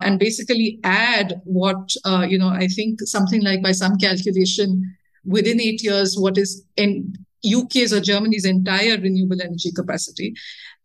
and 0.00 0.18
basically 0.18 0.80
add 0.84 1.40
what, 1.44 1.90
uh, 2.04 2.26
you 2.28 2.38
know, 2.38 2.48
I 2.48 2.66
think 2.68 3.00
something 3.02 3.42
like 3.42 3.62
by 3.62 3.72
some 3.72 3.96
calculation, 3.96 4.82
within 5.24 5.60
eight 5.60 5.82
years, 5.82 6.16
what 6.18 6.36
is 6.38 6.64
in 6.76 7.14
UK's 7.44 7.92
or 7.92 8.00
Germany's 8.00 8.44
entire 8.44 8.98
renewable 8.98 9.40
energy 9.40 9.70
capacity. 9.72 10.34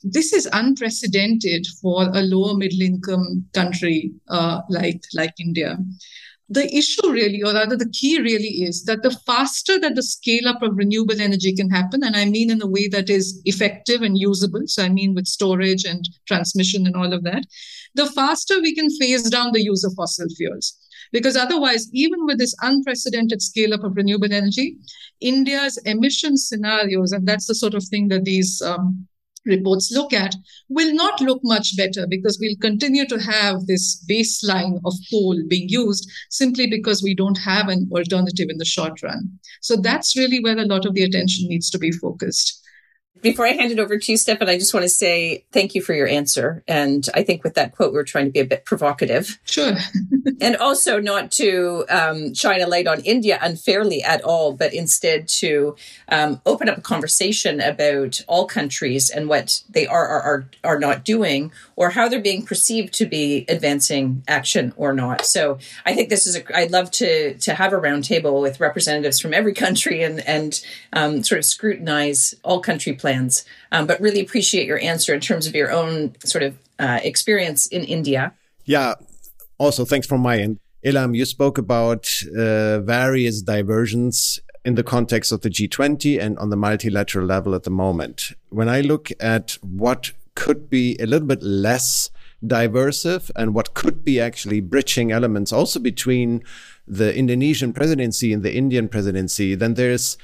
This 0.03 0.32
is 0.34 0.47
unprecedented 0.53 1.68
for 1.82 2.03
a 2.03 2.22
lower 2.22 2.55
middle 2.55 2.82
income 2.82 3.45
country 3.53 4.14
uh, 4.30 4.62
like, 4.70 5.01
like 5.14 5.34
India 5.39 5.78
the 6.49 6.76
issue 6.76 7.12
really, 7.12 7.43
or 7.43 7.53
rather 7.53 7.76
the 7.76 7.89
key 7.89 8.20
really 8.20 8.64
is 8.64 8.84
that 8.86 9.03
the 9.03 9.12
faster 9.26 9.80
that 9.80 9.95
the 9.95 10.01
scale 10.01 10.47
up 10.47 10.62
of 10.64 10.76
renewable 10.76 11.22
energy 11.22 11.55
can 11.55 11.70
happen, 11.70 12.03
and 12.03 12.16
I 12.16 12.26
mean 12.26 12.49
in 12.49 12.62
a 12.62 12.68
way 12.68 12.88
that 12.88 13.10
is 13.10 13.39
effective 13.45 14.01
and 14.01 14.18
usable, 14.18 14.64
so 14.66 14.84
I 14.84 14.89
mean 14.89 15.14
with 15.14 15.28
storage 15.28 15.86
and 15.86 16.03
transmission 16.28 16.88
and 16.88 16.95
all 16.95 17.14
of 17.14 17.24
that, 17.24 17.45
the 17.96 18.08
faster 18.08 18.62
we 18.62 18.76
can 18.76 18.90
phase 18.90 19.30
down 19.30 19.52
the 19.52 19.64
use 19.64 19.84
of 19.84 19.94
fossil 19.96 20.28
fuels. 20.38 20.78
Because 21.12 21.36
otherwise, 21.36 21.90
even 21.92 22.26
with 22.26 22.38
this 22.38 22.56
unprecedented 22.62 23.42
scale 23.42 23.74
up 23.74 23.84
of 23.84 23.96
renewable 23.96 24.32
energy, 24.32 24.78
India's 25.22 25.78
emission 25.86 26.38
scenarios, 26.38 27.12
and 27.12 27.28
that's 27.28 27.48
the 27.48 27.56
sort 27.56 27.74
of 27.74 27.84
thing 27.84 28.10
that 28.10 28.26
these 28.26 28.62
um, 28.62 29.08
reports 29.46 29.92
look 29.92 30.14
at 30.14 30.36
will 30.70 30.94
not 30.94 31.20
look 31.22 31.40
much 31.44 31.76
better 31.76 32.06
because 32.08 32.38
we'll 32.40 32.56
continue 32.62 33.06
to 33.08 33.20
have 33.20 33.66
this 33.66 34.04
baseline 34.10 34.80
of 34.86 34.94
coal 35.12 35.42
being 35.48 35.68
used 35.70 36.10
simply 36.30 36.68
because 36.68 37.02
we 37.02 37.16
don't 37.16 37.38
have 37.38 37.70
an 37.70 37.90
alternative 37.92 38.48
in 38.50 38.58
the 38.58 38.66
short 38.66 39.02
run. 39.02 39.30
So 39.62 39.76
that's 39.76 40.16
really 40.16 40.40
where 40.42 40.58
a 40.58 40.66
lot 40.66 40.86
of 40.86 40.94
the 40.94 41.04
attention 41.04 41.48
needs 41.50 41.70
to 41.72 41.80
be 41.80 41.92
focused. 41.92 42.62
Before 43.22 43.45
I 43.45 43.51
hand 43.51 43.72
it 43.72 43.80
over 43.80 43.97
to 43.97 44.11
you, 44.11 44.17
Stefan, 44.17 44.47
I 44.47 44.57
just 44.57 44.74
want 44.74 44.84
to 44.84 44.89
say 44.89 45.43
thank 45.51 45.76
you 45.76 45.82
for 45.82 45.93
your 45.93 46.07
answer. 46.07 46.63
And 46.67 47.05
I 47.13 47.24
think 47.24 47.43
with 47.43 47.55
that 47.55 47.76
quote, 47.76 47.91
we 47.91 47.99
are 47.99 48.03
trying 48.03 48.26
to 48.26 48.32
be 48.32 48.39
a 48.39 48.45
bit 48.45 48.63
provocative. 48.63 49.39
Sure. 49.43 49.76
and 50.41 50.55
also 50.55 51.01
not 51.01 51.32
to 51.34 51.86
um, 51.89 52.34
shine 52.34 52.61
a 52.61 52.67
light 52.67 52.88
on 52.88 53.01
India 53.01 53.38
unfairly 53.41 54.01
at 54.01 54.22
all, 54.22 54.53
but 54.53 54.74
instead 54.74 55.28
to 55.28 55.76
um, 56.07 56.41
open 56.45 56.70
up 56.70 56.78
a 56.78 56.82
conversation 56.82 57.59
about 57.59 58.24
all 58.28 58.45
countries 58.45 59.09
and 59.09 59.28
what 59.28 59.63
they 59.70 59.86
are, 59.86 60.07
are, 60.07 60.22
are, 60.22 60.49
are 60.63 60.80
not 60.80 61.03
doing 61.03 61.51
or 61.76 61.89
how 61.89 62.07
they're 62.07 62.22
being 62.22 62.45
perceived 62.45 62.93
to 62.93 63.05
be 63.05 63.45
advancing 63.49 64.24
action 64.30 64.74
or 64.78 64.93
not. 64.93 65.26
So 65.26 65.57
I 65.86 65.93
think 65.93 66.09
this 66.09 66.26
is, 66.26 66.38
a, 66.38 66.57
I'd 66.57 66.72
love 66.72 66.89
to, 66.91 67.38
to 67.38 67.53
have 67.53 67.74
a 67.74 67.78
roundtable 67.78 68.41
with 68.41 68.61
representatives 68.61 69.20
from 69.20 69.34
every 69.34 69.53
country 69.53 70.03
and, 70.03 70.22
and 70.22 70.63
um, 70.93 71.24
sort 71.24 71.39
of 71.39 71.45
scrutinize 71.45 72.34
all 72.43 72.61
country 72.61 72.93
plans 72.93 73.09
plans, 73.10 73.45
um, 73.72 73.88
but 73.88 73.99
really 73.99 74.22
appreciate 74.22 74.68
your 74.68 74.80
answer 74.80 75.14
in 75.14 75.20
terms 75.20 75.47
of 75.47 75.55
your 75.55 75.72
own 75.72 76.16
sort 76.24 76.43
of 76.43 76.57
uh, 76.78 76.99
experience 77.03 77.68
in 77.68 77.84
India. 77.84 78.34
Yeah. 78.66 78.93
Also, 79.57 79.86
thanks 79.86 80.07
from 80.07 80.22
my 80.22 80.38
end. 80.38 80.60
Ilham, 80.86 81.16
you 81.16 81.26
spoke 81.26 81.57
about 81.57 82.07
uh, 82.38 82.80
various 82.80 83.41
diversions 83.41 84.39
in 84.64 84.76
the 84.76 84.84
context 84.84 85.32
of 85.32 85.41
the 85.41 85.49
G20 85.49 86.20
and 86.22 86.38
on 86.38 86.49
the 86.49 86.55
multilateral 86.55 87.26
level 87.26 87.55
at 87.55 87.64
the 87.64 87.72
moment. 87.72 88.32
When 88.49 88.70
I 88.70 88.82
look 88.82 89.12
at 89.20 89.57
what 89.62 90.12
could 90.36 90.70
be 90.70 90.95
a 90.99 91.05
little 91.05 91.28
bit 91.28 91.41
less 91.41 92.12
diversive 92.45 93.30
and 93.36 93.53
what 93.53 93.74
could 93.74 94.05
be 94.05 94.22
actually 94.22 94.62
bridging 94.62 95.12
elements 95.12 95.51
also 95.51 95.80
between 95.80 96.41
the 96.88 97.14
Indonesian 97.14 97.74
presidency 97.74 98.32
and 98.32 98.43
the 98.43 98.55
Indian 98.55 98.88
presidency, 98.88 99.55
then 99.55 99.74
there's 99.74 100.18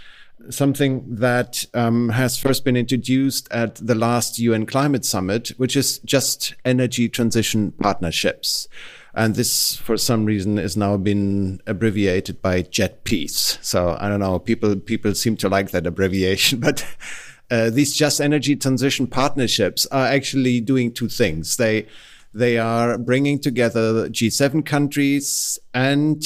something 0.49 1.15
that 1.15 1.65
um, 1.73 2.09
has 2.09 2.37
first 2.37 2.63
been 2.63 2.77
introduced 2.77 3.47
at 3.51 3.75
the 3.75 3.95
last 3.95 4.39
UN 4.39 4.65
climate 4.65 5.05
summit, 5.05 5.49
which 5.57 5.75
is 5.75 5.99
just 5.99 6.55
energy 6.63 7.09
transition 7.09 7.71
partnerships. 7.73 8.67
And 9.13 9.35
this, 9.35 9.77
for 9.77 9.95
some 9.97 10.25
reason, 10.25 10.57
is 10.57 10.75
now 10.75 10.97
been 10.97 11.61
abbreviated 11.65 12.41
by 12.41 12.63
JETPs. 12.63 13.63
So 13.63 13.97
I 13.99 14.09
don't 14.09 14.19
know, 14.19 14.39
people, 14.39 14.75
people 14.75 15.15
seem 15.15 15.37
to 15.37 15.49
like 15.49 15.71
that 15.71 15.87
abbreviation, 15.87 16.59
but 16.61 16.85
uh, 17.49 17.69
these 17.69 17.95
just 17.95 18.19
energy 18.19 18.55
transition 18.55 19.07
partnerships 19.07 19.85
are 19.87 20.07
actually 20.07 20.59
doing 20.61 20.91
two 20.91 21.07
things. 21.07 21.57
They, 21.57 21.87
they 22.33 22.57
are 22.57 22.97
bringing 22.97 23.39
together 23.39 24.09
G7 24.09 24.65
countries 24.65 25.57
and 25.73 26.21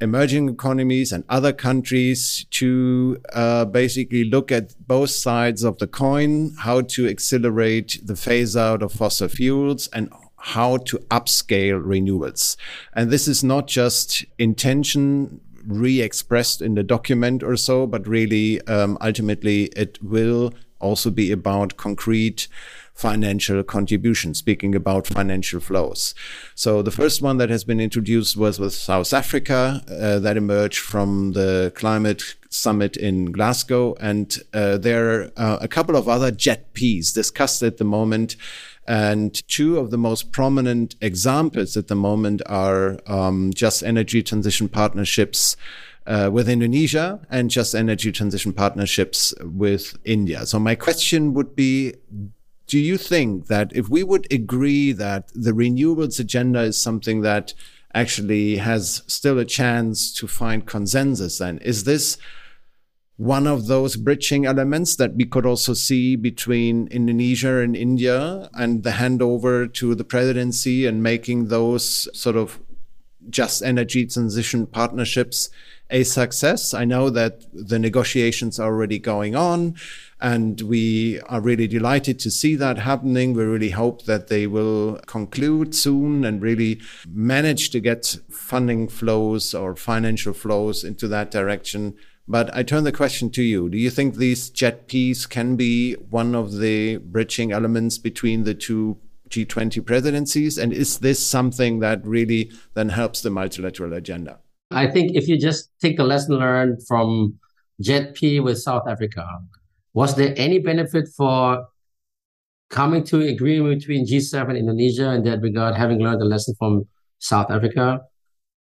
emerging 0.00 0.48
economies 0.48 1.12
and 1.12 1.24
other 1.28 1.52
countries 1.52 2.46
to 2.50 3.16
uh, 3.32 3.64
basically 3.64 4.24
look 4.24 4.52
at 4.52 4.74
both 4.86 5.10
sides 5.10 5.62
of 5.62 5.78
the 5.78 5.86
coin, 5.86 6.52
how 6.58 6.82
to 6.82 7.08
accelerate 7.08 8.00
the 8.04 8.16
phase 8.16 8.56
out 8.56 8.82
of 8.82 8.92
fossil 8.92 9.28
fuels 9.28 9.88
and 9.88 10.12
how 10.36 10.76
to 10.76 10.98
upscale 11.10 11.82
renewables. 11.82 12.56
And 12.92 13.10
this 13.10 13.26
is 13.26 13.42
not 13.42 13.66
just 13.66 14.24
intention 14.38 15.40
re-expressed 15.66 16.62
in 16.62 16.74
the 16.74 16.82
document 16.82 17.42
or 17.42 17.56
so, 17.56 17.86
but 17.86 18.06
really 18.06 18.60
um, 18.68 18.96
ultimately 19.00 19.64
it 19.76 20.00
will 20.02 20.52
also 20.78 21.10
be 21.10 21.32
about 21.32 21.76
concrete 21.76 22.48
financial 22.96 23.62
contribution, 23.62 24.34
speaking 24.34 24.74
about 24.74 25.06
financial 25.06 25.60
flows. 25.60 26.14
So 26.54 26.82
the 26.82 26.90
first 26.90 27.20
one 27.20 27.36
that 27.36 27.50
has 27.50 27.62
been 27.62 27.78
introduced 27.78 28.36
was 28.36 28.58
with 28.58 28.72
South 28.72 29.12
Africa 29.12 29.82
uh, 29.88 30.18
that 30.20 30.36
emerged 30.36 30.78
from 30.78 31.32
the 31.32 31.72
climate 31.74 32.36
summit 32.48 32.96
in 32.96 33.32
Glasgow. 33.32 33.94
And 34.00 34.36
uh, 34.54 34.78
there 34.78 35.10
are 35.10 35.32
uh, 35.36 35.58
a 35.60 35.68
couple 35.68 35.94
of 35.94 36.08
other 36.08 36.32
JETPs 36.32 37.12
discussed 37.12 37.62
at 37.62 37.76
the 37.76 37.84
moment. 37.84 38.36
And 38.88 39.46
two 39.46 39.78
of 39.78 39.90
the 39.90 39.98
most 39.98 40.32
prominent 40.32 40.96
examples 41.00 41.76
at 41.76 41.88
the 41.88 41.96
moment 41.96 42.40
are 42.46 42.98
um, 43.06 43.52
just 43.52 43.82
energy 43.82 44.22
transition 44.22 44.68
partnerships 44.68 45.56
uh, 46.06 46.30
with 46.32 46.48
Indonesia 46.48 47.20
and 47.28 47.50
just 47.50 47.74
energy 47.74 48.12
transition 48.12 48.52
partnerships 48.52 49.34
with 49.42 49.98
India. 50.04 50.46
So 50.46 50.58
my 50.58 50.76
question 50.76 51.34
would 51.34 51.56
be, 51.56 51.94
do 52.66 52.78
you 52.78 52.96
think 52.96 53.46
that 53.46 53.70
if 53.74 53.88
we 53.88 54.02
would 54.02 54.30
agree 54.32 54.92
that 54.92 55.28
the 55.34 55.52
renewables 55.52 56.18
agenda 56.18 56.60
is 56.60 56.78
something 56.78 57.20
that 57.22 57.54
actually 57.94 58.56
has 58.56 59.02
still 59.06 59.38
a 59.38 59.44
chance 59.44 60.12
to 60.14 60.26
find 60.26 60.66
consensus, 60.66 61.38
then 61.38 61.58
is 61.58 61.84
this 61.84 62.18
one 63.16 63.46
of 63.46 63.66
those 63.66 63.96
bridging 63.96 64.44
elements 64.44 64.96
that 64.96 65.14
we 65.14 65.24
could 65.24 65.46
also 65.46 65.72
see 65.72 66.16
between 66.16 66.86
Indonesia 66.88 67.60
and 67.60 67.74
India 67.74 68.50
and 68.52 68.82
the 68.82 68.90
handover 68.90 69.72
to 69.74 69.94
the 69.94 70.04
presidency 70.04 70.86
and 70.86 71.02
making 71.02 71.48
those 71.48 72.08
sort 72.18 72.36
of 72.36 72.60
just 73.30 73.62
energy 73.62 74.06
transition 74.06 74.66
partnerships 74.66 75.48
a 75.90 76.02
success. 76.02 76.74
I 76.74 76.84
know 76.84 77.10
that 77.10 77.44
the 77.52 77.78
negotiations 77.78 78.58
are 78.58 78.72
already 78.72 78.98
going 78.98 79.36
on. 79.36 79.76
And 80.20 80.62
we 80.62 81.20
are 81.22 81.42
really 81.42 81.66
delighted 81.66 82.18
to 82.20 82.30
see 82.30 82.56
that 82.56 82.78
happening. 82.78 83.34
We 83.34 83.44
really 83.44 83.70
hope 83.70 84.06
that 84.06 84.28
they 84.28 84.46
will 84.46 84.98
conclude 85.06 85.74
soon 85.74 86.24
and 86.24 86.40
really 86.40 86.80
manage 87.06 87.70
to 87.70 87.80
get 87.80 88.16
funding 88.30 88.88
flows 88.88 89.54
or 89.54 89.76
financial 89.76 90.32
flows 90.32 90.84
into 90.84 91.06
that 91.08 91.30
direction. 91.30 91.96
But 92.26 92.54
I 92.56 92.62
turn 92.62 92.84
the 92.84 92.92
question 92.92 93.30
to 93.30 93.42
you. 93.42 93.68
Do 93.68 93.76
you 93.78 93.90
think 93.90 94.14
these 94.14 94.50
JETPs 94.50 95.28
can 95.28 95.54
be 95.54 95.94
one 95.94 96.34
of 96.34 96.58
the 96.58 96.96
bridging 96.96 97.52
elements 97.52 97.98
between 97.98 98.44
the 98.44 98.54
two 98.54 98.96
G20 99.28 99.84
presidencies? 99.84 100.56
And 100.56 100.72
is 100.72 101.00
this 101.00 101.24
something 101.24 101.80
that 101.80 102.04
really 102.06 102.50
then 102.72 102.88
helps 102.88 103.20
the 103.20 103.30
multilateral 103.30 103.92
agenda? 103.92 104.38
I 104.70 104.86
think 104.88 105.14
if 105.14 105.28
you 105.28 105.38
just 105.38 105.70
take 105.80 105.96
the 105.96 106.04
lesson 106.04 106.36
learned 106.36 106.86
from 106.86 107.38
JETP 107.82 108.42
with 108.42 108.58
South 108.58 108.82
Africa, 108.88 109.24
was 109.94 110.16
there 110.16 110.34
any 110.36 110.58
benefit 110.58 111.08
for 111.16 111.66
coming 112.70 113.04
to 113.04 113.20
agreement 113.20 113.80
between 113.80 114.06
G7 114.06 114.48
and 114.48 114.58
Indonesia 114.58 115.12
in 115.12 115.22
that 115.24 115.40
regard, 115.40 115.76
having 115.76 116.00
learned 116.00 116.20
the 116.20 116.24
lesson 116.24 116.54
from 116.58 116.84
South 117.18 117.50
Africa? 117.50 118.00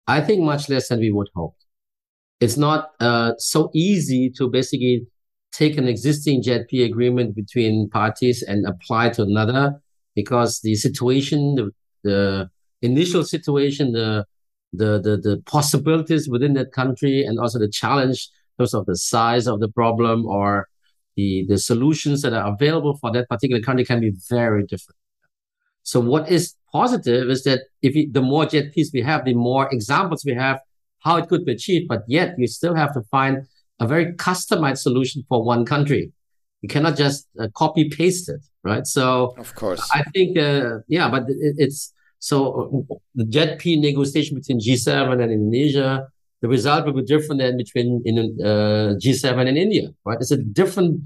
I 0.08 0.22
think 0.22 0.44
much 0.44 0.70
less 0.70 0.90
than 0.90 1.00
we 1.00 1.12
would 1.12 1.30
hope. 1.36 1.56
It's 2.40 2.58
not 2.58 2.92
uh, 3.00 3.34
so 3.38 3.72
easy 3.74 4.30
to 4.38 4.50
basically 4.50 5.08
take 5.52 5.78
an 5.78 5.88
existing 5.88 6.44
JETP 6.44 6.86
agreement 6.86 7.36
between 7.36 7.90
parties 7.90 8.44
and 8.44 8.68
apply 8.68 9.10
to 9.10 9.24
another 9.24 9.82
because 10.16 10.60
the 10.62 10.76
situation, 10.76 11.56
the, 11.56 11.72
the 12.04 12.50
initial 12.82 13.24
situation, 13.24 13.94
the, 13.94 14.26
the, 14.78 15.00
the, 15.02 15.18
the 15.18 15.42
possibilities 15.46 16.28
within 16.30 16.54
that 16.54 16.72
country 16.72 17.24
and 17.24 17.40
also 17.40 17.60
the 17.60 17.70
challenge 17.70 18.30
in 18.58 18.64
terms 18.64 18.74
of 18.74 18.86
the 18.86 18.98
size 18.98 19.48
of 19.48 19.60
the 19.60 19.70
problem 19.70 20.26
or 20.26 20.68
the, 21.16 21.46
the 21.48 21.58
solutions 21.58 22.22
that 22.22 22.34
are 22.34 22.54
available 22.54 22.98
for 22.98 23.12
that 23.12 23.28
particular 23.30 23.62
country 23.62 23.86
can 23.86 24.00
be 24.00 24.14
very 24.30 24.64
different. 24.64 24.98
So 25.84 26.00
what 26.00 26.30
is 26.30 26.56
positive 26.72 27.30
is 27.30 27.44
that 27.44 27.62
if 27.82 27.94
we, 27.94 28.10
the 28.10 28.22
more 28.22 28.46
JETPs 28.46 28.88
we 28.94 29.02
have, 29.02 29.24
the 29.24 29.34
more 29.34 29.70
examples 29.72 30.24
we 30.26 30.34
have 30.34 30.60
how 31.06 31.18
it 31.18 31.30
could 31.30 31.46
be 31.46 31.52
achieved, 31.52 31.88
but 31.88 32.04
yet 32.08 32.34
you 32.38 32.48
still 32.48 32.74
have 32.74 32.92
to 32.96 33.02
find 33.12 33.48
a 33.80 33.88
very 33.88 34.14
customized 34.14 34.80
solution 34.80 35.24
for 35.30 35.44
one 35.44 35.64
country. 35.64 36.12
You 36.62 36.70
cannot 36.70 36.98
just 36.98 37.28
uh, 37.40 37.48
copy 37.54 37.90
paste 37.90 38.28
it, 38.28 38.42
right? 38.64 38.88
So 38.88 39.36
of 39.38 39.54
course, 39.54 39.88
I 39.94 40.02
think, 40.14 40.38
uh, 40.38 40.80
yeah, 40.88 41.08
but 41.10 41.24
it, 41.30 41.56
it's 41.58 41.94
So 42.26 42.88
the 43.14 43.24
JETP 43.24 43.80
negotiation 43.80 44.36
between 44.36 44.60
G7 44.60 45.22
and 45.22 45.32
Indonesia, 45.32 46.08
the 46.42 46.48
result 46.48 46.88
will 46.88 46.94
be 46.94 47.04
different 47.04 47.40
than 47.40 47.56
between 47.56 48.02
in, 48.04 48.18
uh, 48.44 48.96
G7 48.98 49.48
and 49.48 49.60
India, 49.60 49.90
right? 50.06 50.18
It's 50.20 50.32
a 50.32 50.42
different, 50.42 51.02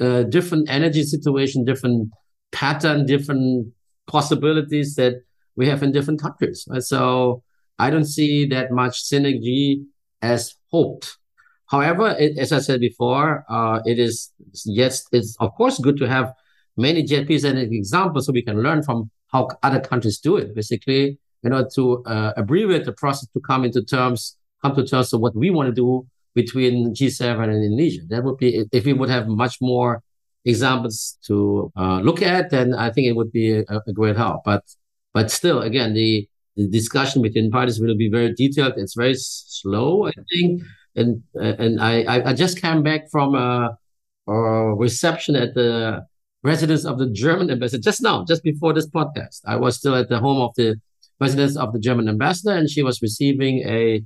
uh, 0.00 0.22
different 0.22 0.70
energy 0.70 1.02
situation, 1.02 1.66
different 1.66 2.10
pattern, 2.50 3.04
different 3.04 3.74
possibilities 4.06 4.94
that 4.94 5.16
we 5.54 5.68
have 5.68 5.82
in 5.82 5.92
different 5.92 6.18
countries. 6.18 6.66
Right? 6.70 6.82
So 6.82 7.42
I 7.78 7.90
don't 7.90 8.06
see 8.16 8.46
that 8.46 8.72
much 8.72 9.04
synergy 9.04 9.84
as 10.22 10.54
hoped. 10.72 11.18
However, 11.66 12.16
it, 12.18 12.38
as 12.38 12.52
I 12.52 12.60
said 12.60 12.80
before, 12.80 13.44
uh, 13.50 13.80
it 13.84 13.98
is 13.98 14.32
yes, 14.64 15.04
it's 15.12 15.36
of 15.40 15.52
course 15.56 15.78
good 15.78 15.98
to 15.98 16.08
have 16.08 16.32
many 16.78 17.02
JETPs 17.02 17.44
as 17.44 17.44
an 17.44 17.58
example, 17.58 18.22
so 18.22 18.32
we 18.32 18.40
can 18.40 18.62
learn 18.62 18.82
from 18.82 19.10
how 19.28 19.48
other 19.62 19.80
countries 19.80 20.18
do 20.18 20.36
it. 20.36 20.54
Basically, 20.54 21.18
you 21.42 21.50
know, 21.50 21.66
to 21.74 22.02
uh, 22.04 22.32
abbreviate 22.36 22.84
the 22.84 22.92
process 22.92 23.28
to 23.30 23.40
come 23.40 23.64
into 23.64 23.82
terms, 23.82 24.36
come 24.62 24.74
to 24.74 24.86
terms 24.86 25.12
of 25.12 25.20
what 25.20 25.34
we 25.36 25.50
want 25.50 25.68
to 25.68 25.74
do 25.74 26.06
between 26.34 26.94
G7 26.94 27.44
and 27.44 27.64
Indonesia. 27.64 28.02
That 28.08 28.24
would 28.24 28.38
be 28.38 28.64
if 28.72 28.84
we 28.84 28.92
would 28.92 29.10
have 29.10 29.28
much 29.28 29.58
more 29.60 30.02
examples 30.44 31.18
to 31.26 31.72
uh, 31.76 32.00
look 32.00 32.22
at, 32.22 32.50
then 32.50 32.74
I 32.74 32.90
think 32.90 33.06
it 33.06 33.16
would 33.16 33.32
be 33.32 33.58
a, 33.58 33.64
a 33.86 33.92
great 33.92 34.16
help. 34.16 34.42
But 34.44 34.64
but 35.12 35.30
still, 35.30 35.60
again, 35.62 35.94
the 35.94 36.28
the 36.56 36.66
discussion 36.68 37.22
between 37.22 37.50
parties 37.50 37.80
will 37.80 37.96
be 37.96 38.10
very 38.10 38.34
detailed. 38.34 38.74
It's 38.76 38.94
very 38.94 39.14
slow, 39.16 40.06
I 40.06 40.12
think. 40.30 40.62
And 40.96 41.22
and 41.34 41.80
I 41.80 41.92
I 42.30 42.32
just 42.32 42.60
came 42.60 42.82
back 42.82 43.10
from 43.10 43.34
a, 43.34 43.78
a 44.26 44.34
reception 44.74 45.36
at 45.36 45.54
the 45.54 46.04
residence 46.42 46.84
of 46.84 46.98
the 46.98 47.10
German 47.10 47.50
ambassador 47.50 47.82
just 47.82 48.02
now, 48.02 48.24
just 48.24 48.42
before 48.42 48.72
this 48.72 48.88
podcast. 48.88 49.40
I 49.46 49.56
was 49.56 49.76
still 49.76 49.94
at 49.94 50.08
the 50.08 50.18
home 50.18 50.40
of 50.40 50.54
the 50.56 50.80
residence 51.20 51.56
of 51.56 51.72
the 51.72 51.80
German 51.80 52.08
ambassador, 52.08 52.54
and 52.56 52.70
she 52.70 52.82
was 52.82 53.02
receiving 53.02 53.60
a 53.68 54.02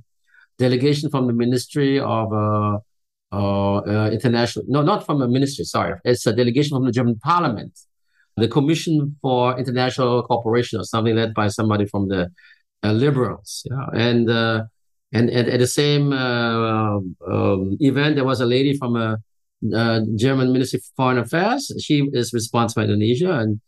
delegation 0.57 1.09
from 1.09 1.27
the 1.27 1.33
Ministry 1.33 1.99
of 1.99 2.33
uh, 2.33 2.77
uh, 3.31 3.77
uh, 3.77 4.09
International. 4.11 4.65
No, 4.67 4.81
not 4.81 5.05
from 5.05 5.19
the 5.19 5.27
ministry. 5.27 5.65
Sorry, 5.65 5.99
it's 6.03 6.25
a 6.25 6.33
delegation 6.33 6.75
from 6.75 6.85
the 6.85 6.91
German 6.91 7.19
Parliament 7.19 7.77
the 8.37 8.47
Commission 8.47 9.15
for 9.21 9.57
International 9.57 10.23
Cooperation 10.23 10.79
or 10.79 10.83
something 10.83 11.15
led 11.15 11.33
by 11.33 11.47
somebody 11.47 11.85
from 11.85 12.07
the 12.07 12.31
uh, 12.83 12.91
liberals. 12.91 13.65
Yeah, 13.69 13.85
and 13.93 14.29
uh, 14.29 14.63
and 15.11 15.29
at, 15.29 15.47
at, 15.47 15.59
the 15.59 15.67
same 15.67 16.11
uh, 16.11 16.97
um, 16.97 17.77
event, 17.79 18.15
there 18.15 18.25
was 18.25 18.41
a 18.41 18.45
lady 18.45 18.75
from 18.75 18.95
a, 18.95 19.17
uh, 19.75 20.01
German 20.15 20.51
Ministry 20.51 20.77
of 20.77 20.85
Foreign 20.95 21.17
Affairs. 21.17 21.71
She 21.81 22.07
is 22.13 22.33
responsible 22.33 22.83
for 22.83 22.91
Indonesia, 22.91 23.33
and 23.33 23.61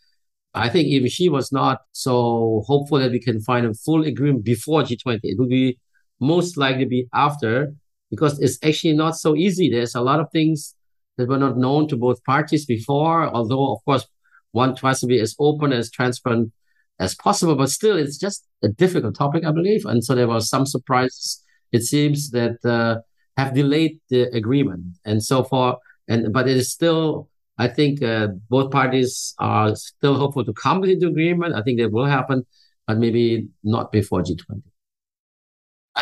I 0.53 0.69
think 0.69 0.87
even 0.87 1.09
she 1.09 1.29
was 1.29 1.51
not 1.51 1.81
so 1.91 2.63
hopeful 2.67 2.99
that 2.99 3.11
we 3.11 3.19
can 3.19 3.41
find 3.41 3.65
a 3.65 3.73
full 3.73 4.03
agreement 4.05 4.43
before 4.45 4.83
G20. 4.83 5.19
It 5.23 5.37
would 5.37 5.49
be 5.49 5.77
most 6.19 6.57
likely 6.57 6.85
be 6.85 7.07
after 7.13 7.73
because 8.09 8.39
it's 8.39 8.57
actually 8.63 8.93
not 8.93 9.17
so 9.17 9.35
easy. 9.35 9.69
There's 9.69 9.95
a 9.95 10.01
lot 10.01 10.19
of 10.19 10.31
things 10.31 10.75
that 11.17 11.27
were 11.27 11.37
not 11.37 11.57
known 11.57 11.87
to 11.89 11.97
both 11.97 12.23
parties 12.23 12.65
before, 12.65 13.27
although 13.27 13.73
of 13.73 13.83
course 13.85 14.05
one 14.51 14.75
tries 14.75 15.01
to 15.01 15.07
be 15.07 15.19
as 15.19 15.35
open 15.39 15.73
as 15.73 15.91
transparent 15.91 16.51
as 16.99 17.15
possible, 17.15 17.55
but 17.55 17.69
still, 17.69 17.97
it's 17.97 18.17
just 18.17 18.47
a 18.63 18.69
difficult 18.69 19.15
topic, 19.15 19.43
I 19.45 19.51
believe. 19.51 19.85
And 19.85 20.03
so 20.03 20.15
there 20.15 20.27
were 20.27 20.39
some 20.39 20.65
surprises. 20.65 21.43
It 21.71 21.83
seems 21.83 22.31
that 22.31 22.63
uh, 22.63 23.01
have 23.37 23.53
delayed 23.53 23.99
the 24.09 24.23
agreement, 24.33 24.97
and 25.03 25.21
so 25.21 25.43
far, 25.43 25.77
and 26.07 26.33
but 26.33 26.47
it 26.47 26.57
is 26.57 26.71
still. 26.71 27.29
I 27.57 27.69
think 27.69 28.03
uh, 28.03 28.27
both 28.49 28.69
parties 28.69 29.33
are 29.39 29.77
still 29.77 30.15
hopeful 30.15 30.43
to 30.43 30.51
come 30.51 30.81
to 30.81 30.87
the 30.93 31.07
agreement. 31.07 31.55
I 31.55 31.61
think 31.61 31.79
that 31.79 31.89
will 31.89 32.05
happen, 32.05 32.45
but 32.85 32.97
maybe 32.97 33.47
not 33.63 33.93
before 33.93 34.23
G20. 34.23 34.61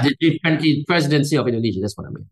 The 0.01 0.15
G20 0.43 0.87
presidency 0.87 1.35
of 1.37 1.47
Indonesia, 1.47 1.79
that's 1.79 1.95
what 1.95 2.07
I 2.07 2.09
mean. 2.09 2.25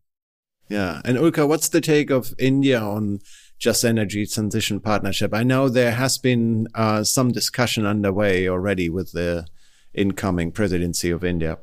Yeah. 0.69 1.01
And 1.05 1.19
Ulka, 1.19 1.47
what's 1.47 1.69
the 1.69 1.82
take 1.82 2.09
of 2.09 2.34
India 2.39 2.80
on 2.82 3.19
just 3.61 3.86
Energy 3.86 4.26
Transition 4.26 4.80
Partnership. 4.80 5.36
I 5.36 5.43
know 5.43 5.69
there 5.69 5.91
has 5.91 6.17
been 6.17 6.67
uh, 6.74 7.03
some 7.03 7.32
discussion 7.32 7.86
underway 7.86 8.49
already 8.49 8.89
with 8.89 9.11
the 9.11 9.45
incoming 9.93 10.51
presidency 10.51 11.11
of 11.11 11.24
India. 11.24 11.59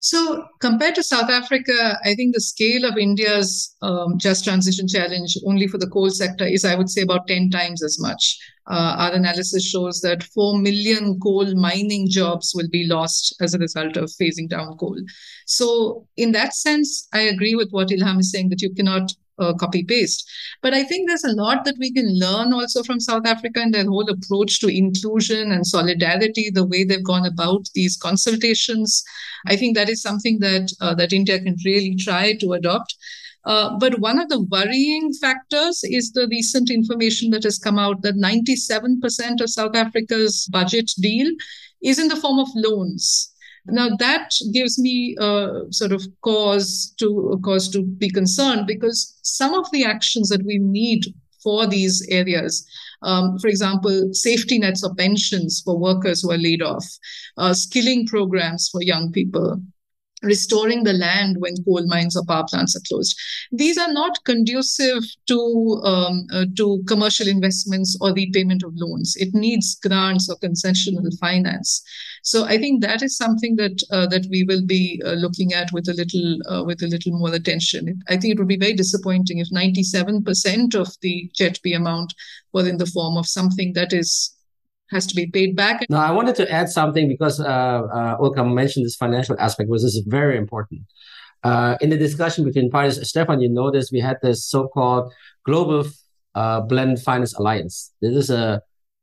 So, 0.00 0.44
compared 0.60 0.94
to 0.94 1.02
South 1.02 1.28
Africa, 1.28 1.98
I 2.04 2.14
think 2.14 2.32
the 2.34 2.40
scale 2.40 2.84
of 2.84 2.96
India's 2.96 3.74
um, 3.82 4.16
just 4.16 4.44
transition 4.44 4.86
challenge 4.86 5.36
only 5.44 5.66
for 5.66 5.78
the 5.78 5.88
coal 5.88 6.10
sector 6.10 6.46
is, 6.46 6.64
I 6.64 6.76
would 6.76 6.88
say, 6.88 7.02
about 7.02 7.26
10 7.26 7.50
times 7.50 7.82
as 7.82 7.98
much. 7.98 8.38
Uh, 8.70 8.96
our 8.98 9.12
analysis 9.12 9.66
shows 9.66 10.00
that 10.02 10.22
4 10.22 10.58
million 10.58 11.18
coal 11.20 11.54
mining 11.54 12.06
jobs 12.08 12.52
will 12.54 12.68
be 12.68 12.86
lost 12.86 13.34
as 13.40 13.54
a 13.54 13.58
result 13.58 13.96
of 13.96 14.10
phasing 14.10 14.48
down 14.48 14.76
coal. 14.76 14.98
So, 15.46 16.06
in 16.16 16.32
that 16.32 16.54
sense, 16.54 17.08
I 17.12 17.20
agree 17.22 17.54
with 17.54 17.70
what 17.70 17.88
Ilham 17.88 18.20
is 18.20 18.30
saying 18.30 18.50
that 18.50 18.60
you 18.60 18.74
cannot 18.74 19.12
uh, 19.38 19.54
copy 19.54 19.84
paste. 19.84 20.28
But 20.62 20.74
I 20.74 20.84
think 20.84 21.08
there's 21.08 21.24
a 21.24 21.32
lot 21.32 21.64
that 21.64 21.76
we 21.78 21.92
can 21.92 22.18
learn 22.18 22.52
also 22.52 22.82
from 22.82 23.00
South 23.00 23.26
Africa 23.26 23.60
and 23.60 23.72
their 23.72 23.84
whole 23.84 24.08
approach 24.08 24.60
to 24.60 24.68
inclusion 24.68 25.52
and 25.52 25.66
solidarity, 25.66 26.50
the 26.50 26.66
way 26.66 26.84
they've 26.84 27.04
gone 27.04 27.26
about 27.26 27.68
these 27.74 27.96
consultations. 27.96 29.02
I 29.46 29.56
think 29.56 29.76
that 29.76 29.88
is 29.88 30.02
something 30.02 30.40
that 30.40 30.72
uh, 30.80 30.94
that 30.94 31.12
India 31.12 31.40
can 31.40 31.56
really 31.64 31.94
try 31.96 32.34
to 32.34 32.52
adopt. 32.52 32.96
Uh, 33.48 33.78
but 33.78 33.98
one 33.98 34.18
of 34.18 34.28
the 34.28 34.42
worrying 34.42 35.10
factors 35.14 35.80
is 35.82 36.12
the 36.12 36.28
recent 36.30 36.70
information 36.70 37.30
that 37.30 37.42
has 37.42 37.58
come 37.58 37.78
out 37.78 38.02
that 38.02 38.14
97% 38.14 39.40
of 39.40 39.48
South 39.48 39.74
Africa's 39.74 40.46
budget 40.52 40.90
deal 41.00 41.32
is 41.82 41.98
in 41.98 42.08
the 42.08 42.16
form 42.16 42.38
of 42.38 42.48
loans. 42.54 43.32
Now 43.64 43.88
that 43.96 44.32
gives 44.52 44.78
me 44.78 45.16
a 45.18 45.62
sort 45.70 45.92
of 45.92 46.02
cause 46.20 46.94
to 46.98 47.40
cause 47.42 47.70
to 47.70 47.82
be 47.82 48.10
concerned 48.10 48.66
because 48.66 49.18
some 49.22 49.54
of 49.54 49.70
the 49.72 49.84
actions 49.84 50.28
that 50.28 50.44
we 50.44 50.58
need 50.58 51.06
for 51.42 51.66
these 51.66 52.06
areas, 52.10 52.66
um, 53.02 53.38
for 53.38 53.48
example, 53.48 54.12
safety 54.12 54.58
nets 54.58 54.84
or 54.84 54.94
pensions 54.94 55.62
for 55.64 55.78
workers 55.78 56.20
who 56.20 56.32
are 56.32 56.38
laid 56.38 56.60
off, 56.60 56.84
uh, 57.38 57.54
skilling 57.54 58.06
programs 58.06 58.68
for 58.68 58.82
young 58.82 59.10
people, 59.10 59.62
restoring 60.22 60.84
the 60.84 60.92
land 60.92 61.36
when 61.38 61.54
coal 61.64 61.86
mines 61.86 62.16
or 62.16 62.24
power 62.24 62.44
plants 62.48 62.76
are 62.76 62.82
closed. 62.88 63.16
These 63.52 63.78
are 63.78 63.92
not 63.92 64.18
conducive 64.24 65.04
to 65.26 65.80
um, 65.84 66.26
uh, 66.32 66.46
to 66.56 66.82
commercial 66.86 67.28
investments 67.28 67.96
or 68.00 68.12
repayment 68.12 68.62
of 68.62 68.72
loans. 68.76 69.16
It 69.16 69.34
needs 69.34 69.76
grants 69.76 70.28
or 70.28 70.36
concessional 70.38 71.06
finance. 71.18 71.82
So 72.22 72.44
I 72.44 72.58
think 72.58 72.82
that 72.82 73.02
is 73.02 73.16
something 73.16 73.56
that 73.56 73.82
uh, 73.90 74.06
that 74.06 74.26
we 74.30 74.44
will 74.44 74.64
be 74.64 75.00
uh, 75.04 75.12
looking 75.12 75.52
at 75.52 75.70
with 75.72 75.88
a 75.88 75.94
little 75.94 76.38
uh, 76.50 76.64
with 76.64 76.82
a 76.82 76.88
little 76.88 77.18
more 77.18 77.34
attention. 77.34 78.02
I 78.08 78.16
think 78.16 78.32
it 78.32 78.38
would 78.38 78.48
be 78.48 78.58
very 78.58 78.74
disappointing 78.74 79.38
if 79.38 79.48
97% 79.50 80.74
of 80.74 80.88
the 81.00 81.30
JETP 81.38 81.76
amount 81.76 82.14
were 82.52 82.66
in 82.66 82.78
the 82.78 82.86
form 82.86 83.16
of 83.16 83.26
something 83.26 83.72
that 83.74 83.92
is 83.92 84.37
has 84.90 85.06
to 85.06 85.14
be 85.14 85.26
paid 85.26 85.54
back. 85.54 85.84
Now, 85.88 86.00
I 86.00 86.10
wanted 86.12 86.34
to 86.36 86.50
add 86.50 86.68
something 86.68 87.08
because 87.08 87.40
uh, 87.40 88.16
uh, 88.18 88.44
mentioned 88.44 88.86
this 88.86 88.96
financial 88.96 89.36
aspect, 89.38 89.68
which 89.68 89.82
is 89.82 90.02
very 90.06 90.36
important. 90.36 90.82
Uh, 91.44 91.76
in 91.80 91.90
the 91.90 91.96
discussion 91.96 92.44
between 92.44 92.70
parties, 92.70 93.06
Stefan, 93.08 93.40
you 93.40 93.48
noticed 93.48 93.92
we 93.92 94.00
had 94.00 94.16
this 94.22 94.44
so-called 94.44 95.12
Global 95.44 95.84
uh, 96.34 96.60
Blend 96.62 97.00
Finance 97.00 97.34
Alliance. 97.34 97.92
This 98.00 98.14
is 98.14 98.30
a, 98.30 98.60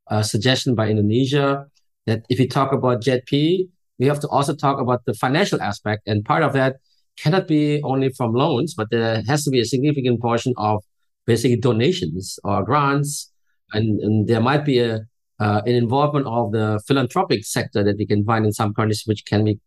a, 0.07 0.23
suggestion 0.23 0.75
by 0.75 0.89
Indonesia 0.89 1.65
that 2.05 2.23
if 2.29 2.39
we 2.39 2.47
talk 2.47 2.73
about 2.73 3.01
JETP, 3.01 3.69
we 3.99 4.05
have 4.07 4.19
to 4.19 4.27
also 4.27 4.53
talk 4.53 4.79
about 4.79 5.05
the 5.05 5.13
financial 5.13 5.61
aspect. 5.61 6.03
And 6.07 6.25
part 6.25 6.43
of 6.43 6.53
that 6.53 6.77
cannot 7.17 7.47
be 7.47 7.81
only 7.83 8.09
from 8.09 8.33
loans, 8.33 8.73
but 8.73 8.89
there 8.91 9.21
has 9.27 9.43
to 9.45 9.49
be 9.49 9.61
a 9.61 9.65
significant 9.65 10.21
portion 10.21 10.53
of 10.57 10.83
basically 11.25 11.57
donations 11.57 12.37
or 12.43 12.63
grants. 12.63 13.31
And, 13.71 13.99
and 14.01 14.27
there 14.27 14.41
might 14.41 14.65
be 14.65 14.79
a 14.79 15.07
uh, 15.39 15.61
an 15.65 15.73
involvement 15.73 16.25
of 16.27 16.51
the 16.51 16.81
philanthropic 16.87 17.45
sector 17.45 17.83
that 17.83 17.97
we 17.97 18.05
can 18.05 18.23
find 18.23 18.45
in 18.45 18.53
some 18.53 18.73
countries, 18.73 19.03
which 19.05 19.25
can 19.25 19.43
be 19.43 19.59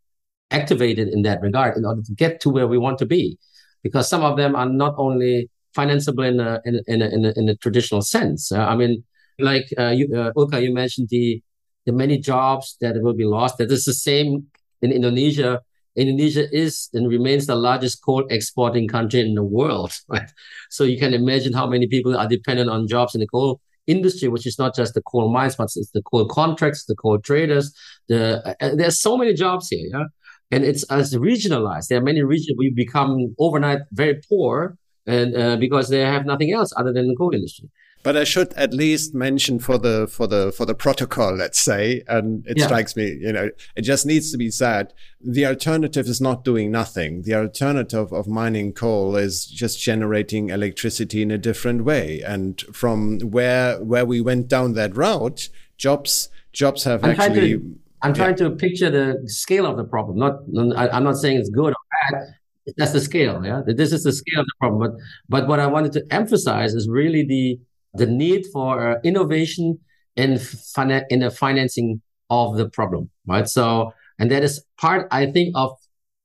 activated 0.51 1.09
in 1.09 1.23
that 1.23 1.41
regard 1.43 1.77
in 1.77 1.85
order 1.85 2.03
to 2.03 2.13
get 2.15 2.41
to 2.41 2.51
where 2.51 2.67
we 2.67 2.79
want 2.79 2.99
to 2.99 3.07
be. 3.07 3.39
Because 3.83 4.09
some 4.09 4.23
of 4.23 4.37
them 4.37 4.57
are 4.57 4.69
not 4.69 4.95
only 4.97 5.51
financeable 5.77 6.27
in 6.27 6.41
a, 6.41 6.61
in 6.65 6.81
in 6.87 7.03
a, 7.03 7.09
in 7.09 7.25
a, 7.25 7.33
in 7.37 7.49
a 7.49 7.57
traditional 7.57 8.03
sense. 8.03 8.51
Uh, 8.51 8.65
I 8.65 8.75
mean, 8.75 9.05
like 9.39 9.69
uh, 9.79 9.91
you, 9.91 10.09
uh, 10.15 10.33
Ulka, 10.37 10.63
you 10.63 10.73
mentioned 10.73 11.09
the, 11.11 11.43
the 11.87 11.93
many 11.93 12.19
jobs 12.19 12.77
that 12.81 13.01
will 13.01 13.15
be 13.15 13.25
lost. 13.25 13.59
That 13.59 13.71
is 13.71 13.85
the 13.85 13.95
same 13.95 14.47
in 14.83 14.91
Indonesia. 14.91 15.61
Indonesia 15.97 16.47
is 16.57 16.89
and 16.95 17.09
remains 17.09 17.47
the 17.47 17.57
largest 17.57 18.03
coal 18.05 18.25
exporting 18.31 18.89
country 18.89 19.21
in 19.21 19.35
the 19.35 19.43
world, 19.43 19.93
right? 20.09 20.31
So 20.71 20.85
you 20.85 20.99
can 20.99 21.15
imagine 21.15 21.53
how 21.53 21.67
many 21.67 21.87
people 21.87 22.17
are 22.17 22.29
dependent 22.29 22.71
on 22.71 22.89
jobs 22.89 23.15
in 23.15 23.21
the 23.21 23.27
coal 23.27 23.61
industry, 23.89 24.29
which 24.29 24.47
is 24.47 24.59
not 24.59 24.77
just 24.77 24.95
the 24.95 25.03
coal 25.03 25.33
mines, 25.33 25.57
but 25.57 25.65
it's 25.75 25.91
the 25.93 26.03
coal 26.03 26.27
contracts, 26.27 26.85
the 26.85 26.95
coal 26.95 27.19
traders. 27.19 27.75
The 28.09 28.57
uh, 28.61 28.75
there's 28.77 29.01
so 29.01 29.17
many 29.17 29.35
jobs 29.35 29.69
here, 29.69 29.89
yeah, 29.91 30.05
and 30.51 30.65
it's 30.65 30.85
as 30.85 31.15
regionalized. 31.15 31.89
There 31.89 31.99
are 31.99 32.05
many 32.05 32.23
regions 32.23 32.57
we 32.57 32.71
become 32.71 33.35
overnight 33.39 33.81
very 33.93 34.21
poor, 34.29 34.77
and 35.07 35.37
uh, 35.37 35.57
because 35.57 35.89
they 35.89 36.01
have 36.01 36.27
nothing 36.27 36.53
else 36.53 36.73
other 36.77 36.93
than 36.93 37.09
the 37.09 37.17
coal 37.17 37.35
industry. 37.35 37.69
But 38.03 38.17
I 38.17 38.25
should 38.25 38.53
at 38.55 38.73
least 38.73 39.15
mention 39.15 39.59
for 39.59 39.77
the 39.77 40.07
for 40.07 40.27
the 40.27 40.53
for 40.53 40.65
the 40.65 40.75
protocol, 40.75 41.35
let's 41.35 41.59
say, 41.59 42.05
and 42.07 42.47
it 42.47 42.59
yeah. 42.59 42.67
strikes 42.67 42.95
me, 42.97 43.19
you 43.21 43.33
know, 43.33 43.51
it 43.77 43.83
just 43.83 44.07
needs 44.07 44.31
to 44.33 44.39
be 44.39 44.51
said. 44.51 44.95
The 45.21 45.47
alternative 45.47 46.07
is 46.07 46.21
not 46.21 46.45
doing 46.45 46.71
nothing. 46.71 47.23
The 47.23 47.35
alternative 47.35 48.13
of 48.13 48.29
mining 48.29 48.73
coal 48.73 49.17
is 49.17 49.45
just 49.45 49.81
generating 49.81 50.51
electricity 50.51 51.23
in 51.23 51.31
a 51.31 51.39
different 51.39 51.85
way. 51.85 52.23
And 52.23 52.61
from 52.73 53.19
where 53.21 53.83
where 53.83 54.07
we 54.07 54.21
went 54.21 54.49
down 54.49 54.75
that 54.75 54.97
route, 54.97 55.49
jobs 55.77 56.29
jobs 56.53 56.85
have 56.85 57.05
I'm 57.05 57.11
actually. 57.11 57.27
Trying 57.27 57.61
to, 57.61 57.79
I'm 58.01 58.15
trying 58.15 58.37
to 58.37 58.51
picture 58.51 58.91
the 58.91 59.29
scale 59.29 59.67
of 59.67 59.77
the 59.77 59.83
problem. 59.83 60.19
Not, 60.19 60.35
I'm 60.77 61.03
not 61.03 61.17
saying 61.17 61.39
it's 61.39 61.51
good 61.51 61.73
or 61.73 62.13
bad. 62.13 62.35
That's 62.77 62.93
the 62.93 63.01
scale. 63.01 63.45
Yeah, 63.45 63.63
this 63.67 63.93
is 63.93 64.05
the 64.05 64.13
scale 64.13 64.41
of 64.41 64.47
the 64.47 64.53
problem. 64.61 64.81
But 64.81 65.01
but 65.29 65.49
what 65.49 65.59
I 65.59 65.67
wanted 65.67 65.93
to 65.93 66.07
emphasize 66.11 66.75
is 66.75 66.89
really 66.89 67.25
the 67.25 67.59
the 67.95 68.07
need 68.07 68.47
for 68.53 68.93
uh, 68.93 69.01
innovation 69.05 69.79
in 70.17 70.39
fin- 70.39 71.05
in 71.11 71.21
the 71.21 71.31
financing 71.31 72.03
of 72.31 72.57
the 72.57 72.69
problem, 72.69 73.11
right? 73.27 73.49
So, 73.49 73.93
and 74.19 74.31
that 74.31 74.43
is 74.43 74.65
part, 74.79 75.09
I 75.11 75.27
think, 75.27 75.53
of 75.57 75.73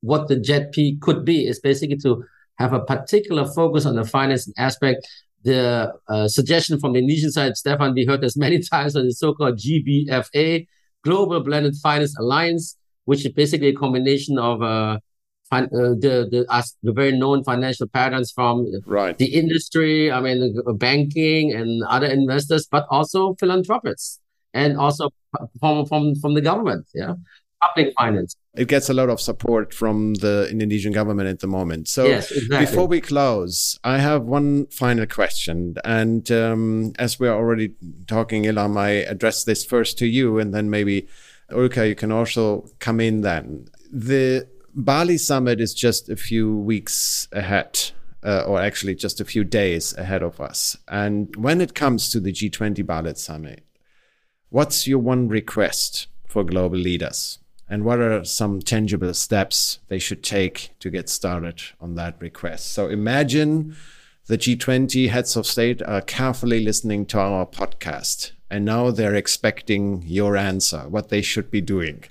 what 0.01 0.27
the 0.27 0.35
JETP 0.35 0.99
could 1.01 1.23
be 1.23 1.47
is 1.47 1.59
basically 1.59 1.97
to 1.97 2.23
have 2.57 2.73
a 2.73 2.81
particular 2.81 3.45
focus 3.45 3.85
on 3.85 3.95
the 3.95 4.03
financing 4.03 4.53
aspect. 4.57 5.07
The 5.43 5.93
uh, 6.07 6.27
suggestion 6.27 6.79
from 6.79 6.93
the 6.93 6.99
Indonesian 6.99 7.31
side, 7.31 7.57
Stefan, 7.57 7.93
we 7.93 8.05
heard 8.05 8.21
this 8.21 8.37
many 8.45 8.59
times 8.61 8.95
on 8.95 9.05
the 9.05 9.13
so-called 9.13 9.57
GBFA, 9.57 10.67
Global 11.03 11.41
Blended 11.41 11.75
Finance 11.81 12.17
Alliance, 12.17 12.77
which 13.05 13.25
is 13.25 13.31
basically 13.31 13.69
a 13.69 13.73
combination 13.73 14.37
of 14.37 14.61
uh, 14.61 14.99
uh, 15.61 15.95
the 15.99 16.27
the 16.29 16.45
as 16.49 16.75
the 16.83 16.91
very 16.91 17.17
known 17.17 17.43
financial 17.43 17.87
patterns 17.87 18.31
from 18.31 18.67
right. 18.85 19.17
the 19.17 19.33
industry, 19.33 20.11
I 20.11 20.19
mean, 20.19 20.55
banking 20.75 21.53
and 21.53 21.83
other 21.83 22.07
investors, 22.07 22.67
but 22.69 22.85
also 22.89 23.35
philanthropists 23.35 24.19
and 24.53 24.77
also 24.77 25.09
from 25.59 25.85
from 25.85 26.15
from 26.15 26.33
the 26.33 26.41
government, 26.41 26.87
yeah, 26.93 27.15
public 27.61 27.93
finance. 27.97 28.35
It 28.55 28.67
gets 28.67 28.89
a 28.89 28.93
lot 28.93 29.09
of 29.09 29.19
support 29.19 29.73
from 29.73 30.13
the 30.15 30.47
Indonesian 30.51 30.93
government 30.93 31.27
at 31.27 31.39
the 31.39 31.47
moment. 31.47 31.87
So 31.87 32.05
yes, 32.05 32.31
exactly. 32.31 32.65
before 32.65 32.87
we 32.87 33.01
close, 33.01 33.79
I 33.83 33.97
have 33.97 34.23
one 34.23 34.67
final 34.67 35.07
question, 35.07 35.75
and 35.83 36.29
um, 36.31 36.93
as 36.99 37.19
we're 37.19 37.33
already 37.33 37.73
talking, 38.07 38.43
Ilham, 38.43 38.77
I 38.77 38.89
address 38.89 39.43
this 39.43 39.65
first 39.65 39.97
to 39.99 40.07
you, 40.07 40.39
and 40.39 40.53
then 40.53 40.69
maybe. 40.69 41.07
Ulka, 41.51 41.87
you 41.87 41.93
can 41.93 42.11
also 42.11 42.65
come 42.79 42.99
in 42.99 43.21
then. 43.21 43.67
The 43.91 44.47
Bali 44.75 45.17
summit 45.17 45.61
is 45.61 45.73
just 45.73 46.09
a 46.09 46.15
few 46.15 46.55
weeks 46.55 47.27
ahead, 47.31 47.91
uh, 48.23 48.43
or 48.47 48.59
actually 48.59 48.95
just 48.95 49.21
a 49.21 49.25
few 49.25 49.43
days 49.43 49.95
ahead 49.97 50.23
of 50.23 50.41
us. 50.41 50.77
And 50.87 51.35
when 51.35 51.61
it 51.61 51.75
comes 51.75 52.09
to 52.09 52.19
the 52.19 52.31
G20 52.31 52.85
Bali 52.85 53.13
summit, 53.15 53.63
what's 54.49 54.87
your 54.87 54.99
one 54.99 55.27
request 55.27 56.07
for 56.27 56.43
global 56.43 56.77
leaders? 56.77 57.39
And 57.69 57.83
what 57.85 57.99
are 57.99 58.23
some 58.23 58.61
tangible 58.61 59.13
steps 59.13 59.79
they 59.87 59.99
should 59.99 60.23
take 60.23 60.71
to 60.79 60.89
get 60.89 61.07
started 61.07 61.61
on 61.79 61.95
that 61.95 62.19
request? 62.19 62.71
So 62.71 62.87
imagine 62.87 63.75
the 64.27 64.37
G20 64.37 65.09
heads 65.09 65.35
of 65.35 65.45
state 65.45 65.81
are 65.83 66.01
carefully 66.01 66.63
listening 66.63 67.05
to 67.07 67.19
our 67.19 67.45
podcast, 67.45 68.31
and 68.49 68.65
now 68.65 68.89
they're 68.89 69.15
expecting 69.15 70.03
your 70.05 70.35
answer, 70.35 70.89
what 70.89 71.09
they 71.09 71.21
should 71.21 71.51
be 71.51 71.61
doing. 71.61 72.03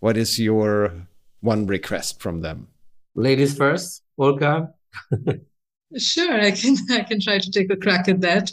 What 0.00 0.16
is 0.16 0.38
your 0.38 1.06
one 1.40 1.66
request 1.66 2.20
from 2.20 2.40
them? 2.40 2.68
Ladies 3.14 3.56
first, 3.56 4.02
Ulka. 4.18 4.72
sure, 5.98 6.40
I 6.40 6.50
can 6.50 6.76
I 6.90 7.02
can 7.02 7.20
try 7.20 7.38
to 7.38 7.50
take 7.50 7.72
a 7.72 7.76
crack 7.76 8.08
at 8.08 8.20
that. 8.20 8.52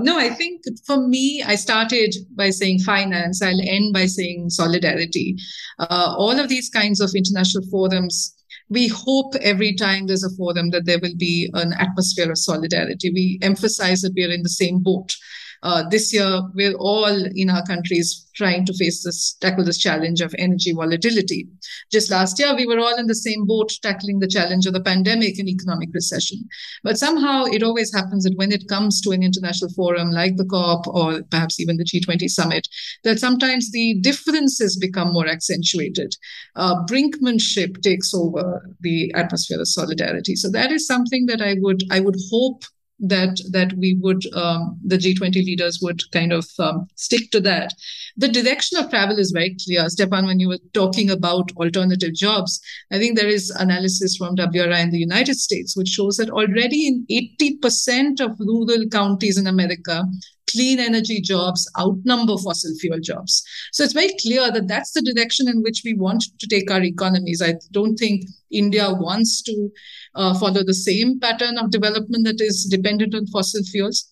No, 0.00 0.16
I 0.16 0.28
think 0.28 0.62
for 0.86 1.08
me, 1.08 1.42
I 1.44 1.56
started 1.56 2.14
by 2.36 2.50
saying 2.50 2.80
finance. 2.80 3.42
I'll 3.42 3.60
end 3.60 3.92
by 3.92 4.06
saying 4.06 4.50
solidarity. 4.50 5.36
Uh, 5.80 6.14
all 6.16 6.38
of 6.38 6.48
these 6.48 6.70
kinds 6.70 7.00
of 7.00 7.10
international 7.16 7.64
forums 7.68 8.38
we 8.70 8.88
hope 8.88 9.34
every 9.36 9.74
time 9.74 10.06
there's 10.06 10.24
a 10.24 10.36
forum 10.36 10.70
that 10.70 10.84
there 10.84 10.98
will 11.00 11.16
be 11.16 11.50
an 11.54 11.72
atmosphere 11.74 12.30
of 12.30 12.38
solidarity. 12.38 13.10
We 13.10 13.38
emphasize 13.42 14.02
that 14.02 14.12
we 14.14 14.24
are 14.24 14.30
in 14.30 14.42
the 14.42 14.48
same 14.48 14.82
boat. 14.82 15.14
Uh, 15.62 15.88
this 15.88 16.12
year, 16.12 16.42
we're 16.54 16.74
all 16.74 17.26
in 17.34 17.50
our 17.50 17.64
countries 17.66 18.26
trying 18.34 18.64
to 18.64 18.72
face 18.74 19.02
this, 19.02 19.36
tackle 19.40 19.64
this 19.64 19.78
challenge 19.78 20.20
of 20.20 20.34
energy 20.38 20.72
volatility. 20.72 21.48
Just 21.90 22.10
last 22.10 22.38
year, 22.38 22.54
we 22.54 22.66
were 22.66 22.78
all 22.78 22.96
in 22.96 23.06
the 23.06 23.14
same 23.14 23.44
boat 23.46 23.72
tackling 23.82 24.20
the 24.20 24.28
challenge 24.28 24.64
of 24.66 24.72
the 24.72 24.80
pandemic 24.80 25.38
and 25.38 25.48
economic 25.48 25.88
recession. 25.92 26.38
But 26.84 26.98
somehow 26.98 27.44
it 27.44 27.64
always 27.64 27.92
happens 27.92 28.24
that 28.24 28.36
when 28.36 28.52
it 28.52 28.68
comes 28.68 29.00
to 29.02 29.10
an 29.10 29.22
international 29.22 29.72
forum 29.72 30.10
like 30.10 30.36
the 30.36 30.44
COP 30.44 30.86
or 30.86 31.22
perhaps 31.30 31.58
even 31.58 31.76
the 31.76 31.84
G20 31.84 32.28
summit, 32.28 32.68
that 33.02 33.18
sometimes 33.18 33.72
the 33.72 33.98
differences 34.00 34.76
become 34.76 35.12
more 35.12 35.26
accentuated. 35.26 36.14
Uh, 36.54 36.84
brinkmanship 36.84 37.82
takes 37.82 38.14
over 38.14 38.70
the 38.80 39.12
atmosphere 39.14 39.60
of 39.60 39.68
solidarity. 39.68 40.36
So 40.36 40.50
that 40.50 40.70
is 40.70 40.86
something 40.86 41.26
that 41.26 41.42
I 41.42 41.56
would 41.58 41.82
I 41.90 42.00
would 42.00 42.16
hope 42.30 42.62
that 43.00 43.40
that 43.50 43.72
we 43.74 43.96
would 44.00 44.22
um, 44.34 44.78
the 44.84 44.98
G20 44.98 45.34
leaders 45.34 45.78
would 45.82 46.02
kind 46.12 46.32
of 46.32 46.46
um, 46.58 46.86
stick 46.96 47.30
to 47.30 47.40
that. 47.40 47.74
The 48.16 48.28
direction 48.28 48.78
of 48.78 48.90
travel 48.90 49.18
is 49.18 49.30
very 49.30 49.56
clear. 49.64 49.88
Stefan, 49.88 50.26
when 50.26 50.40
you 50.40 50.48
were 50.48 50.58
talking 50.74 51.10
about 51.10 51.52
alternative 51.56 52.14
jobs, 52.14 52.60
I 52.90 52.98
think 52.98 53.16
there 53.16 53.28
is 53.28 53.50
analysis 53.50 54.16
from 54.16 54.36
WRI 54.36 54.80
in 54.80 54.90
the 54.90 54.98
United 54.98 55.36
States 55.36 55.76
which 55.76 55.88
shows 55.88 56.16
that 56.16 56.30
already 56.30 56.86
in 56.86 57.06
80% 57.10 58.20
of 58.20 58.38
rural 58.40 58.88
counties 58.90 59.38
in 59.38 59.46
America, 59.46 60.04
clean 60.50 60.78
energy 60.78 61.20
jobs 61.20 61.70
outnumber 61.78 62.36
fossil 62.38 62.74
fuel 62.80 62.98
jobs. 63.00 63.42
So 63.72 63.84
it's 63.84 63.92
very 63.92 64.14
clear 64.20 64.50
that 64.50 64.68
that's 64.68 64.92
the 64.92 65.02
direction 65.02 65.48
in 65.48 65.62
which 65.62 65.82
we 65.84 65.94
want 65.94 66.24
to 66.38 66.46
take 66.46 66.70
our 66.70 66.82
economies. 66.82 67.42
I 67.42 67.54
don't 67.72 67.96
think 67.96 68.24
India 68.50 68.92
wants 68.92 69.42
to 69.42 69.70
uh, 70.14 70.38
follow 70.38 70.62
the 70.64 70.74
same 70.74 71.20
pattern 71.20 71.58
of 71.58 71.70
development 71.70 72.24
that 72.24 72.40
is 72.40 72.64
dependent 72.64 73.14
on 73.14 73.26
fossil 73.26 73.62
fuels. 73.64 74.08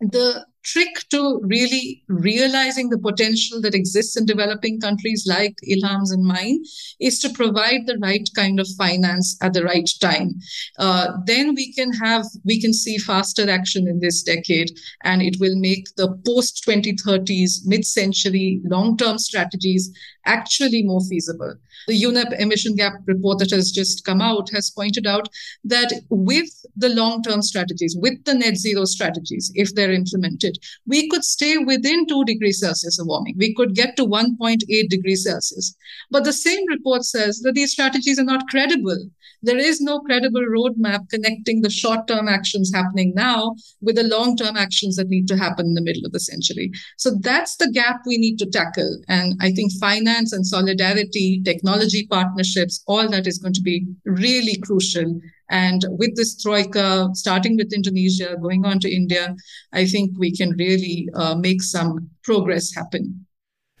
The 0.00 0.44
trick 0.64 1.08
to 1.10 1.40
really 1.42 2.02
realizing 2.08 2.88
the 2.88 2.98
potential 2.98 3.60
that 3.60 3.74
exists 3.74 4.16
in 4.16 4.26
developing 4.26 4.80
countries 4.80 5.24
like 5.26 5.56
Ilham's 5.66 6.10
and 6.10 6.24
mine 6.24 6.62
is 7.00 7.18
to 7.20 7.30
provide 7.30 7.86
the 7.86 7.98
right 7.98 8.28
kind 8.34 8.60
of 8.60 8.68
finance 8.78 9.36
at 9.42 9.52
the 9.52 9.64
right 9.64 9.88
time. 10.00 10.34
Uh, 10.78 11.12
then 11.26 11.54
we 11.54 11.72
can 11.72 11.92
have, 11.92 12.24
we 12.44 12.60
can 12.60 12.72
see 12.72 12.98
faster 12.98 13.50
action 13.50 13.88
in 13.88 14.00
this 14.00 14.22
decade, 14.22 14.70
and 15.04 15.22
it 15.22 15.36
will 15.40 15.58
make 15.58 15.86
the 15.96 16.16
post 16.24 16.64
2030s, 16.66 17.66
mid 17.66 17.84
century, 17.84 18.60
long 18.64 18.96
term 18.96 19.18
strategies 19.18 19.90
actually 20.26 20.82
more 20.82 21.00
feasible. 21.08 21.54
The 21.88 22.00
UNEP 22.00 22.40
emission 22.40 22.76
gap 22.76 22.92
report 23.06 23.38
that 23.40 23.50
has 23.50 23.70
just 23.72 24.04
come 24.04 24.20
out 24.20 24.50
has 24.52 24.70
pointed 24.70 25.06
out 25.06 25.28
that 25.64 25.92
with 26.10 26.48
the 26.76 26.90
long 26.90 27.22
term 27.22 27.42
strategies, 27.42 27.96
with 27.98 28.24
the 28.24 28.34
net 28.34 28.56
zero 28.56 28.84
strategies, 28.84 29.50
if 29.54 29.74
they're 29.74 29.92
implemented, 29.92 30.51
we 30.86 31.08
could 31.08 31.24
stay 31.24 31.58
within 31.58 32.06
2 32.06 32.24
degrees 32.24 32.60
Celsius 32.60 32.98
of 32.98 33.06
warming. 33.06 33.34
We 33.38 33.54
could 33.54 33.74
get 33.74 33.96
to 33.96 34.06
1.8 34.06 34.88
degrees 34.88 35.24
Celsius. 35.24 35.74
But 36.10 36.24
the 36.24 36.32
same 36.32 36.66
report 36.68 37.04
says 37.04 37.40
that 37.40 37.54
these 37.54 37.72
strategies 37.72 38.18
are 38.18 38.24
not 38.24 38.48
credible. 38.48 39.08
There 39.44 39.58
is 39.58 39.80
no 39.80 40.00
credible 40.00 40.42
roadmap 40.42 41.08
connecting 41.08 41.62
the 41.62 41.70
short 41.70 42.06
term 42.06 42.28
actions 42.28 42.70
happening 42.72 43.12
now 43.14 43.56
with 43.80 43.96
the 43.96 44.04
long 44.04 44.36
term 44.36 44.56
actions 44.56 44.96
that 44.96 45.08
need 45.08 45.26
to 45.28 45.36
happen 45.36 45.66
in 45.66 45.74
the 45.74 45.82
middle 45.82 46.06
of 46.06 46.12
the 46.12 46.20
century. 46.20 46.70
So 46.96 47.16
that's 47.20 47.56
the 47.56 47.70
gap 47.70 48.02
we 48.06 48.18
need 48.18 48.38
to 48.38 48.46
tackle. 48.46 49.00
And 49.08 49.34
I 49.40 49.50
think 49.50 49.72
finance 49.80 50.32
and 50.32 50.46
solidarity, 50.46 51.42
technology 51.44 52.06
partnerships, 52.06 52.84
all 52.86 53.08
that 53.08 53.26
is 53.26 53.38
going 53.38 53.54
to 53.54 53.62
be 53.62 53.84
really 54.04 54.58
crucial 54.62 55.20
and 55.52 55.84
with 56.00 56.16
this 56.16 56.40
troika, 56.42 57.10
starting 57.12 57.56
with 57.56 57.72
Indonesia, 57.72 58.36
going 58.40 58.64
on 58.64 58.80
to 58.80 58.88
India, 58.90 59.36
I 59.72 59.84
think 59.86 60.12
we 60.18 60.34
can 60.34 60.56
really 60.58 61.08
uh, 61.14 61.34
make 61.36 61.62
some 61.62 62.08
progress 62.24 62.74
happen. 62.74 63.26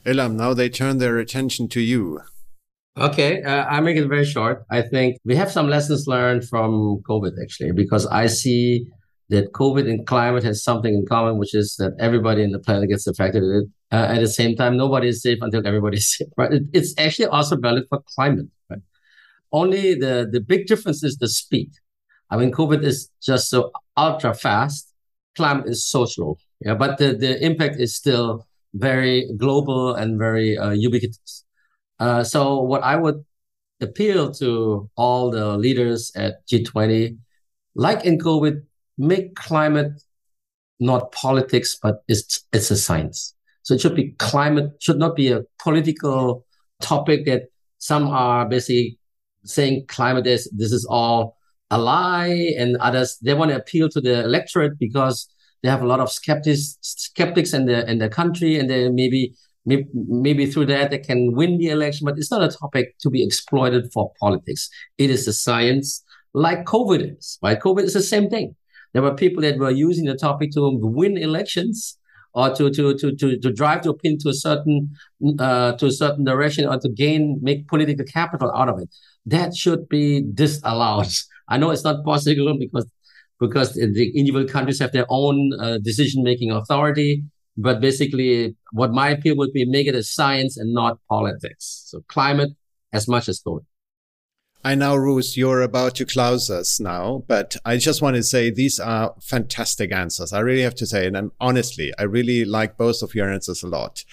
Ilham, 0.04 0.34
now 0.34 0.52
they 0.52 0.68
turn 0.68 0.98
their 0.98 1.16
attention 1.18 1.68
to 1.68 1.80
you. 1.80 2.20
Okay, 2.98 3.42
uh, 3.42 3.64
I 3.64 3.80
make 3.80 3.96
it 3.96 4.06
very 4.06 4.26
short. 4.26 4.64
I 4.70 4.82
think 4.82 5.16
we 5.24 5.34
have 5.34 5.50
some 5.50 5.68
lessons 5.68 6.06
learned 6.06 6.44
from 6.46 7.00
COVID 7.08 7.32
actually, 7.42 7.72
because 7.72 8.06
I 8.06 8.26
see 8.26 8.84
that 9.30 9.52
COVID 9.52 9.88
and 9.88 10.06
climate 10.06 10.44
has 10.44 10.62
something 10.62 10.92
in 10.92 11.06
common, 11.06 11.38
which 11.38 11.54
is 11.54 11.76
that 11.76 11.92
everybody 11.98 12.42
in 12.42 12.50
the 12.50 12.58
planet 12.58 12.90
gets 12.90 13.06
affected 13.06 13.42
with 13.42 13.62
it. 13.62 13.68
Uh, 13.90 14.06
at 14.14 14.20
the 14.20 14.28
same 14.28 14.56
time, 14.56 14.76
nobody 14.76 15.08
is 15.08 15.22
safe 15.22 15.38
until 15.40 15.66
everybody 15.66 15.96
is 15.96 16.16
safe. 16.16 16.28
Right? 16.36 16.52
It, 16.52 16.64
it's 16.74 16.92
actually 16.98 17.26
also 17.26 17.56
valid 17.56 17.84
for 17.88 18.02
climate. 18.14 18.46
Only 19.52 19.94
the, 19.94 20.28
the 20.30 20.40
big 20.40 20.66
difference 20.66 21.02
is 21.02 21.16
the 21.18 21.28
speed. 21.28 21.72
I 22.30 22.36
mean, 22.36 22.50
COVID 22.50 22.82
is 22.82 23.10
just 23.22 23.50
so 23.50 23.70
ultra 23.96 24.34
fast. 24.34 24.92
Climate 25.36 25.68
is 25.68 25.86
so 25.86 26.06
slow. 26.06 26.38
Yeah, 26.60 26.74
but 26.74 26.98
the, 26.98 27.14
the 27.14 27.44
impact 27.44 27.78
is 27.78 27.94
still 27.94 28.46
very 28.74 29.30
global 29.36 29.94
and 29.94 30.18
very 30.18 30.56
uh, 30.56 30.70
ubiquitous. 30.70 31.44
Uh, 31.98 32.24
so 32.24 32.60
what 32.60 32.82
I 32.82 32.96
would 32.96 33.24
appeal 33.80 34.32
to 34.32 34.88
all 34.96 35.30
the 35.30 35.56
leaders 35.58 36.12
at 36.16 36.46
G20, 36.46 37.18
like 37.74 38.04
in 38.04 38.18
COVID, 38.18 38.62
make 38.96 39.34
climate 39.34 40.02
not 40.80 41.12
politics, 41.12 41.78
but 41.80 42.02
it's 42.08 42.44
it's 42.52 42.70
a 42.70 42.76
science. 42.76 43.34
So 43.62 43.74
it 43.74 43.80
should 43.80 43.94
be 43.94 44.12
climate 44.18 44.72
should 44.80 44.98
not 44.98 45.14
be 45.14 45.30
a 45.30 45.42
political 45.62 46.44
topic 46.80 47.26
that 47.26 47.44
some 47.78 48.08
are 48.08 48.48
basically 48.48 48.98
saying 49.44 49.86
climate 49.88 50.26
is 50.26 50.50
this 50.56 50.72
is 50.72 50.86
all 50.88 51.36
a 51.70 51.78
lie, 51.78 52.54
and 52.58 52.76
others 52.76 53.18
they 53.22 53.34
want 53.34 53.50
to 53.50 53.56
appeal 53.56 53.88
to 53.90 54.00
the 54.00 54.24
electorate 54.24 54.78
because 54.78 55.28
they 55.62 55.68
have 55.68 55.82
a 55.82 55.86
lot 55.86 56.00
of 56.00 56.10
skeptics 56.10 56.78
skeptics 56.82 57.52
in 57.52 57.66
the 57.66 57.88
in 57.90 57.98
the 57.98 58.08
country, 58.08 58.58
and 58.58 58.68
they 58.68 58.88
maybe 58.88 59.34
maybe, 59.64 60.46
through 60.46 60.66
that 60.66 60.90
they 60.90 60.98
can 60.98 61.34
win 61.34 61.58
the 61.58 61.68
election. 61.68 62.04
But 62.04 62.18
it's 62.18 62.30
not 62.30 62.42
a 62.42 62.48
topic 62.48 62.98
to 62.98 63.10
be 63.10 63.24
exploited 63.24 63.92
for 63.92 64.12
politics. 64.20 64.68
It 64.98 65.10
is 65.10 65.26
a 65.28 65.32
science, 65.32 66.02
like 66.34 66.64
COVID 66.64 67.18
is. 67.18 67.38
Right? 67.42 67.60
COVID 67.60 67.84
is 67.84 67.94
the 67.94 68.02
same 68.02 68.28
thing. 68.28 68.56
There 68.92 69.02
were 69.02 69.14
people 69.14 69.42
that 69.42 69.58
were 69.58 69.70
using 69.70 70.04
the 70.04 70.16
topic 70.16 70.50
to 70.52 70.78
win 70.82 71.16
elections 71.16 71.96
or 72.34 72.54
to 72.54 72.70
to 72.70 72.94
to 72.98 73.14
to, 73.14 73.38
to 73.38 73.52
drive 73.52 73.86
a 73.86 73.94
pin 73.94 74.18
to 74.18 74.30
a 74.30 74.34
certain 74.34 74.90
uh, 75.38 75.72
to 75.72 75.86
a 75.86 75.92
certain 75.92 76.24
direction 76.24 76.66
or 76.66 76.78
to 76.78 76.88
gain 76.88 77.38
make 77.42 77.68
political 77.68 78.04
capital 78.04 78.50
out 78.54 78.68
of 78.68 78.80
it. 78.80 78.88
That 79.26 79.54
should 79.54 79.88
be 79.88 80.22
disallowed. 80.34 81.08
I 81.48 81.58
know 81.58 81.70
it's 81.70 81.84
not 81.84 82.04
possible 82.04 82.56
because 82.58 82.90
because 83.38 83.74
the 83.74 84.12
individual 84.16 84.48
countries 84.48 84.78
have 84.78 84.92
their 84.92 85.06
own 85.08 85.52
uh, 85.58 85.78
decision 85.78 86.22
making 86.22 86.52
authority. 86.52 87.24
But 87.56 87.80
basically, 87.80 88.56
what 88.70 88.92
my 88.92 89.10
appeal 89.10 89.36
would 89.36 89.52
be 89.52 89.66
make 89.66 89.86
it 89.86 89.94
a 89.94 90.02
science 90.02 90.56
and 90.56 90.72
not 90.72 90.98
politics. 91.08 91.84
So 91.86 92.02
climate 92.08 92.50
as 92.92 93.08
much 93.08 93.28
as 93.28 93.42
COVID. 93.46 93.64
I 94.64 94.76
know, 94.76 94.94
Ruth, 94.94 95.36
you're 95.36 95.60
about 95.60 95.96
to 95.96 96.06
close 96.06 96.48
us 96.48 96.78
now, 96.78 97.24
but 97.26 97.56
I 97.64 97.78
just 97.78 98.00
want 98.00 98.14
to 98.14 98.22
say 98.22 98.48
these 98.48 98.78
are 98.78 99.12
fantastic 99.20 99.90
answers. 99.92 100.32
I 100.32 100.38
really 100.38 100.62
have 100.62 100.76
to 100.76 100.86
say, 100.86 101.08
and 101.08 101.32
honestly, 101.40 101.92
I 101.98 102.04
really 102.04 102.44
like 102.44 102.76
both 102.76 103.02
of 103.02 103.12
your 103.12 103.28
answers 103.28 103.64
a 103.64 103.66
lot. 103.66 104.04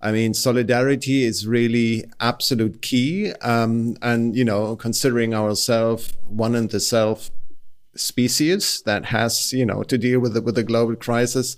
I 0.00 0.12
mean, 0.12 0.34
solidarity 0.34 1.24
is 1.24 1.46
really 1.46 2.04
absolute 2.20 2.82
key. 2.82 3.32
Um, 3.42 3.96
and, 4.02 4.36
you 4.36 4.44
know, 4.44 4.76
considering 4.76 5.34
ourselves 5.34 6.12
one 6.28 6.54
and 6.54 6.70
the 6.70 6.80
self 6.80 7.30
species 7.94 8.82
that 8.84 9.06
has, 9.06 9.52
you 9.52 9.64
know, 9.64 9.82
to 9.84 9.96
deal 9.96 10.20
with 10.20 10.34
the, 10.34 10.42
with 10.42 10.54
the 10.54 10.62
global 10.62 10.96
crisis, 10.96 11.56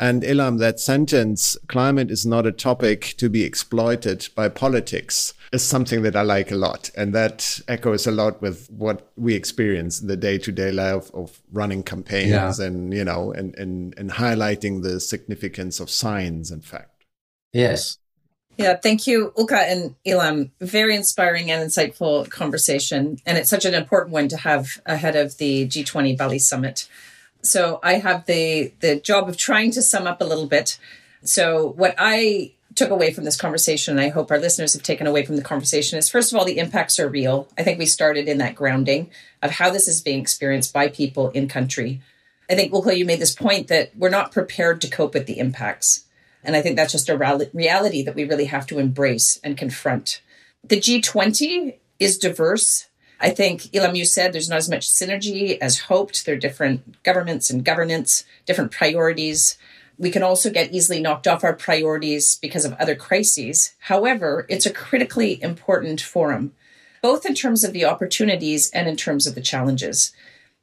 and 0.00 0.22
Ilham, 0.22 0.58
that 0.60 0.80
sentence, 0.80 1.58
climate 1.68 2.10
is 2.10 2.24
not 2.24 2.46
a 2.46 2.52
topic 2.52 3.14
to 3.18 3.28
be 3.28 3.44
exploited 3.44 4.28
by 4.34 4.48
politics, 4.48 5.34
is 5.52 5.62
something 5.62 6.00
that 6.02 6.16
I 6.16 6.22
like 6.22 6.50
a 6.50 6.56
lot. 6.56 6.90
And 6.96 7.14
that 7.14 7.60
echoes 7.68 8.06
a 8.06 8.10
lot 8.10 8.40
with 8.40 8.66
what 8.70 9.12
we 9.18 9.34
experience 9.34 10.00
in 10.00 10.08
the 10.08 10.16
day 10.16 10.38
to 10.38 10.50
day 10.50 10.72
life 10.72 11.10
of 11.12 11.42
running 11.52 11.82
campaigns 11.82 12.58
yeah. 12.58 12.66
and, 12.66 12.94
you 12.94 13.04
know, 13.04 13.32
and, 13.32 13.54
and, 13.56 13.94
and 13.98 14.12
highlighting 14.12 14.82
the 14.82 15.00
significance 15.00 15.80
of 15.80 15.90
science 15.90 16.50
and 16.50 16.64
fact. 16.64 16.89
Yes. 17.52 17.98
Yeah, 18.56 18.76
thank 18.76 19.06
you, 19.06 19.32
Ulka 19.38 19.56
and 19.56 19.94
Ilham. 20.06 20.50
Very 20.60 20.94
inspiring 20.94 21.50
and 21.50 21.66
insightful 21.66 22.28
conversation. 22.28 23.18
And 23.24 23.38
it's 23.38 23.48
such 23.48 23.64
an 23.64 23.74
important 23.74 24.12
one 24.12 24.28
to 24.28 24.36
have 24.36 24.82
ahead 24.84 25.16
of 25.16 25.38
the 25.38 25.66
G20 25.66 26.18
Bali 26.18 26.38
Summit. 26.38 26.86
So 27.42 27.80
I 27.82 27.94
have 27.94 28.26
the 28.26 28.72
the 28.80 28.96
job 28.96 29.28
of 29.28 29.36
trying 29.38 29.70
to 29.72 29.82
sum 29.82 30.06
up 30.06 30.20
a 30.20 30.24
little 30.24 30.46
bit. 30.46 30.78
So 31.22 31.72
what 31.76 31.94
I 31.96 32.52
took 32.74 32.90
away 32.90 33.12
from 33.12 33.24
this 33.24 33.36
conversation, 33.36 33.98
and 33.98 34.06
I 34.06 34.10
hope 34.10 34.30
our 34.30 34.38
listeners 34.38 34.74
have 34.74 34.82
taken 34.82 35.06
away 35.06 35.24
from 35.24 35.36
the 35.36 35.42
conversation, 35.42 35.98
is 35.98 36.08
first 36.08 36.32
of 36.32 36.38
all, 36.38 36.44
the 36.44 36.58
impacts 36.58 36.98
are 37.00 37.08
real. 37.08 37.48
I 37.58 37.62
think 37.62 37.78
we 37.78 37.86
started 37.86 38.28
in 38.28 38.38
that 38.38 38.54
grounding 38.54 39.10
of 39.42 39.52
how 39.52 39.70
this 39.70 39.88
is 39.88 40.02
being 40.02 40.20
experienced 40.20 40.72
by 40.72 40.88
people 40.88 41.30
in 41.30 41.48
country. 41.48 42.00
I 42.48 42.54
think, 42.56 42.72
Ulka, 42.72 42.96
you 42.96 43.04
made 43.04 43.20
this 43.20 43.34
point 43.34 43.68
that 43.68 43.96
we're 43.96 44.10
not 44.10 44.32
prepared 44.32 44.80
to 44.82 44.90
cope 44.90 45.14
with 45.14 45.26
the 45.26 45.38
impacts. 45.38 46.04
And 46.42 46.56
I 46.56 46.62
think 46.62 46.76
that's 46.76 46.92
just 46.92 47.08
a 47.08 47.50
reality 47.52 48.02
that 48.02 48.14
we 48.14 48.24
really 48.24 48.46
have 48.46 48.66
to 48.68 48.78
embrace 48.78 49.38
and 49.44 49.56
confront. 49.56 50.22
The 50.64 50.80
G20 50.80 51.76
is 51.98 52.18
diverse 52.18 52.88
I 53.20 53.30
think, 53.30 53.62
Ilham, 53.72 53.96
you 53.96 54.06
said 54.06 54.32
there's 54.32 54.48
not 54.48 54.56
as 54.56 54.70
much 54.70 54.88
synergy 54.88 55.58
as 55.60 55.80
hoped. 55.80 56.24
There 56.24 56.36
are 56.36 56.38
different 56.38 57.02
governments 57.02 57.50
and 57.50 57.64
governance, 57.64 58.24
different 58.46 58.72
priorities. 58.72 59.58
We 59.98 60.10
can 60.10 60.22
also 60.22 60.48
get 60.48 60.72
easily 60.72 61.00
knocked 61.00 61.28
off 61.28 61.44
our 61.44 61.52
priorities 61.52 62.36
because 62.36 62.64
of 62.64 62.72
other 62.74 62.96
crises. 62.96 63.74
However, 63.80 64.46
it's 64.48 64.64
a 64.64 64.72
critically 64.72 65.40
important 65.42 66.00
forum, 66.00 66.54
both 67.02 67.26
in 67.26 67.34
terms 67.34 67.62
of 67.62 67.74
the 67.74 67.84
opportunities 67.84 68.70
and 68.70 68.88
in 68.88 68.96
terms 68.96 69.26
of 69.26 69.34
the 69.34 69.42
challenges. 69.42 70.12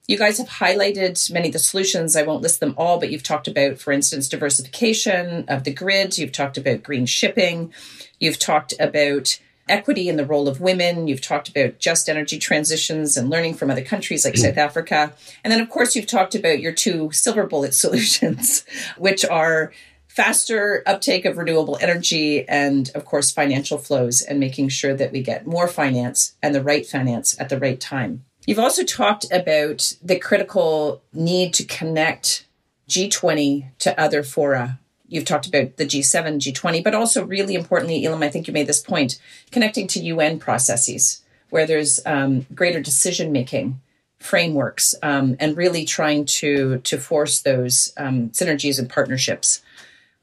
You 0.08 0.18
guys 0.18 0.38
have 0.38 0.47
highlighted 0.47 1.30
many 1.34 1.47
of 1.47 1.53
the 1.53 1.60
solutions. 1.60 2.16
I 2.16 2.24
won't 2.24 2.41
list 2.41 2.62
them 2.62 2.74
all, 2.78 2.97
but 2.97 3.12
you've 3.12 3.24
talked 3.24 3.49
about, 3.49 3.78
for 3.78 3.91
instance, 3.91 4.30
diversification 4.30 5.43
of 5.49 5.66
the 5.66 5.74
grid. 5.74 6.18
You've 6.18 6.32
talked 6.32 6.58
about 6.58 6.82
green 6.82 7.05
shipping. 7.05 7.74
You've 8.18 8.39
talked 8.39 8.74
about 8.80 9.38
equity 9.68 10.08
and 10.08 10.18
the 10.18 10.26
role 10.26 10.47
of 10.47 10.62
women. 10.62 11.10
You've 11.10 11.22
talked 11.22 11.49
about 11.49 11.80
just 11.80 12.08
energy 12.08 12.39
transitions 12.39 13.18
and 13.18 13.30
learning 13.30 13.55
from 13.55 13.70
other 13.70 13.84
countries 13.84 14.24
like 14.24 14.38
South 14.38 14.58
Africa. 14.58 15.12
And 15.43 15.51
then, 15.51 15.60
of 15.60 15.70
course, 15.70 15.93
you've 15.93 16.08
talked 16.08 16.36
about 16.36 16.62
your 16.62 16.72
two 16.72 17.12
silver 17.12 17.45
bullet 17.45 17.74
solutions, 17.74 18.64
which 18.97 19.26
are 19.26 19.74
faster 20.08 20.84
uptake 20.86 21.26
of 21.26 21.38
renewable 21.38 21.78
energy 21.82 22.47
and, 22.47 22.89
of 22.95 23.03
course, 23.03 23.30
financial 23.30 23.78
flows 23.78 24.22
and 24.22 24.39
making 24.39 24.70
sure 24.70 24.95
that 24.95 25.12
we 25.12 25.22
get 25.22 25.45
more 25.45 25.68
finance 25.68 26.38
and 26.41 26.55
the 26.55 26.64
right 26.64 26.86
finance 26.86 27.38
at 27.41 27.49
the 27.49 27.60
right 27.60 27.82
time. 27.82 28.24
You've 28.47 28.57
also 28.57 28.83
talked 28.83 29.31
about 29.31 29.93
the 30.01 30.17
critical 30.17 31.03
need 31.13 31.53
to 31.53 31.65
connect 31.65 32.47
G20 32.89 33.77
to 33.79 33.99
other 33.99 34.23
fora 34.23 34.79
you've 35.07 35.25
talked 35.25 35.47
about 35.47 35.77
the 35.77 35.85
G7, 35.85 36.39
G20, 36.39 36.83
but 36.83 36.93
also 36.93 37.25
really 37.25 37.55
importantly, 37.55 38.03
Ilham, 38.03 38.23
I 38.23 38.29
think 38.29 38.47
you 38.47 38.53
made 38.53 38.67
this 38.67 38.81
point, 38.81 39.19
connecting 39.51 39.87
to 39.87 39.99
UN 39.99 40.39
processes 40.39 41.21
where 41.49 41.65
there's 41.65 41.99
um, 42.05 42.45
greater 42.53 42.81
decision 42.81 43.31
making 43.31 43.81
frameworks 44.19 44.95
um, 45.01 45.37
and 45.39 45.55
really 45.55 45.85
trying 45.85 46.25
to 46.25 46.79
to 46.79 46.97
force 46.97 47.41
those 47.41 47.93
um, 47.97 48.29
synergies 48.29 48.79
and 48.79 48.89
partnerships. 48.89 49.61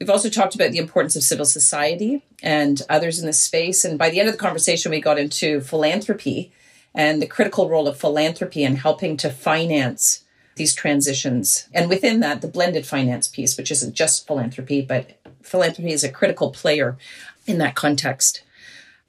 We've 0.00 0.10
also 0.10 0.28
talked 0.28 0.54
about 0.54 0.72
the 0.72 0.78
importance 0.78 1.14
of 1.16 1.22
civil 1.22 1.46
society 1.46 2.22
and 2.42 2.82
others 2.90 3.20
in 3.20 3.26
this 3.26 3.40
space. 3.40 3.84
And 3.84 3.96
by 3.96 4.10
the 4.10 4.18
end 4.18 4.28
of 4.28 4.34
the 4.34 4.40
conversation, 4.40 4.90
we 4.90 5.00
got 5.00 5.18
into 5.18 5.60
philanthropy 5.60 6.52
and 6.95 7.20
the 7.20 7.26
critical 7.26 7.68
role 7.68 7.88
of 7.88 7.99
philanthropy 7.99 8.62
in 8.62 8.76
helping 8.76 9.16
to 9.18 9.30
finance 9.30 10.24
these 10.57 10.74
transitions. 10.74 11.68
And 11.72 11.88
within 11.88 12.20
that, 12.20 12.40
the 12.40 12.49
blended 12.49 12.86
finance 12.86 13.26
piece, 13.26 13.57
which 13.57 13.70
isn't 13.70 13.95
just 13.95 14.26
philanthropy, 14.26 14.82
but 14.82 15.18
philanthropy 15.42 15.92
is 15.92 16.05
a 16.05 16.12
critical 16.12 16.51
player 16.51 16.97
in 17.47 17.59
that 17.59 17.74
context. 17.74 18.42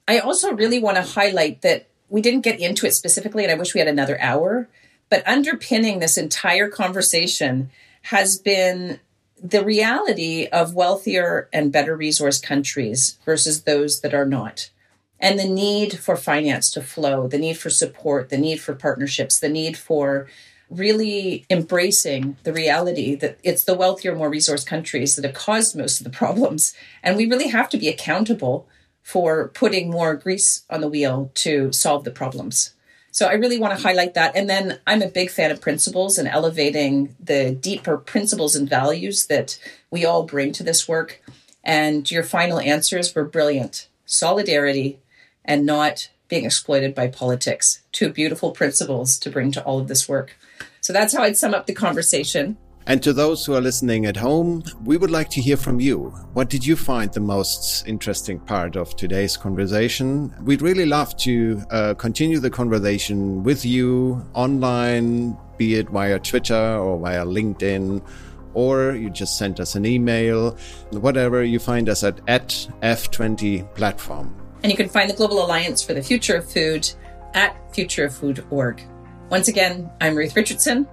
I 0.08 0.18
also 0.18 0.52
really 0.52 0.78
want 0.78 0.96
to 0.96 1.02
highlight 1.02 1.62
that 1.62 1.86
we 2.08 2.20
didn't 2.20 2.42
get 2.42 2.60
into 2.60 2.86
it 2.86 2.94
specifically, 2.94 3.44
and 3.44 3.52
I 3.52 3.56
wish 3.56 3.74
we 3.74 3.80
had 3.80 3.88
another 3.88 4.20
hour, 4.20 4.68
but 5.08 5.26
underpinning 5.26 5.98
this 5.98 6.18
entire 6.18 6.68
conversation 6.68 7.70
has 8.02 8.38
been 8.38 9.00
the 9.42 9.64
reality 9.64 10.46
of 10.46 10.74
wealthier 10.74 11.48
and 11.52 11.72
better 11.72 11.96
resource 11.96 12.40
countries 12.40 13.18
versus 13.24 13.62
those 13.62 14.00
that 14.00 14.14
are 14.14 14.26
not. 14.26 14.70
And 15.18 15.38
the 15.38 15.48
need 15.48 15.98
for 15.98 16.16
finance 16.16 16.70
to 16.72 16.82
flow, 16.82 17.26
the 17.26 17.38
need 17.38 17.58
for 17.58 17.70
support, 17.70 18.28
the 18.28 18.38
need 18.38 18.60
for 18.60 18.74
partnerships, 18.74 19.38
the 19.38 19.48
need 19.48 19.76
for 19.76 20.26
really 20.68 21.46
embracing 21.48 22.36
the 22.42 22.52
reality 22.52 23.14
that 23.14 23.38
it's 23.42 23.64
the 23.64 23.74
wealthier, 23.74 24.14
more 24.14 24.28
resource 24.28 24.64
countries 24.64 25.16
that 25.16 25.24
have 25.24 25.34
caused 25.34 25.76
most 25.76 26.00
of 26.00 26.04
the 26.04 26.10
problems. 26.10 26.74
And 27.02 27.16
we 27.16 27.26
really 27.26 27.48
have 27.48 27.68
to 27.70 27.78
be 27.78 27.88
accountable 27.88 28.68
for 29.02 29.48
putting 29.48 29.90
more 29.90 30.16
grease 30.16 30.64
on 30.68 30.80
the 30.80 30.88
wheel 30.88 31.30
to 31.34 31.72
solve 31.72 32.04
the 32.04 32.10
problems. 32.10 32.74
So 33.12 33.28
I 33.28 33.34
really 33.34 33.58
want 33.58 33.74
to 33.74 33.82
highlight 33.82 34.14
that. 34.14 34.36
And 34.36 34.50
then 34.50 34.80
I'm 34.86 35.00
a 35.00 35.08
big 35.08 35.30
fan 35.30 35.50
of 35.50 35.60
principles 35.60 36.18
and 36.18 36.28
elevating 36.28 37.14
the 37.18 37.52
deeper 37.52 37.96
principles 37.96 38.54
and 38.56 38.68
values 38.68 39.28
that 39.28 39.58
we 39.90 40.04
all 40.04 40.24
bring 40.24 40.52
to 40.52 40.62
this 40.62 40.86
work. 40.86 41.22
And 41.64 42.10
your 42.10 42.24
final 42.24 42.58
answers 42.58 43.14
were 43.14 43.24
brilliant 43.24 43.88
solidarity 44.04 44.98
and 45.46 45.64
not 45.64 46.10
being 46.28 46.44
exploited 46.44 46.94
by 46.94 47.08
politics. 47.08 47.82
Two 47.92 48.10
beautiful 48.10 48.50
principles 48.50 49.18
to 49.18 49.30
bring 49.30 49.52
to 49.52 49.64
all 49.64 49.78
of 49.78 49.88
this 49.88 50.08
work. 50.08 50.36
So 50.80 50.92
that's 50.92 51.14
how 51.14 51.22
I'd 51.22 51.36
sum 51.36 51.54
up 51.54 51.66
the 51.66 51.74
conversation. 51.74 52.56
And 52.88 53.02
to 53.02 53.12
those 53.12 53.44
who 53.44 53.54
are 53.54 53.60
listening 53.60 54.06
at 54.06 54.16
home, 54.16 54.62
we 54.84 54.96
would 54.96 55.10
like 55.10 55.28
to 55.30 55.40
hear 55.40 55.56
from 55.56 55.80
you. 55.80 56.10
What 56.34 56.48
did 56.48 56.64
you 56.64 56.76
find 56.76 57.12
the 57.12 57.18
most 57.18 57.84
interesting 57.88 58.38
part 58.38 58.76
of 58.76 58.94
today's 58.94 59.36
conversation? 59.36 60.32
We'd 60.42 60.62
really 60.62 60.86
love 60.86 61.16
to 61.18 61.60
uh, 61.70 61.94
continue 61.94 62.38
the 62.38 62.50
conversation 62.50 63.42
with 63.42 63.64
you 63.64 64.24
online, 64.34 65.36
be 65.56 65.74
it 65.74 65.88
via 65.88 66.20
Twitter 66.20 66.54
or 66.54 67.00
via 67.00 67.24
LinkedIn, 67.24 68.06
or 68.54 68.92
you 68.92 69.10
just 69.10 69.36
send 69.36 69.58
us 69.58 69.74
an 69.74 69.84
email, 69.84 70.56
whatever. 70.92 71.42
You 71.42 71.58
find 71.58 71.88
us 71.88 72.04
at, 72.04 72.20
at 72.28 72.50
F20 72.82 73.74
platform. 73.74 74.45
And 74.62 74.70
you 74.70 74.76
can 74.76 74.88
find 74.88 75.08
the 75.08 75.14
Global 75.14 75.44
Alliance 75.44 75.82
for 75.82 75.94
the 75.94 76.02
Future 76.02 76.36
of 76.36 76.50
Food 76.50 76.90
at 77.34 77.56
futureoffood.org. 77.72 78.82
Once 79.30 79.48
again, 79.48 79.90
I'm 80.00 80.16
Ruth 80.16 80.34
Richardson. 80.36 80.86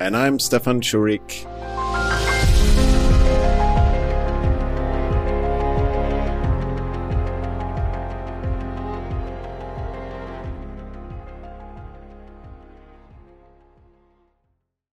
And 0.00 0.16
I'm 0.16 0.38
Stefan 0.38 0.80
Schurig. 0.80 1.46